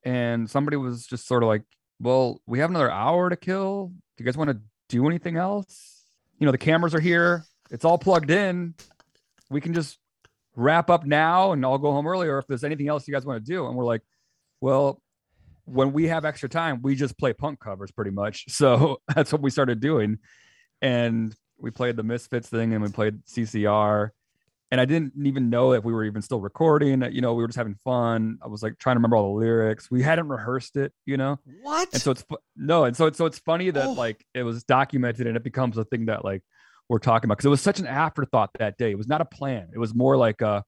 and 0.05 0.49
somebody 0.49 0.77
was 0.77 1.05
just 1.07 1.27
sort 1.27 1.43
of 1.43 1.47
like 1.47 1.63
well 1.99 2.39
we 2.45 2.59
have 2.59 2.69
another 2.69 2.91
hour 2.91 3.29
to 3.29 3.35
kill. 3.35 3.87
Do 3.87 4.23
you 4.23 4.25
guys 4.25 4.37
want 4.37 4.51
to 4.51 4.59
do 4.87 5.07
anything 5.07 5.35
else? 5.35 6.03
You 6.39 6.45
know 6.45 6.51
the 6.51 6.57
cameras 6.57 6.95
are 6.95 6.99
here. 6.99 7.43
It's 7.71 7.83
all 7.83 7.97
plugged 7.97 8.29
in. 8.29 8.75
We 9.49 9.59
can 9.59 9.73
just 9.73 9.97
wrap 10.55 10.89
up 10.89 11.05
now 11.05 11.51
and 11.51 11.65
i'll 11.65 11.77
go 11.77 11.91
home 11.91 12.07
early 12.07 12.29
or 12.29 12.37
if 12.37 12.47
there's 12.47 12.63
anything 12.63 12.87
else 12.87 13.05
you 13.07 13.13
guys 13.13 13.25
want 13.25 13.43
to 13.43 13.51
do. 13.51 13.67
And 13.67 13.75
we're 13.75 13.85
like 13.85 14.01
well 14.61 15.01
when 15.65 15.91
we 15.91 16.07
have 16.07 16.23
extra 16.23 16.47
time 16.47 16.81
we 16.81 16.95
just 16.95 17.17
play 17.17 17.33
punk 17.33 17.59
covers 17.59 17.91
pretty 17.91 18.11
much. 18.11 18.45
So 18.49 19.01
that's 19.13 19.31
what 19.31 19.41
we 19.41 19.49
started 19.49 19.79
doing. 19.79 20.19
And 20.81 21.35
we 21.59 21.71
played 21.71 21.95
the 21.95 22.03
misfits 22.03 22.49
thing 22.49 22.73
and 22.73 22.83
we 22.83 22.89
played 22.89 23.23
ccr 23.25 24.09
and 24.71 24.81
I 24.81 24.85
didn't 24.85 25.13
even 25.23 25.49
know 25.51 25.73
if 25.73 25.83
we 25.83 25.93
were 25.93 26.03
even 26.03 26.23
still 26.23 26.41
recording. 26.41 27.03
You 27.13 27.21
know, 27.21 27.35
we 27.35 27.43
were 27.43 27.47
just 27.47 27.55
having 27.55 27.75
fun. 27.83 28.39
I 28.41 28.47
was 28.47 28.63
like 28.63 28.77
trying 28.79 28.95
to 28.95 28.97
remember 28.97 29.15
all 29.15 29.33
the 29.35 29.39
lyrics. 29.39 29.91
We 29.91 30.01
hadn't 30.01 30.27
rehearsed 30.27 30.75
it, 30.75 30.91
you 31.05 31.17
know, 31.17 31.39
What? 31.61 31.93
and 31.93 32.01
so 32.01 32.09
it's 32.11 32.25
no, 32.57 32.83
and 32.85 32.97
so 32.97 33.05
it's 33.05 33.17
so 33.17 33.27
it's 33.27 33.37
funny 33.39 33.69
that 33.69 33.85
Oh. 33.85 33.91
like 33.93 34.25
it 34.33 34.41
was 34.41 34.63
documented 34.63 35.27
and 35.27 35.37
it 35.37 35.43
becomes 35.43 35.77
a 35.77 35.85
thing 35.85 36.07
that 36.07 36.25
like 36.25 36.41
we're 36.89 36.97
talking 36.97 37.27
about 37.27 37.37
because 37.37 37.45
it 37.45 37.49
was 37.49 37.61
such 37.61 37.79
an 37.79 37.85
afterthought 37.87 38.49
that 38.57 38.77
day. 38.77 38.89
It 38.89 38.97
was 38.97 39.07
not 39.07 39.21
a 39.21 39.25
plan. 39.25 39.69
It 39.73 39.77
was 39.77 39.93
more 39.93 40.17
like, 40.17 40.41
uh, 40.41 40.45
all 40.45 40.63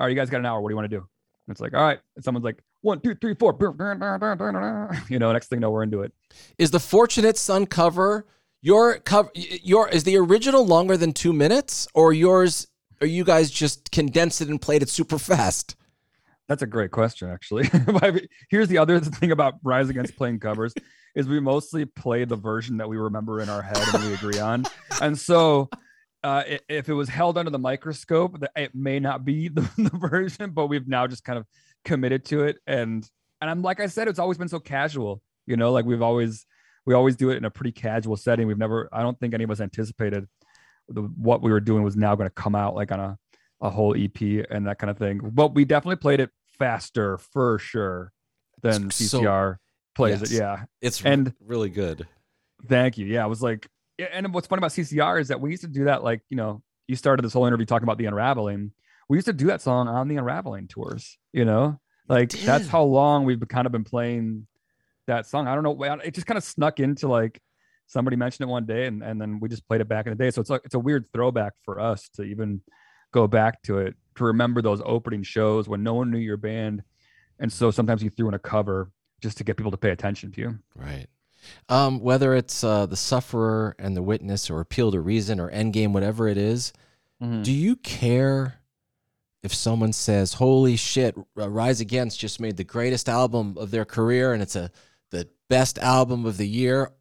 right, 0.00 0.08
you 0.08 0.16
guys 0.16 0.28
got 0.28 0.38
an 0.40 0.46
hour. 0.46 0.60
What 0.60 0.68
do 0.68 0.72
you 0.72 0.76
want 0.76 0.90
to 0.90 0.96
do? 0.96 1.06
And 1.46 1.54
it's 1.54 1.60
like, 1.60 1.72
all 1.72 1.82
right, 1.82 2.00
and 2.16 2.24
someone's 2.24 2.44
like, 2.44 2.60
one, 2.82 3.00
two, 3.00 3.14
three, 3.14 3.34
four, 3.34 3.56
you 5.08 5.18
know. 5.20 5.32
Next 5.32 5.46
thing 5.48 5.58
you 5.58 5.60
know, 5.60 5.70
we're 5.70 5.84
into 5.84 6.02
it. 6.02 6.12
is 6.58 6.72
the 6.72 6.80
Fortunate 6.80 7.36
Son 7.38 7.64
cover 7.64 8.26
your 8.66 8.98
cover? 8.98 9.30
Your 9.34 9.88
is 9.88 10.02
the 10.02 10.16
original 10.16 10.66
longer 10.66 10.96
than 10.96 11.12
two 11.12 11.32
minutes, 11.32 11.86
or 11.94 12.12
yours? 12.12 12.66
Or 13.00 13.06
you 13.06 13.24
guys 13.24 13.50
just 13.50 13.92
condensed 13.92 14.40
it 14.40 14.48
and 14.48 14.60
played 14.60 14.82
it 14.82 14.88
super 14.88 15.18
fast? 15.18 15.76
That's 16.48 16.62
a 16.62 16.66
great 16.66 16.90
question, 16.90 17.30
actually. 17.30 17.68
Here's 18.50 18.68
the 18.68 18.78
other 18.78 18.98
thing 19.20 19.30
about 19.30 19.54
Rise 19.62 19.88
Against 19.88 20.16
playing 20.16 20.40
covers 20.40 20.74
is 21.14 21.28
we 21.28 21.38
mostly 21.38 21.84
play 21.84 22.24
the 22.24 22.36
version 22.36 22.78
that 22.78 22.88
we 22.88 22.96
remember 22.96 23.40
in 23.40 23.48
our 23.48 23.62
head 23.62 23.78
and 23.94 24.04
we 24.04 24.14
agree 24.14 24.38
on. 24.38 24.64
And 25.02 25.18
so 25.18 25.68
uh, 26.24 26.42
if 26.70 26.88
it 26.88 26.94
was 26.94 27.08
held 27.08 27.36
under 27.36 27.50
the 27.50 27.58
microscope, 27.58 28.42
it 28.56 28.74
may 28.74 28.98
not 28.98 29.26
be 29.26 29.48
the, 29.48 29.60
the 29.76 29.90
version, 29.94 30.52
but 30.52 30.68
we've 30.68 30.88
now 30.88 31.06
just 31.06 31.22
kind 31.22 31.38
of 31.38 31.44
committed 31.84 32.24
to 32.26 32.44
it. 32.44 32.56
And 32.66 33.08
and 33.42 33.50
I'm 33.50 33.60
like 33.60 33.78
I 33.78 33.86
said, 33.86 34.08
it's 34.08 34.18
always 34.18 34.38
been 34.38 34.48
so 34.48 34.58
casual, 34.58 35.20
you 35.46 35.56
know, 35.56 35.70
like 35.70 35.84
we've 35.84 36.00
always 36.00 36.46
we 36.86 36.94
always 36.94 37.16
do 37.16 37.30
it 37.30 37.36
in 37.36 37.44
a 37.44 37.50
pretty 37.50 37.72
casual 37.72 38.16
setting. 38.16 38.46
We've 38.46 38.56
never, 38.58 38.88
I 38.92 39.02
don't 39.02 39.18
think 39.20 39.34
any 39.34 39.44
of 39.44 39.50
us 39.50 39.60
anticipated 39.60 40.26
the, 40.88 41.02
what 41.02 41.42
we 41.42 41.50
were 41.50 41.60
doing 41.60 41.82
was 41.82 41.96
now 41.96 42.14
going 42.14 42.28
to 42.28 42.34
come 42.34 42.54
out 42.54 42.74
like 42.74 42.92
on 42.92 43.00
a 43.00 43.18
a 43.62 43.70
whole 43.70 43.96
EP 43.96 44.20
and 44.50 44.66
that 44.66 44.78
kind 44.78 44.90
of 44.90 44.98
thing. 44.98 45.18
But 45.22 45.54
we 45.54 45.64
definitely 45.64 45.96
played 45.96 46.20
it 46.20 46.30
faster 46.58 47.16
for 47.16 47.58
sure 47.58 48.12
than 48.62 48.90
So- 48.90 49.20
CCR 49.22 49.56
plays 49.94 50.20
yes. 50.20 50.30
it. 50.30 50.36
Yeah. 50.36 50.64
It's 50.82 51.02
And- 51.04 51.32
really 51.44 51.70
good. 51.70 52.06
Thank 52.68 52.98
you. 52.98 53.06
Yeah. 53.06 53.24
I 53.24 53.26
was 53.26 53.42
like, 53.42 53.66
and 53.98 54.32
what's 54.34 54.46
funny 54.46 54.58
about 54.58 54.72
CCR 54.72 55.18
is 55.20 55.28
that 55.28 55.40
we 55.40 55.50
used 55.50 55.62
to 55.62 55.68
do 55.68 55.84
that. 55.84 56.04
Like, 56.04 56.20
you 56.28 56.36
know, 56.36 56.62
you 56.86 56.96
started 56.96 57.24
this 57.24 57.32
whole 57.32 57.46
interview 57.46 57.64
talking 57.64 57.84
about 57.84 57.96
the 57.96 58.04
unraveling. 58.04 58.72
We 59.08 59.16
used 59.16 59.26
to 59.26 59.32
do 59.32 59.46
that 59.46 59.62
song 59.62 59.88
on 59.88 60.06
the 60.08 60.16
unraveling 60.16 60.68
tours, 60.68 61.16
you 61.32 61.46
know, 61.46 61.80
like 62.08 62.30
that's 62.30 62.68
how 62.68 62.82
long 62.82 63.24
we've 63.24 63.40
kind 63.48 63.64
of 63.66 63.72
been 63.72 63.84
playing 63.84 64.46
that 65.06 65.26
song. 65.26 65.48
I 65.48 65.54
don't 65.54 65.64
know. 65.64 65.80
It 66.04 66.14
just 66.14 66.26
kind 66.26 66.38
of 66.38 66.44
snuck 66.44 66.80
into 66.80 67.08
like 67.08 67.40
somebody 67.86 68.16
mentioned 68.16 68.48
it 68.48 68.50
one 68.50 68.66
day 68.66 68.86
and, 68.86 69.02
and 69.02 69.20
then 69.20 69.40
we 69.40 69.48
just 69.48 69.66
played 69.66 69.80
it 69.80 69.88
back 69.88 70.06
in 70.06 70.10
the 70.10 70.16
day. 70.16 70.30
So 70.30 70.40
it's 70.40 70.50
like, 70.50 70.62
it's 70.64 70.74
a 70.74 70.78
weird 70.78 71.06
throwback 71.12 71.52
for 71.64 71.80
us 71.80 72.08
to 72.10 72.22
even 72.22 72.60
go 73.12 73.26
back 73.26 73.62
to 73.62 73.78
it, 73.78 73.94
to 74.16 74.24
remember 74.24 74.60
those 74.60 74.82
opening 74.84 75.22
shows 75.22 75.68
when 75.68 75.82
no 75.82 75.94
one 75.94 76.10
knew 76.10 76.18
your 76.18 76.36
band. 76.36 76.82
And 77.38 77.52
so 77.52 77.70
sometimes 77.70 78.02
you 78.02 78.10
threw 78.10 78.28
in 78.28 78.34
a 78.34 78.38
cover 78.38 78.90
just 79.20 79.38
to 79.38 79.44
get 79.44 79.56
people 79.56 79.70
to 79.70 79.76
pay 79.76 79.90
attention 79.90 80.32
to 80.32 80.40
you. 80.40 80.58
Right. 80.74 81.06
Um, 81.68 82.00
whether 82.00 82.34
it's 82.34 82.64
uh, 82.64 82.86
the 82.86 82.96
sufferer 82.96 83.76
and 83.78 83.96
the 83.96 84.02
witness, 84.02 84.50
or 84.50 84.60
appeal 84.60 84.90
to 84.90 85.00
reason, 85.00 85.38
or 85.38 85.50
endgame, 85.50 85.92
whatever 85.92 86.26
it 86.26 86.38
is, 86.38 86.72
do 87.20 87.52
you 87.52 87.76
care 87.76 88.58
if 89.42 89.54
someone 89.54 89.92
says, 89.92 90.34
"Holy 90.34 90.76
shit, 90.76 91.16
Rise 91.34 91.80
Against 91.80 92.18
just 92.18 92.40
made 92.40 92.56
the 92.56 92.64
greatest 92.64 93.08
album 93.08 93.56
of 93.58 93.70
their 93.70 93.84
career, 93.86 94.34
and 94.34 94.42
it's 94.42 94.56
a 94.56 94.70
the 95.10 95.28
best 95.48 95.78
album 95.78 96.26
of 96.26 96.36
the 96.36 96.48
year," 96.48 96.92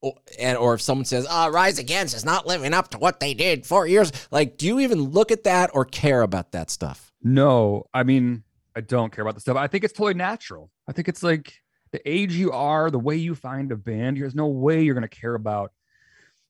or, 0.00 0.14
and 0.38 0.56
or 0.58 0.74
if 0.74 0.80
someone 0.80 1.04
says, 1.04 1.26
"Ah, 1.28 1.46
Rise 1.46 1.78
Against 1.78 2.14
is 2.14 2.24
not 2.24 2.46
living 2.46 2.74
up 2.74 2.88
to 2.90 2.98
what 2.98 3.20
they 3.20 3.34
did 3.34 3.66
four 3.66 3.86
years," 3.86 4.12
like, 4.30 4.58
do 4.58 4.66
you 4.66 4.80
even 4.80 5.00
look 5.02 5.30
at 5.30 5.44
that 5.44 5.70
or 5.74 5.84
care 5.84 6.22
about 6.22 6.52
that 6.52 6.70
stuff? 6.70 7.12
No, 7.22 7.86
I 7.94 8.02
mean, 8.02 8.44
I 8.76 8.80
don't 8.80 9.12
care 9.12 9.22
about 9.22 9.34
the 9.34 9.40
stuff. 9.40 9.56
I 9.56 9.66
think 9.66 9.84
it's 9.84 9.92
totally 9.92 10.14
natural. 10.14 10.70
I 10.88 10.92
think 10.92 11.08
it's 11.08 11.22
like 11.22 11.54
the 11.92 12.06
age 12.10 12.34
you 12.34 12.50
are, 12.50 12.90
the 12.90 12.98
way 12.98 13.16
you 13.16 13.34
find 13.34 13.70
a 13.70 13.76
band, 13.76 14.16
there's 14.16 14.34
no 14.34 14.48
way 14.48 14.82
you're 14.82 14.94
going 14.94 15.08
to 15.08 15.08
care 15.08 15.34
about 15.34 15.72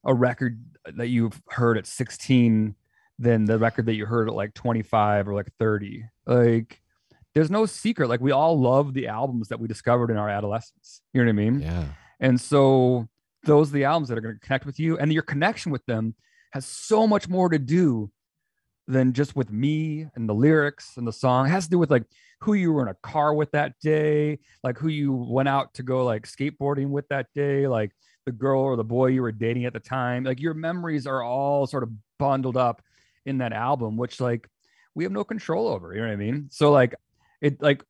a 0.04 0.14
record 0.14 0.58
that 0.96 1.08
you've 1.08 1.40
heard 1.50 1.76
at 1.78 1.86
16 1.86 2.74
than 3.18 3.44
the 3.44 3.58
record 3.58 3.86
that 3.86 3.94
you 3.94 4.06
heard 4.06 4.28
at 4.28 4.34
like 4.34 4.54
25 4.54 5.28
or 5.28 5.34
like 5.34 5.52
30. 5.58 6.04
Like, 6.26 6.80
there's 7.34 7.50
no 7.50 7.66
secret. 7.66 8.08
Like, 8.08 8.20
we 8.20 8.32
all 8.32 8.58
love 8.58 8.94
the 8.94 9.08
albums 9.08 9.48
that 9.48 9.60
we 9.60 9.68
discovered 9.68 10.10
in 10.10 10.16
our 10.16 10.28
adolescence. 10.28 11.00
You 11.12 11.20
know 11.20 11.26
what 11.26 11.30
I 11.30 11.50
mean? 11.50 11.60
Yeah. 11.60 11.84
And 12.20 12.40
so 12.40 13.08
those 13.44 13.70
are 13.70 13.74
the 13.74 13.84
albums 13.84 14.08
that 14.08 14.18
are 14.18 14.20
going 14.20 14.34
to 14.34 14.40
connect 14.40 14.66
with 14.66 14.78
you, 14.78 14.98
and 14.98 15.12
your 15.12 15.22
connection 15.22 15.72
with 15.72 15.84
them 15.86 16.14
has 16.52 16.64
so 16.64 17.06
much 17.06 17.28
more 17.28 17.48
to 17.48 17.58
do 17.58 18.10
than 18.86 19.12
just 19.12 19.34
with 19.34 19.50
me 19.50 20.06
and 20.14 20.28
the 20.28 20.34
lyrics 20.34 20.96
and 20.96 21.06
the 21.06 21.12
song. 21.12 21.46
It 21.46 21.50
has 21.50 21.64
to 21.64 21.70
do 21.70 21.78
with 21.78 21.90
like 21.90 22.04
who 22.40 22.52
you 22.52 22.72
were 22.72 22.82
in 22.82 22.88
a 22.88 22.96
car 23.02 23.34
with 23.34 23.50
that 23.52 23.72
day, 23.80 24.38
like 24.62 24.78
who 24.78 24.88
you 24.88 25.12
went 25.12 25.48
out 25.48 25.72
to 25.74 25.82
go 25.82 26.04
like 26.04 26.26
skateboarding 26.26 26.90
with 26.90 27.08
that 27.08 27.26
day, 27.34 27.66
like 27.66 27.92
the 28.26 28.32
girl 28.32 28.60
or 28.60 28.76
the 28.76 28.84
boy 28.84 29.06
you 29.06 29.22
were 29.22 29.32
dating 29.32 29.64
at 29.64 29.72
the 29.72 29.80
time. 29.80 30.24
Like 30.24 30.40
your 30.40 30.54
memories 30.54 31.06
are 31.06 31.22
all 31.22 31.66
sort 31.66 31.82
of 31.82 31.90
bundled 32.18 32.56
up 32.56 32.82
in 33.24 33.38
that 33.38 33.52
album, 33.52 33.96
which 33.96 34.20
like 34.20 34.48
we 34.94 35.04
have 35.04 35.12
no 35.12 35.24
control 35.24 35.68
over. 35.68 35.94
You 35.94 36.02
know 36.02 36.08
what 36.08 36.12
I 36.12 36.16
mean? 36.16 36.48
So 36.50 36.70
like 36.70 36.94
it 37.44 37.60
like 37.62 37.84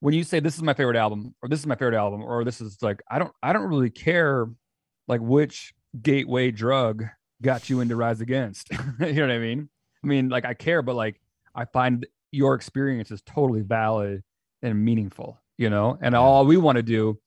when 0.00 0.14
you 0.14 0.22
say 0.22 0.38
this 0.38 0.54
is 0.54 0.62
my 0.62 0.72
favorite 0.72 0.96
album 0.96 1.34
or 1.42 1.48
this 1.48 1.58
is 1.58 1.66
my 1.66 1.74
favorite 1.74 1.98
album 1.98 2.22
or 2.22 2.44
this 2.44 2.60
is 2.60 2.78
like 2.80 3.02
I 3.10 3.18
don't 3.18 3.32
I 3.42 3.52
don't 3.52 3.68
really 3.68 3.90
care 3.90 4.46
like 5.08 5.20
which 5.20 5.74
gateway 6.00 6.52
drug 6.52 7.04
got 7.42 7.68
you 7.68 7.80
into 7.80 7.96
Rise 7.96 8.20
Against. 8.20 8.70
you 9.00 9.12
know 9.14 9.22
what 9.22 9.32
I 9.32 9.38
mean? 9.38 9.68
I 10.02 10.06
mean 10.06 10.28
like 10.28 10.44
I 10.44 10.54
care 10.54 10.80
but 10.82 10.94
like 10.94 11.20
I 11.54 11.64
find 11.64 12.06
your 12.30 12.54
experience 12.54 13.10
is 13.10 13.20
totally 13.22 13.62
valid 13.62 14.22
and 14.62 14.84
meaningful, 14.84 15.40
you 15.56 15.70
know? 15.70 15.98
And 16.00 16.14
all 16.14 16.46
we 16.46 16.56
want 16.56 16.76
to 16.76 16.82
do 16.82 17.18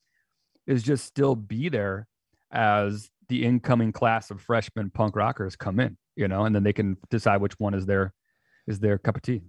is 0.68 0.84
just 0.84 1.06
still 1.06 1.36
be 1.36 1.68
there 1.68 2.08
as 2.52 3.10
the 3.28 3.44
incoming 3.44 3.92
class 3.92 4.32
of 4.32 4.40
freshman 4.42 4.90
punk 4.90 5.18
rockers 5.18 5.58
come 5.58 5.82
in, 5.82 5.98
you 6.16 6.30
know, 6.30 6.46
and 6.46 6.56
then 6.56 6.64
they 6.64 6.74
can 6.74 6.96
decide 7.10 7.42
which 7.42 7.60
one 7.60 7.74
is 7.74 7.86
their 7.86 8.14
is 8.68 8.80
their 8.80 8.98
cup 8.98 9.18
of 9.18 9.22
tea. 9.24 9.42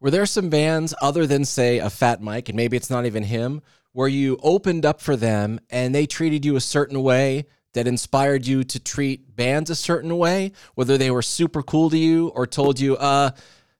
Were 0.00 0.10
there 0.10 0.26
some 0.26 0.48
bands 0.48 0.94
other 1.02 1.26
than 1.26 1.44
say 1.44 1.78
a 1.78 1.90
Fat 1.90 2.22
Mike, 2.22 2.48
and 2.48 2.56
maybe 2.56 2.76
it's 2.76 2.90
not 2.90 3.04
even 3.04 3.24
him, 3.24 3.62
where 3.92 4.08
you 4.08 4.38
opened 4.42 4.86
up 4.86 5.00
for 5.00 5.16
them 5.16 5.58
and 5.70 5.94
they 5.94 6.06
treated 6.06 6.44
you 6.44 6.54
a 6.54 6.60
certain 6.60 7.02
way 7.02 7.46
that 7.74 7.86
inspired 7.86 8.46
you 8.46 8.64
to 8.64 8.78
treat 8.78 9.34
bands 9.34 9.70
a 9.70 9.74
certain 9.74 10.16
way, 10.16 10.52
whether 10.74 10.96
they 10.96 11.10
were 11.10 11.22
super 11.22 11.62
cool 11.62 11.90
to 11.90 11.98
you 11.98 12.28
or 12.28 12.46
told 12.46 12.78
you, 12.78 12.96
uh, 12.96 13.30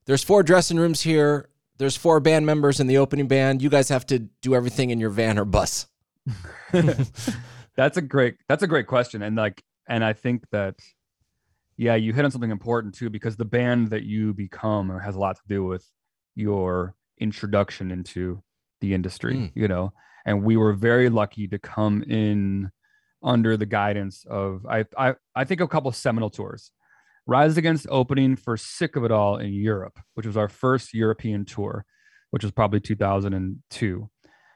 there's 0.05 0.23
four 0.23 0.43
dressing 0.43 0.77
rooms 0.77 1.01
here, 1.01 1.49
there's 1.77 1.95
four 1.95 2.19
band 2.19 2.45
members 2.45 2.79
in 2.79 2.87
the 2.87 2.97
opening 2.97 3.27
band, 3.27 3.61
you 3.61 3.69
guys 3.69 3.89
have 3.89 4.05
to 4.07 4.19
do 4.19 4.53
everything 4.53 4.89
in 4.89 4.99
your 4.99 5.09
van 5.09 5.39
or 5.39 5.45
bus. 5.45 5.87
that's 7.75 7.97
a 7.97 8.01
great 8.01 8.35
that's 8.47 8.61
a 8.61 8.67
great 8.67 8.87
question. 8.87 9.21
And 9.21 9.35
like 9.37 9.63
and 9.87 10.03
I 10.03 10.13
think 10.13 10.43
that 10.51 10.75
yeah, 11.77 11.95
you 11.95 12.11
hit 12.11 12.25
on 12.25 12.31
something 12.31 12.51
important 12.51 12.93
too, 12.93 13.09
because 13.09 13.37
the 13.37 13.45
band 13.45 13.91
that 13.91 14.03
you 14.03 14.33
become 14.33 14.89
has 14.99 15.15
a 15.15 15.19
lot 15.19 15.37
to 15.37 15.41
do 15.47 15.63
with 15.63 15.89
your 16.39 16.95
introduction 17.19 17.91
into 17.91 18.41
the 18.81 18.93
industry, 18.93 19.35
mm. 19.35 19.51
you 19.53 19.67
know. 19.67 19.93
And 20.25 20.43
we 20.43 20.57
were 20.57 20.73
very 20.73 21.09
lucky 21.09 21.47
to 21.47 21.59
come 21.59 22.03
in 22.03 22.71
under 23.21 23.57
the 23.57 23.65
guidance 23.65 24.25
of 24.29 24.65
I 24.65 24.85
I 24.97 25.15
I 25.35 25.43
think 25.43 25.61
a 25.61 25.67
couple 25.67 25.91
seminal 25.91 26.29
tours. 26.29 26.71
Rise 27.27 27.57
Against 27.57 27.85
opening 27.91 28.35
for 28.35 28.57
Sick 28.57 28.95
of 28.95 29.03
It 29.03 29.11
All 29.11 29.37
in 29.37 29.53
Europe, 29.53 29.99
which 30.15 30.25
was 30.25 30.35
our 30.35 30.49
first 30.49 30.95
European 30.95 31.45
tour, 31.45 31.85
which 32.31 32.43
was 32.43 32.51
probably 32.51 32.79
2002. 32.79 34.09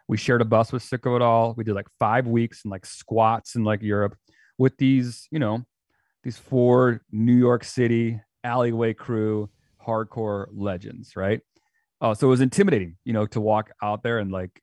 We 0.07 0.17
shared 0.17 0.41
a 0.41 0.45
bus 0.45 0.71
with 0.71 0.81
Sick 0.81 1.05
of 1.05 1.13
It 1.13 1.21
All. 1.21 1.53
We 1.55 1.63
did 1.63 1.75
like 1.75 1.87
five 1.99 2.25
weeks 2.25 2.61
and 2.63 2.71
like 2.71 2.87
squats 2.87 3.55
in 3.55 3.63
like 3.63 3.83
Europe 3.83 4.17
with 4.57 4.75
these, 4.77 5.27
you 5.29 5.37
know, 5.37 5.63
these 6.23 6.37
four 6.37 7.01
New 7.11 7.35
York 7.35 7.63
City 7.63 8.19
alleyway 8.43 8.93
crew 8.93 9.49
hardcore 9.85 10.47
legends, 10.51 11.15
right? 11.15 11.41
Uh, 12.03 12.13
so 12.13 12.27
it 12.27 12.29
was 12.29 12.41
intimidating, 12.41 12.97
you 13.05 13.13
know, 13.13 13.25
to 13.25 13.39
walk 13.39 13.71
out 13.81 14.03
there 14.03 14.19
and 14.19 14.29
like 14.29 14.61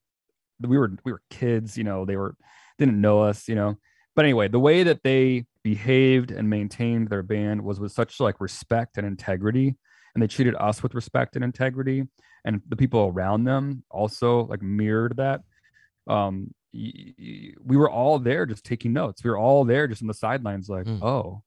we 0.60 0.76
were 0.76 0.92
we 1.04 1.10
were 1.12 1.22
kids, 1.30 1.78
you 1.78 1.84
know, 1.84 2.04
they 2.04 2.16
were 2.16 2.36
didn't 2.78 3.00
know 3.00 3.22
us, 3.22 3.48
you 3.48 3.54
know. 3.54 3.78
But 4.14 4.26
anyway, 4.26 4.48
the 4.48 4.60
way 4.60 4.82
that 4.82 5.02
they 5.02 5.46
behaved 5.64 6.30
and 6.30 6.50
maintained 6.50 7.08
their 7.08 7.22
band 7.22 7.62
was 7.62 7.80
with 7.80 7.92
such 7.92 8.20
like 8.20 8.40
respect 8.40 8.98
and 8.98 9.06
integrity, 9.06 9.74
and 10.14 10.22
they 10.22 10.26
treated 10.26 10.54
us 10.56 10.82
with 10.82 10.94
respect 10.94 11.34
and 11.34 11.42
integrity, 11.42 12.04
and 12.44 12.60
the 12.68 12.76
people 12.76 13.10
around 13.14 13.44
them 13.44 13.84
also 13.90 14.44
like 14.44 14.60
mirrored 14.60 15.16
that. 15.16 15.40
Um, 16.06 16.52
we 16.72 17.56
were 17.64 17.90
all 17.90 18.18
there 18.18 18.44
just 18.44 18.64
taking 18.64 18.92
notes. 18.92 19.24
We 19.24 19.30
were 19.30 19.38
all 19.38 19.64
there 19.64 19.88
just 19.88 20.02
on 20.02 20.08
the 20.08 20.14
sidelines, 20.14 20.68
like, 20.68 20.86
mm. 20.86 21.02
oh, 21.02 21.42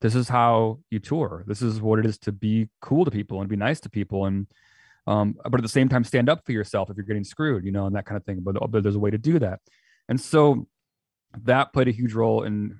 this 0.00 0.14
is 0.14 0.28
how 0.28 0.80
you 0.90 0.98
tour. 0.98 1.44
This 1.46 1.62
is 1.62 1.80
what 1.80 1.98
it 1.98 2.06
is 2.06 2.18
to 2.18 2.32
be 2.32 2.68
cool 2.80 3.04
to 3.04 3.10
people 3.10 3.40
and 3.40 3.48
be 3.48 3.56
nice 3.56 3.80
to 3.80 3.90
people 3.90 4.26
and 4.26 4.46
um, 5.10 5.34
but 5.42 5.54
at 5.54 5.62
the 5.62 5.68
same 5.68 5.88
time 5.88 6.04
stand 6.04 6.28
up 6.28 6.46
for 6.46 6.52
yourself 6.52 6.88
if 6.88 6.96
you're 6.96 7.04
getting 7.04 7.24
screwed 7.24 7.64
you 7.64 7.72
know 7.72 7.86
and 7.86 7.96
that 7.96 8.06
kind 8.06 8.16
of 8.16 8.24
thing 8.24 8.40
but, 8.40 8.56
but 8.70 8.82
there's 8.82 8.94
a 8.94 9.00
way 9.00 9.10
to 9.10 9.18
do 9.18 9.38
that. 9.40 9.60
And 10.08 10.20
so 10.20 10.66
that 11.42 11.72
played 11.72 11.88
a 11.88 11.92
huge 11.92 12.14
role 12.14 12.44
in 12.44 12.78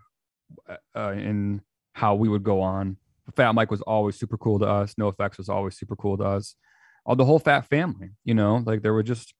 uh, 0.68 0.76
uh 0.96 1.12
in 1.12 1.60
how 1.92 2.14
we 2.14 2.28
would 2.28 2.44
go 2.44 2.60
on. 2.60 2.96
Fat 3.36 3.52
mike 3.52 3.70
was 3.70 3.82
always 3.82 4.16
super 4.16 4.38
cool 4.38 4.60
to 4.60 4.66
us. 4.66 4.94
NOFX 4.94 5.38
was 5.38 5.48
always 5.48 5.76
super 5.76 5.96
cool 5.96 6.16
to 6.18 6.24
us. 6.24 6.54
All 7.04 7.16
the 7.16 7.24
whole 7.24 7.40
fat 7.40 7.66
family 7.66 8.10
you 8.24 8.34
know 8.34 8.62
like 8.64 8.82
there 8.82 8.92
were 8.92 9.02
just 9.02 9.34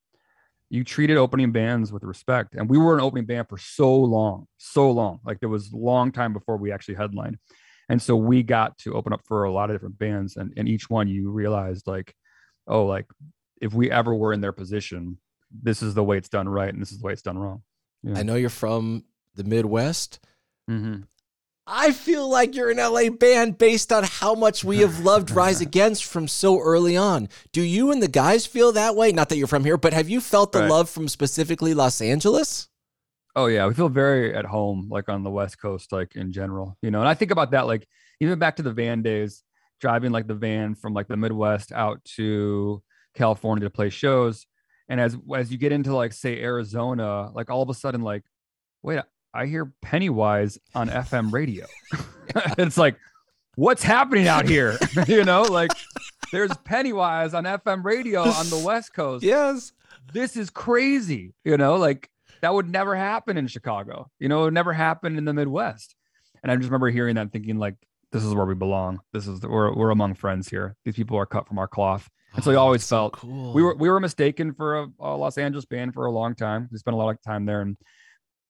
you 0.68 0.84
treated 0.84 1.16
opening 1.16 1.52
bands 1.52 1.92
with 1.92 2.04
respect. 2.04 2.54
And 2.54 2.68
we 2.68 2.78
were 2.78 2.94
an 2.94 3.00
opening 3.00 3.26
band 3.26 3.48
for 3.48 3.58
so 3.58 3.94
long 3.94 4.46
so 4.58 4.90
long. 4.90 5.20
Like 5.24 5.38
there 5.38 5.48
was 5.48 5.72
a 5.72 5.76
long 5.76 6.10
time 6.10 6.32
before 6.32 6.56
we 6.56 6.72
actually 6.72 6.94
headlined. 6.94 7.38
And 7.88 8.00
so 8.00 8.14
we 8.14 8.44
got 8.44 8.78
to 8.78 8.94
open 8.94 9.12
up 9.12 9.22
for 9.24 9.44
a 9.44 9.52
lot 9.52 9.68
of 9.68 9.74
different 9.74 9.98
bands 9.98 10.36
and, 10.36 10.52
and 10.56 10.68
each 10.68 10.88
one 10.88 11.08
you 11.08 11.30
realized 11.30 11.88
like 11.88 12.14
oh, 12.66 12.86
like 12.86 13.06
if 13.60 13.74
we 13.74 13.90
ever 13.90 14.14
were 14.14 14.32
in 14.32 14.40
their 14.40 14.52
position, 14.52 15.18
this 15.50 15.82
is 15.82 15.94
the 15.94 16.04
way 16.04 16.16
it's 16.16 16.28
done 16.28 16.48
right 16.48 16.72
and 16.72 16.80
this 16.80 16.92
is 16.92 16.98
the 16.98 17.06
way 17.06 17.12
it's 17.12 17.22
done 17.22 17.38
wrong. 17.38 17.62
Yeah. 18.02 18.18
I 18.18 18.22
know 18.22 18.36
you're 18.36 18.50
from 18.50 19.04
the 19.34 19.44
Midwest. 19.44 20.20
Mm-hmm. 20.70 21.02
I 21.66 21.92
feel 21.92 22.28
like 22.28 22.56
you're 22.56 22.70
an 22.70 22.78
LA 22.78 23.10
band 23.10 23.56
based 23.56 23.92
on 23.92 24.02
how 24.02 24.34
much 24.34 24.64
we 24.64 24.78
have 24.78 25.00
loved 25.00 25.30
Rise 25.36 25.60
Against 25.60 26.04
from 26.04 26.26
so 26.26 26.58
early 26.58 26.96
on. 26.96 27.28
Do 27.52 27.62
you 27.62 27.92
and 27.92 28.02
the 28.02 28.08
guys 28.08 28.44
feel 28.44 28.72
that 28.72 28.96
way? 28.96 29.12
Not 29.12 29.28
that 29.28 29.36
you're 29.36 29.46
from 29.46 29.64
here, 29.64 29.76
but 29.76 29.92
have 29.92 30.08
you 30.08 30.20
felt 30.20 30.50
the 30.50 30.60
right. 30.60 30.70
love 30.70 30.90
from 30.90 31.06
specifically 31.06 31.74
Los 31.74 32.00
Angeles? 32.00 32.68
Oh 33.36 33.46
yeah, 33.46 33.66
we 33.68 33.74
feel 33.74 33.88
very 33.88 34.34
at 34.34 34.44
home, 34.44 34.88
like 34.90 35.08
on 35.08 35.22
the 35.22 35.30
West 35.30 35.60
Coast, 35.60 35.92
like 35.92 36.16
in 36.16 36.32
general, 36.32 36.76
you 36.82 36.90
know. 36.90 36.98
And 36.98 37.08
I 37.08 37.14
think 37.14 37.30
about 37.30 37.52
that, 37.52 37.66
like 37.66 37.86
even 38.20 38.38
back 38.40 38.56
to 38.56 38.62
the 38.62 38.72
van 38.72 39.02
days 39.02 39.44
driving 39.80 40.12
like 40.12 40.26
the 40.26 40.34
van 40.34 40.74
from 40.74 40.94
like 40.94 41.08
the 41.08 41.16
Midwest 41.16 41.72
out 41.72 42.04
to 42.16 42.82
California 43.14 43.64
to 43.64 43.70
play 43.70 43.90
shows. 43.90 44.46
And 44.88 45.00
as 45.00 45.16
as 45.34 45.50
you 45.52 45.58
get 45.58 45.72
into 45.72 45.94
like 45.94 46.12
say 46.12 46.40
Arizona, 46.42 47.30
like 47.32 47.50
all 47.50 47.62
of 47.62 47.70
a 47.70 47.74
sudden, 47.74 48.02
like, 48.02 48.24
wait, 48.82 49.00
I 49.32 49.46
hear 49.46 49.72
Pennywise 49.82 50.58
on 50.74 50.88
FM 50.88 51.32
radio. 51.32 51.66
it's 52.58 52.76
like, 52.76 52.96
what's 53.54 53.82
happening 53.82 54.26
out 54.26 54.48
here? 54.48 54.76
you 55.06 55.24
know, 55.24 55.42
like 55.42 55.70
there's 56.32 56.50
Pennywise 56.64 57.34
on 57.34 57.44
FM 57.44 57.84
radio 57.84 58.22
on 58.22 58.50
the 58.50 58.62
West 58.64 58.92
Coast. 58.94 59.24
Yes. 59.24 59.72
This 60.12 60.36
is 60.36 60.50
crazy. 60.50 61.34
You 61.44 61.56
know, 61.56 61.76
like 61.76 62.10
that 62.42 62.52
would 62.52 62.68
never 62.68 62.96
happen 62.96 63.36
in 63.36 63.46
Chicago. 63.46 64.10
You 64.18 64.28
know, 64.28 64.42
it 64.42 64.44
would 64.46 64.54
never 64.54 64.72
happen 64.72 65.16
in 65.16 65.24
the 65.24 65.32
Midwest. 65.32 65.94
And 66.42 66.50
I 66.50 66.56
just 66.56 66.68
remember 66.68 66.90
hearing 66.90 67.16
that 67.16 67.32
thinking 67.32 67.58
like, 67.58 67.76
this 68.12 68.24
is 68.24 68.34
where 68.34 68.46
we 68.46 68.54
belong. 68.54 69.00
This 69.12 69.26
is 69.26 69.40
the, 69.40 69.48
we're 69.48 69.74
we're 69.74 69.90
among 69.90 70.14
friends 70.14 70.48
here. 70.48 70.76
These 70.84 70.96
people 70.96 71.16
are 71.16 71.26
cut 71.26 71.46
from 71.46 71.58
our 71.58 71.68
cloth. 71.68 72.08
And 72.34 72.44
so 72.44 72.50
we 72.50 72.56
oh, 72.56 72.60
always 72.60 72.86
felt 72.86 73.16
so 73.16 73.20
cool. 73.22 73.52
we 73.52 73.62
were 73.62 73.74
we 73.74 73.88
were 73.88 74.00
mistaken 74.00 74.52
for 74.54 74.80
a, 74.80 74.86
a, 75.00 75.16
Los 75.16 75.38
Angeles 75.38 75.64
band 75.64 75.94
for 75.94 76.06
a 76.06 76.10
long 76.10 76.34
time. 76.34 76.68
We 76.70 76.78
spent 76.78 76.94
a 76.94 76.98
lot 76.98 77.10
of 77.10 77.20
time 77.22 77.44
there 77.44 77.60
and 77.60 77.76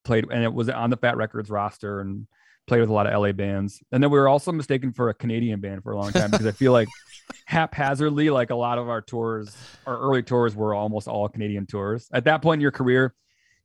played, 0.03 0.25
and 0.31 0.43
it 0.43 0.53
was 0.53 0.69
on 0.69 0.89
the 0.89 0.97
Fat 0.97 1.17
Records 1.17 1.49
roster 1.49 1.99
and 1.99 2.27
played 2.67 2.81
with 2.81 2.89
a 2.89 2.93
lot 2.93 3.07
of 3.07 3.19
LA 3.19 3.31
bands. 3.31 3.81
And 3.91 4.03
then 4.03 4.11
we 4.11 4.19
were 4.19 4.27
also 4.27 4.51
mistaken 4.51 4.93
for 4.93 5.09
a 5.09 5.13
Canadian 5.13 5.59
band 5.59 5.83
for 5.83 5.93
a 5.93 5.99
long 5.99 6.11
time 6.11 6.31
because 6.31 6.45
I 6.45 6.51
feel 6.51 6.71
like 6.71 6.87
haphazardly, 7.45 8.29
like 8.29 8.51
a 8.51 8.55
lot 8.55 8.77
of 8.77 8.87
our 8.87 9.01
tours, 9.01 9.55
our 9.85 9.97
early 9.97 10.23
tours 10.23 10.55
were 10.55 10.75
almost 10.75 11.07
all 11.07 11.27
Canadian 11.27 11.65
tours. 11.65 12.07
At 12.13 12.25
that 12.25 12.41
point 12.41 12.59
in 12.59 12.61
your 12.61 12.71
career, 12.71 13.15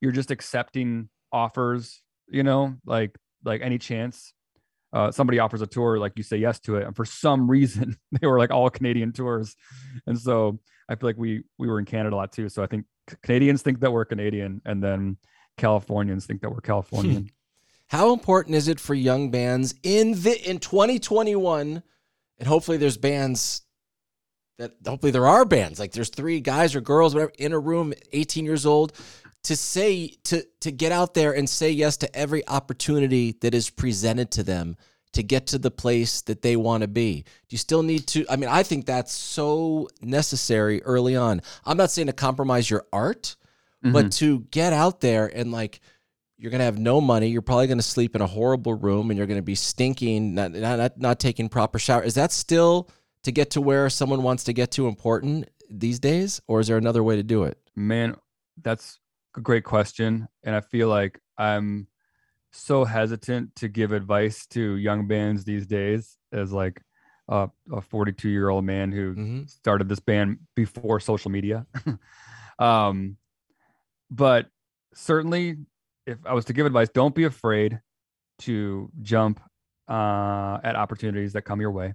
you're 0.01 0.13
just 0.13 0.31
accepting 0.31 1.09
offers, 1.31 2.03
you 2.29 2.43
know, 2.43 2.75
like 2.85 3.17
like 3.45 3.61
any 3.63 3.79
chance 3.79 4.33
uh, 4.97 5.13
somebody 5.13 5.39
offers 5.39 5.61
a 5.61 5.67
tour, 5.67 5.99
like 5.99 6.15
you 6.17 6.23
say 6.23 6.39
yes 6.39 6.59
to 6.59 6.77
it, 6.77 6.87
and 6.87 6.97
for 6.97 7.05
some 7.05 7.51
reason 7.51 7.99
they 8.19 8.27
were 8.27 8.39
like 8.39 8.51
all 8.51 8.71
Canadian 8.71 9.13
tours, 9.13 9.55
and 10.07 10.19
so 10.19 10.59
I 10.89 10.95
feel 10.95 11.11
like 11.11 11.19
we 11.19 11.45
we 11.59 11.69
were 11.69 11.79
in 11.79 11.85
Canada 11.85 12.17
a 12.17 12.19
lot 12.19 12.33
too. 12.33 12.49
So 12.49 12.63
I 12.63 12.67
think 12.67 12.87
Canadians 13.23 13.61
think 13.61 13.81
that 13.81 13.93
we're 13.93 14.07
Canadian, 14.07 14.63
and 14.65 14.83
then 14.83 15.19
Californians 15.59 16.25
think 16.25 16.41
that 16.41 16.51
we're 16.51 16.63
Californian. 16.63 17.29
How 17.89 18.15
important 18.15 18.57
is 18.57 18.69
it 18.69 18.81
for 18.81 18.95
young 18.95 19.31
bands 19.31 19.75
in 19.83 20.13
the 20.23 20.49
in 20.49 20.61
2021? 20.61 21.83
And 22.39 22.49
hopefully 22.49 22.79
there's 22.79 22.97
bands 22.97 23.63
that 24.59 24.73
hopefully 24.87 25.13
there 25.13 25.27
are 25.27 25.45
bands 25.45 25.79
like 25.79 25.93
there's 25.93 26.09
three 26.09 26.41
guys 26.41 26.75
or 26.75 26.81
girls 26.81 27.15
whatever 27.15 27.33
in 27.39 27.53
a 27.53 27.59
room 27.59 27.93
18 28.13 28.47
years 28.47 28.65
old 28.65 28.95
to 29.47 29.55
say 29.55 30.09
to 30.25 30.45
to 30.59 30.73
get 30.73 30.91
out 30.91 31.15
there 31.15 31.33
and 31.33 31.49
say 31.49 31.71
yes 31.71 31.97
to 31.99 32.17
every 32.17 32.47
opportunity 32.49 33.37
that 33.43 33.55
is 33.55 33.71
presented 33.71 34.33
to 34.33 34.43
them 34.43 34.77
to 35.13 35.23
get 35.23 35.47
to 35.47 35.59
the 35.59 35.71
place 35.71 36.23
that 36.23 36.43
they 36.43 36.57
want 36.57 36.83
to 36.83 36.89
be. 36.89 37.23
Do 37.23 37.55
you 37.55 37.59
still 37.59 37.85
need 37.85 38.09
to 38.09 38.27
I 38.29 38.35
mean 38.35 38.51
I 38.51 38.65
think 38.65 38.87
that's 38.87 39.13
so 39.13 39.89
necessary 40.03 40.83
early 40.83 41.15
on. 41.15 41.43
I'm 41.65 41.77
not 41.77 41.93
saying 41.93 42.09
to 42.09 42.13
compromise 42.13 42.69
your 42.69 42.87
art, 42.93 43.37
mm-hmm. 43.85 43.93
but 43.93 44.11
to 44.13 44.41
get 44.51 44.73
out 44.73 45.01
there 45.01 45.31
and 45.33 45.53
like 45.53 45.79
you're 46.39 46.51
going 46.51 46.59
to 46.59 46.65
have 46.65 46.79
no 46.79 47.01
money, 47.01 47.29
you're 47.29 47.41
probably 47.41 47.69
going 47.69 47.79
to 47.79 47.85
sleep 47.85 48.17
in 48.17 48.21
a 48.21 48.27
horrible 48.27 48.75
room 48.75 49.11
and 49.11 49.17
you're 49.17 49.29
going 49.29 49.39
to 49.39 49.43
be 49.43 49.55
stinking, 49.55 50.35
not, 50.35 50.53
not 50.53 50.99
not 50.99 51.21
taking 51.21 51.49
proper 51.49 51.79
shower. 51.79 52.03
Is 52.03 52.15
that 52.15 52.33
still 52.33 52.91
to 53.23 53.31
get 53.31 53.53
to 53.53 53.61
where 53.61 53.89
someone 53.91 54.25
wants 54.25 54.43
to 54.45 54.53
get 54.53 54.73
to 54.73 54.89
important 54.89 55.49
these 55.71 56.01
days, 56.01 56.41
or 56.49 56.59
is 56.59 56.67
there 56.67 56.79
another 56.79 57.05
way 57.05 57.15
to 57.15 57.23
do 57.23 57.45
it? 57.45 57.59
Man, 57.77 58.17
that's 58.61 58.99
great 59.41 59.65
question. 59.65 60.29
And 60.45 60.55
I 60.55 60.61
feel 60.61 60.89
like 60.89 61.21
I'm 61.39 61.89
so 62.53 62.85
hesitant 62.85 63.55
to 63.57 63.69
give 63.69 63.93
advice 63.93 64.47
to 64.49 64.77
young 64.77 65.07
bands 65.07 65.45
these 65.45 65.67
days 65.67 66.17
as 66.33 66.53
like 66.53 66.81
a, 67.29 67.51
a 67.73 67.81
42 67.81 68.29
year 68.29 68.49
old 68.49 68.65
man 68.65 68.93
who 68.93 69.15
Mhm. 69.15 69.51
started 69.51 69.89
this 69.89 70.01
band 70.01 70.39
before 70.55 71.01
social 71.01 71.31
media. 71.31 71.67
um, 72.59 73.17
but 74.11 74.47
certainly, 74.95 75.57
if 76.07 76.19
I 76.25 76.33
was 76.35 76.45
to 76.47 76.53
give 76.53 76.67
advice, 76.67 76.89
don't 76.89 77.15
be 77.15 77.25
afraid 77.25 77.81
to 78.41 78.91
jump 79.03 79.41
uh, 79.89 80.59
at 80.63 80.77
opportunities 80.77 81.33
that 81.35 81.43
come 81.43 81.61
your 81.61 81.73
way. 81.73 81.95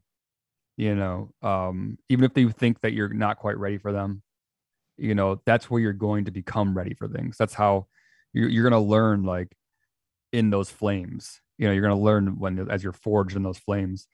You 0.77 0.95
know, 0.95 1.33
um, 1.41 1.97
even 2.09 2.25
if 2.25 2.35
you 2.35 2.49
think 2.49 2.81
that 2.81 2.93
you're 2.93 3.09
not 3.13 3.37
quite 3.37 3.57
ready 3.57 3.77
for 3.77 3.91
them, 3.91 4.21
you 4.97 5.15
know, 5.15 5.41
that's 5.45 5.69
where 5.69 5.81
you're 5.81 5.93
going 5.93 6.25
to 6.25 6.31
become 6.31 6.75
ready 6.77 6.93
for 6.93 7.07
things. 7.07 7.37
That's 7.37 7.53
how 7.53 7.87
you're, 8.33 8.49
you're 8.49 8.69
going 8.69 8.81
to 8.81 8.87
learn, 8.89 9.23
like 9.23 9.55
in 10.31 10.49
those 10.49 10.69
flames. 10.69 11.41
You 11.57 11.67
know, 11.67 11.73
you're 11.73 11.85
going 11.85 11.97
to 11.97 12.03
learn 12.03 12.39
when 12.39 12.69
as 12.69 12.83
you're 12.83 12.93
forged 12.93 13.35
in 13.35 13.43
those 13.43 13.57
flames. 13.57 14.07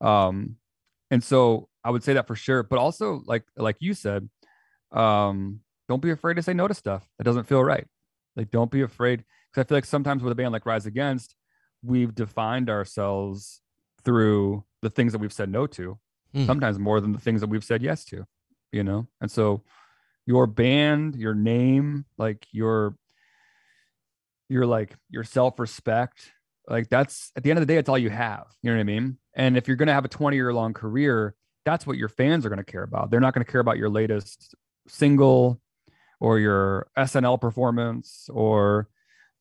Um, 0.00 0.56
and 1.10 1.22
so 1.22 1.68
I 1.84 1.90
would 1.90 2.02
say 2.02 2.14
that 2.14 2.26
for 2.26 2.36
sure. 2.36 2.62
But 2.62 2.78
also, 2.78 3.22
like 3.26 3.44
like 3.56 3.76
you 3.80 3.94
said, 3.94 4.28
um, 4.92 5.60
don't 5.88 6.02
be 6.02 6.10
afraid 6.10 6.34
to 6.34 6.42
say 6.42 6.54
no 6.54 6.68
to 6.68 6.74
stuff 6.74 7.08
that 7.18 7.24
doesn't 7.24 7.44
feel 7.44 7.62
right. 7.62 7.86
Like, 8.36 8.50
don't 8.50 8.70
be 8.70 8.82
afraid 8.82 9.24
because 9.50 9.64
I 9.64 9.68
feel 9.68 9.76
like 9.76 9.84
sometimes 9.84 10.22
with 10.22 10.32
a 10.32 10.36
band 10.36 10.52
like 10.52 10.64
Rise 10.66 10.86
Against, 10.86 11.34
we've 11.82 12.14
defined 12.14 12.70
ourselves 12.70 13.60
through 14.04 14.64
the 14.80 14.90
things 14.90 15.12
that 15.12 15.18
we've 15.18 15.32
said 15.32 15.50
no 15.50 15.66
to, 15.68 15.98
Hmm. 16.34 16.46
sometimes 16.46 16.78
more 16.78 17.00
than 17.00 17.12
the 17.12 17.18
things 17.18 17.42
that 17.42 17.50
we've 17.50 17.64
said 17.64 17.82
yes 17.82 18.06
to, 18.06 18.24
you 18.72 18.82
know? 18.82 19.06
And 19.20 19.30
so 19.30 19.62
your 20.26 20.46
band, 20.46 21.16
your 21.16 21.34
name, 21.34 22.04
like 22.18 22.46
your 22.52 22.96
your 24.48 24.66
like 24.66 24.94
your 25.08 25.24
self-respect, 25.24 26.30
like 26.68 26.88
that's 26.88 27.32
at 27.36 27.42
the 27.42 27.50
end 27.50 27.58
of 27.58 27.66
the 27.66 27.72
day, 27.72 27.78
it's 27.78 27.88
all 27.88 27.98
you 27.98 28.10
have. 28.10 28.46
You 28.62 28.70
know 28.70 28.76
what 28.76 28.80
I 28.80 28.84
mean? 28.84 29.18
And 29.34 29.56
if 29.56 29.66
you're 29.66 29.76
gonna 29.76 29.94
have 29.94 30.04
a 30.04 30.08
20 30.08 30.36
year 30.36 30.52
long 30.52 30.74
career, 30.74 31.34
that's 31.64 31.86
what 31.86 31.96
your 31.96 32.08
fans 32.08 32.44
are 32.44 32.50
gonna 32.50 32.64
care 32.64 32.82
about. 32.82 33.10
They're 33.10 33.20
not 33.20 33.34
gonna 33.34 33.44
care 33.44 33.60
about 33.60 33.78
your 33.78 33.88
latest 33.88 34.54
single 34.88 35.60
or 36.20 36.38
your 36.38 36.86
SNL 36.96 37.40
performance 37.40 38.28
or 38.32 38.88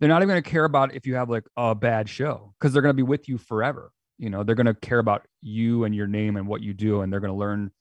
they're 0.02 0.10
not 0.10 0.24
even 0.24 0.30
going 0.30 0.44
to 0.44 0.50
care 0.50 0.66
about 0.66 0.96
if 0.96 1.06
you 1.06 1.14
have 1.14 1.30
like 1.30 1.44
a 1.56 1.76
bad 1.76 2.10
show 2.10 2.56
because 2.60 2.74
they're 2.74 2.82
going 2.82 2.96
to 2.96 2.98
be 2.98 3.04
with 3.04 3.30
you 3.30 3.38
forever. 3.38 3.92
You 4.18 4.32
know, 4.32 4.44
they're 4.44 4.56
going 4.56 4.66
to 4.66 4.74
care 4.74 4.98
about 4.98 5.28
you 5.42 5.84
and 5.84 5.94
your 5.96 6.08
name 6.08 6.38
and 6.38 6.48
what 6.48 6.62
you 6.62 6.74
do, 6.74 7.02
and 7.02 7.14
they're 7.14 7.20
going 7.20 7.32
to 7.32 7.38
learn 7.38 7.72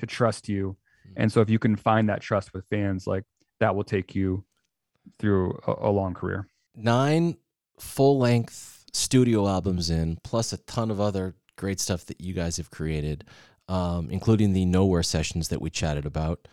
to 0.00 0.06
trust 0.06 0.48
you. 0.48 0.76
And 1.16 1.30
so, 1.32 1.40
if 1.40 1.50
you 1.50 1.58
can 1.58 1.76
find 1.76 2.08
that 2.08 2.20
trust 2.20 2.52
with 2.54 2.64
fans, 2.66 3.06
like 3.06 3.24
that 3.60 3.74
will 3.74 3.84
take 3.84 4.14
you 4.14 4.44
through 5.18 5.58
a, 5.66 5.88
a 5.88 5.90
long 5.90 6.14
career. 6.14 6.46
Nine 6.76 7.36
full 7.78 8.18
length 8.18 8.84
studio 8.92 9.46
albums 9.48 9.90
in, 9.90 10.18
plus 10.22 10.52
a 10.52 10.58
ton 10.58 10.90
of 10.90 11.00
other 11.00 11.34
great 11.56 11.80
stuff 11.80 12.04
that 12.06 12.20
you 12.20 12.32
guys 12.34 12.56
have 12.56 12.70
created, 12.70 13.24
um, 13.68 14.10
including 14.10 14.52
the 14.52 14.64
Nowhere 14.64 15.02
sessions 15.02 15.48
that 15.48 15.60
we 15.60 15.70
chatted 15.70 16.06
about. 16.06 16.46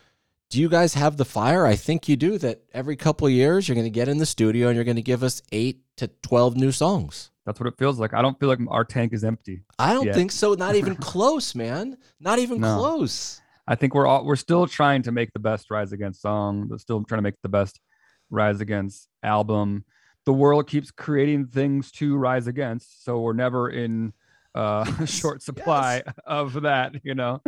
Do 0.49 0.59
you 0.61 0.69
guys 0.69 0.93
have 0.93 1.17
the 1.17 1.25
fire? 1.25 1.65
I 1.65 1.75
think 1.75 2.07
you 2.07 2.15
do. 2.15 2.37
That 2.37 2.61
every 2.73 2.95
couple 2.95 3.27
of 3.27 3.33
years 3.33 3.67
you're 3.67 3.75
going 3.75 3.85
to 3.85 3.89
get 3.91 4.07
in 4.07 4.17
the 4.19 4.25
studio 4.25 4.67
and 4.67 4.75
you're 4.75 4.83
going 4.85 4.95
to 4.95 5.01
give 5.01 5.23
us 5.23 5.41
eight 5.51 5.81
to 5.97 6.07
12 6.07 6.55
new 6.55 6.71
songs. 6.71 7.31
That's 7.45 7.59
what 7.59 7.67
it 7.67 7.77
feels 7.77 7.99
like. 7.99 8.13
I 8.13 8.21
don't 8.21 8.39
feel 8.39 8.49
like 8.49 8.59
our 8.69 8.83
tank 8.85 9.13
is 9.13 9.23
empty. 9.23 9.63
I 9.77 9.93
don't 9.93 10.07
Yeah. 10.07 10.13
think 10.13 10.31
so. 10.31 10.53
Not 10.53 10.75
even 10.75 10.95
close, 11.11 11.55
man. 11.55 11.97
Not 12.19 12.39
even 12.39 12.61
No. 12.61 12.77
close. 12.77 13.41
I 13.67 13.75
think 13.75 13.95
we're 13.95 14.05
all 14.05 14.25
we're 14.25 14.35
still 14.35 14.67
trying 14.67 15.03
to 15.03 15.11
make 15.11 15.33
the 15.33 15.39
best 15.39 15.71
Rise 15.71 15.91
Against 15.91 16.21
song. 16.21 16.67
We're 16.69 16.77
still 16.77 17.03
trying 17.03 17.19
to 17.19 17.23
make 17.23 17.41
the 17.41 17.49
best 17.49 17.79
Rise 18.29 18.61
Against 18.61 19.07
album. 19.23 19.85
The 20.25 20.33
world 20.33 20.67
keeps 20.67 20.91
creating 20.91 21.47
things 21.47 21.91
to 21.93 22.17
rise 22.17 22.47
against, 22.47 23.03
so 23.05 23.19
we're 23.19 23.33
never 23.33 23.69
in 23.69 24.11
uh, 24.55 25.05
short 25.05 25.43
supply 25.43 26.01
of 26.25 26.61
that, 26.63 26.95
you 27.03 27.13
know. 27.13 27.41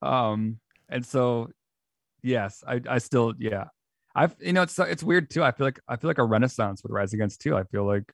Um, 0.00 0.58
and 0.88 1.04
so, 1.04 1.50
yes, 2.22 2.64
I 2.66 2.80
I 2.88 2.98
still 2.98 3.34
yeah, 3.38 3.64
I've 4.14 4.34
you 4.40 4.52
know 4.52 4.62
it's 4.62 4.78
it's 4.78 5.02
weird 5.02 5.30
too. 5.30 5.44
I 5.44 5.52
feel 5.52 5.66
like 5.66 5.80
I 5.88 5.96
feel 5.96 6.08
like 6.08 6.18
a 6.18 6.24
renaissance 6.24 6.82
with 6.82 6.92
Rise 6.92 7.12
Against 7.12 7.40
too. 7.40 7.56
I 7.56 7.64
feel 7.64 7.84
like 7.84 8.12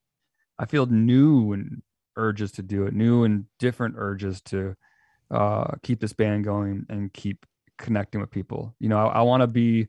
I 0.59 0.66
feel 0.66 0.86
new 0.86 1.52
and 1.52 1.82
urges 2.16 2.52
to 2.52 2.62
do 2.62 2.86
it, 2.86 2.94
new 2.94 3.24
and 3.24 3.44
different 3.59 3.94
urges 3.96 4.40
to 4.42 4.74
uh, 5.31 5.74
keep 5.83 6.01
this 6.01 6.12
band 6.12 6.45
going 6.45 6.87
and 6.89 7.12
keep 7.12 7.45
connecting 7.79 8.20
with 8.20 8.31
people. 8.31 8.74
You 8.81 8.89
know, 8.89 8.99
I, 8.99 9.18
I 9.18 9.22
want 9.22 9.43
to 9.43 9.47
be, 9.47 9.89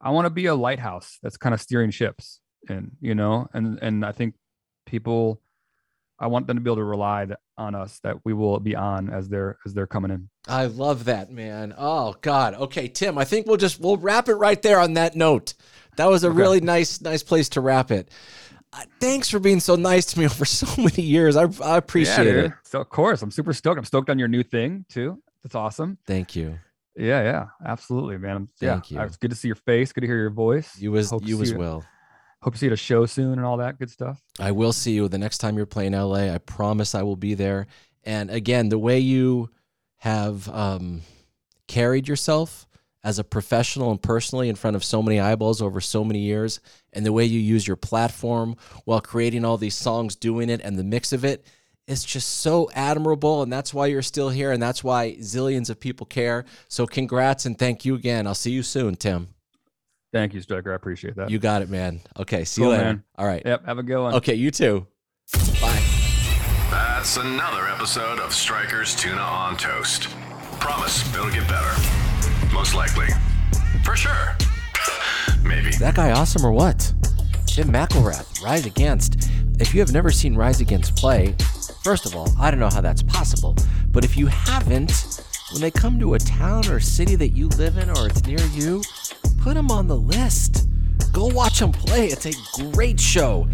I 0.00 0.10
want 0.10 0.26
to 0.26 0.30
be 0.30 0.46
a 0.46 0.54
lighthouse 0.54 1.18
that's 1.22 1.36
kind 1.36 1.54
of 1.54 1.60
steering 1.60 1.90
ships, 1.90 2.40
and 2.68 2.92
you 3.00 3.14
know, 3.14 3.48
and 3.52 3.78
and 3.82 4.04
I 4.04 4.12
think 4.12 4.34
people, 4.86 5.40
I 6.18 6.28
want 6.28 6.46
them 6.46 6.56
to 6.56 6.60
be 6.60 6.68
able 6.68 6.76
to 6.76 6.84
rely 6.84 7.26
on 7.56 7.74
us 7.74 7.98
that 8.04 8.24
we 8.24 8.32
will 8.32 8.60
be 8.60 8.76
on 8.76 9.10
as 9.10 9.28
they're 9.28 9.58
as 9.66 9.74
they're 9.74 9.86
coming 9.86 10.10
in. 10.10 10.28
I 10.46 10.66
love 10.66 11.04
that, 11.06 11.30
man. 11.30 11.74
Oh 11.76 12.14
God. 12.20 12.54
Okay, 12.54 12.88
Tim. 12.88 13.18
I 13.18 13.24
think 13.24 13.46
we'll 13.46 13.56
just 13.56 13.80
we'll 13.80 13.96
wrap 13.96 14.28
it 14.28 14.34
right 14.34 14.60
there 14.62 14.80
on 14.80 14.94
that 14.94 15.16
note. 15.16 15.54
That 15.96 16.06
was 16.06 16.22
a 16.22 16.30
really 16.30 16.60
nice 16.60 17.00
nice 17.00 17.24
place 17.24 17.48
to 17.50 17.60
wrap 17.60 17.90
it. 17.90 18.10
Thanks 19.00 19.28
for 19.30 19.38
being 19.38 19.60
so 19.60 19.76
nice 19.76 20.06
to 20.06 20.18
me 20.18 20.24
over 20.26 20.44
so 20.44 20.66
many 20.80 21.02
years. 21.02 21.36
I 21.36 21.48
I 21.62 21.76
appreciate 21.76 22.26
yeah, 22.26 22.44
it. 22.46 22.52
So 22.64 22.80
of 22.80 22.88
course, 22.88 23.22
I'm 23.22 23.30
super 23.30 23.52
stoked. 23.52 23.78
I'm 23.78 23.84
stoked 23.84 24.10
on 24.10 24.18
your 24.18 24.28
new 24.28 24.42
thing 24.42 24.84
too. 24.88 25.22
That's 25.42 25.54
awesome. 25.54 25.98
Thank 26.06 26.36
you. 26.36 26.58
Yeah, 26.96 27.22
yeah, 27.22 27.46
absolutely, 27.64 28.18
man. 28.18 28.30
I'm- 28.32 28.48
Yeah, 28.60 28.72
Thank 28.74 28.90
you. 28.90 29.00
It's 29.02 29.16
good 29.16 29.30
to 29.30 29.36
see 29.36 29.46
your 29.48 29.54
face. 29.54 29.92
Good 29.92 30.00
to 30.00 30.06
hear 30.06 30.18
your 30.18 30.30
voice. 30.30 30.76
You 30.78 30.96
as 30.96 31.10
Hope 31.10 31.24
you 31.26 31.40
as 31.40 31.52
you- 31.52 31.58
well. 31.58 31.84
Hope 32.42 32.54
to 32.54 32.58
see 32.58 32.66
you 32.66 32.70
at 32.70 32.74
a 32.74 32.76
show 32.76 33.04
soon 33.06 33.32
and 33.32 33.44
all 33.44 33.56
that 33.56 33.78
good 33.80 33.90
stuff. 33.90 34.22
I 34.38 34.52
will 34.52 34.72
see 34.72 34.92
you 34.92 35.08
the 35.08 35.18
next 35.18 35.38
time 35.38 35.56
you're 35.56 35.66
playing 35.66 35.92
LA. 35.92 36.32
I 36.32 36.38
promise 36.38 36.94
I 36.94 37.02
will 37.02 37.16
be 37.16 37.34
there. 37.34 37.66
And 38.04 38.30
again, 38.30 38.68
the 38.68 38.78
way 38.78 39.00
you 39.00 39.50
have 39.96 40.48
um, 40.48 41.02
carried 41.66 42.06
yourself 42.06 42.67
as 43.04 43.18
a 43.18 43.24
professional 43.24 43.90
and 43.90 44.02
personally 44.02 44.48
in 44.48 44.56
front 44.56 44.74
of 44.76 44.82
so 44.84 45.02
many 45.02 45.20
eyeballs 45.20 45.62
over 45.62 45.80
so 45.80 46.04
many 46.04 46.18
years, 46.20 46.60
and 46.92 47.06
the 47.06 47.12
way 47.12 47.24
you 47.24 47.38
use 47.38 47.66
your 47.66 47.76
platform 47.76 48.56
while 48.84 49.00
creating 49.00 49.44
all 49.44 49.56
these 49.56 49.74
songs, 49.76 50.16
doing 50.16 50.50
it, 50.50 50.60
and 50.62 50.76
the 50.78 50.84
mix 50.84 51.12
of 51.12 51.24
it, 51.24 51.44
it's 51.86 52.04
just 52.04 52.28
so 52.40 52.68
admirable. 52.74 53.42
And 53.42 53.52
that's 53.52 53.72
why 53.72 53.86
you're 53.86 54.02
still 54.02 54.28
here. 54.28 54.52
And 54.52 54.62
that's 54.62 54.82
why 54.84 55.12
zillions 55.20 55.70
of 55.70 55.80
people 55.80 56.04
care. 56.06 56.44
So 56.68 56.86
congrats 56.86 57.46
and 57.46 57.58
thank 57.58 57.84
you 57.84 57.94
again. 57.94 58.26
I'll 58.26 58.34
see 58.34 58.50
you 58.50 58.62
soon, 58.62 58.96
Tim. 58.96 59.28
Thank 60.12 60.34
you, 60.34 60.40
Striker. 60.40 60.72
I 60.72 60.74
appreciate 60.74 61.16
that. 61.16 61.30
You 61.30 61.38
got 61.38 61.62
it, 61.62 61.70
man. 61.70 62.00
Okay. 62.18 62.44
See 62.44 62.60
Cool, 62.60 62.72
you 62.72 62.76
later. 62.76 62.84
man. 62.84 63.04
All 63.16 63.26
right. 63.26 63.42
Yep. 63.44 63.64
Have 63.66 63.78
a 63.78 63.82
good 63.82 64.02
one. 64.02 64.14
Okay. 64.16 64.34
You 64.34 64.50
too. 64.50 64.86
Bye. 65.60 65.82
That's 66.70 67.16
another 67.16 67.66
episode 67.68 68.18
of 68.18 68.34
Strikers 68.34 68.94
Tuna 68.96 69.20
on 69.20 69.56
Toast. 69.56 70.08
Promise 70.60 71.08
it'll 71.14 71.30
get 71.30 71.46
better. 71.48 72.07
Most 72.58 72.74
likely. 72.74 73.06
For 73.84 73.94
sure. 73.94 74.36
Maybe. 75.44 75.70
That 75.76 75.94
guy 75.94 76.10
awesome 76.10 76.44
or 76.44 76.50
what? 76.50 76.92
Tim 77.46 77.68
McIlrath, 77.68 78.42
Rise 78.42 78.66
Against. 78.66 79.30
If 79.60 79.72
you 79.72 79.78
have 79.78 79.92
never 79.92 80.10
seen 80.10 80.34
Rise 80.34 80.60
Against 80.60 80.96
play, 80.96 81.36
first 81.84 82.04
of 82.04 82.16
all, 82.16 82.34
I 82.36 82.50
don't 82.50 82.58
know 82.58 82.68
how 82.68 82.80
that's 82.80 83.04
possible. 83.04 83.54
But 83.92 84.04
if 84.04 84.16
you 84.16 84.26
haven't, 84.26 85.22
when 85.52 85.60
they 85.60 85.70
come 85.70 86.00
to 86.00 86.14
a 86.14 86.18
town 86.18 86.66
or 86.66 86.80
city 86.80 87.14
that 87.14 87.28
you 87.28 87.46
live 87.46 87.78
in 87.78 87.90
or 87.90 88.08
it's 88.08 88.26
near 88.26 88.44
you, 88.46 88.82
put 89.40 89.54
them 89.54 89.70
on 89.70 89.86
the 89.86 89.96
list. 89.96 90.66
Go 91.12 91.26
watch 91.26 91.60
them 91.60 91.70
play. 91.70 92.08
It's 92.08 92.26
a 92.26 92.72
great 92.72 92.98
show. 92.98 93.48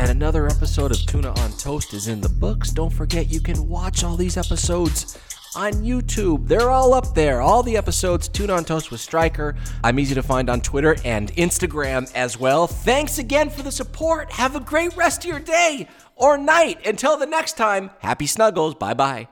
And 0.00 0.10
another 0.10 0.48
episode 0.48 0.90
of 0.90 0.98
Tuna 1.06 1.28
on 1.28 1.52
Toast 1.52 1.94
is 1.94 2.08
in 2.08 2.20
the 2.20 2.28
books. 2.28 2.72
Don't 2.72 2.92
forget, 2.92 3.30
you 3.30 3.40
can 3.40 3.68
watch 3.68 4.02
all 4.02 4.16
these 4.16 4.36
episodes 4.36 5.16
on 5.54 5.72
YouTube. 5.74 6.48
They're 6.48 6.70
all 6.70 6.94
up 6.94 7.14
there. 7.14 7.40
All 7.40 7.62
the 7.62 7.76
episodes, 7.76 8.28
Tuna 8.28 8.54
on 8.54 8.64
Toast 8.64 8.90
with 8.90 9.00
Striker. 9.00 9.56
I'm 9.84 9.98
easy 9.98 10.14
to 10.14 10.22
find 10.22 10.50
on 10.50 10.60
Twitter 10.60 10.96
and 11.04 11.32
Instagram 11.34 12.10
as 12.14 12.38
well. 12.38 12.66
Thanks 12.66 13.18
again 13.18 13.50
for 13.50 13.62
the 13.62 13.72
support. 13.72 14.30
Have 14.32 14.56
a 14.56 14.60
great 14.60 14.96
rest 14.96 15.24
of 15.24 15.30
your 15.30 15.40
day 15.40 15.88
or 16.16 16.36
night. 16.36 16.86
Until 16.86 17.16
the 17.16 17.26
next 17.26 17.56
time, 17.56 17.90
happy 18.00 18.26
snuggles. 18.26 18.74
Bye 18.74 18.94
bye. 18.94 19.28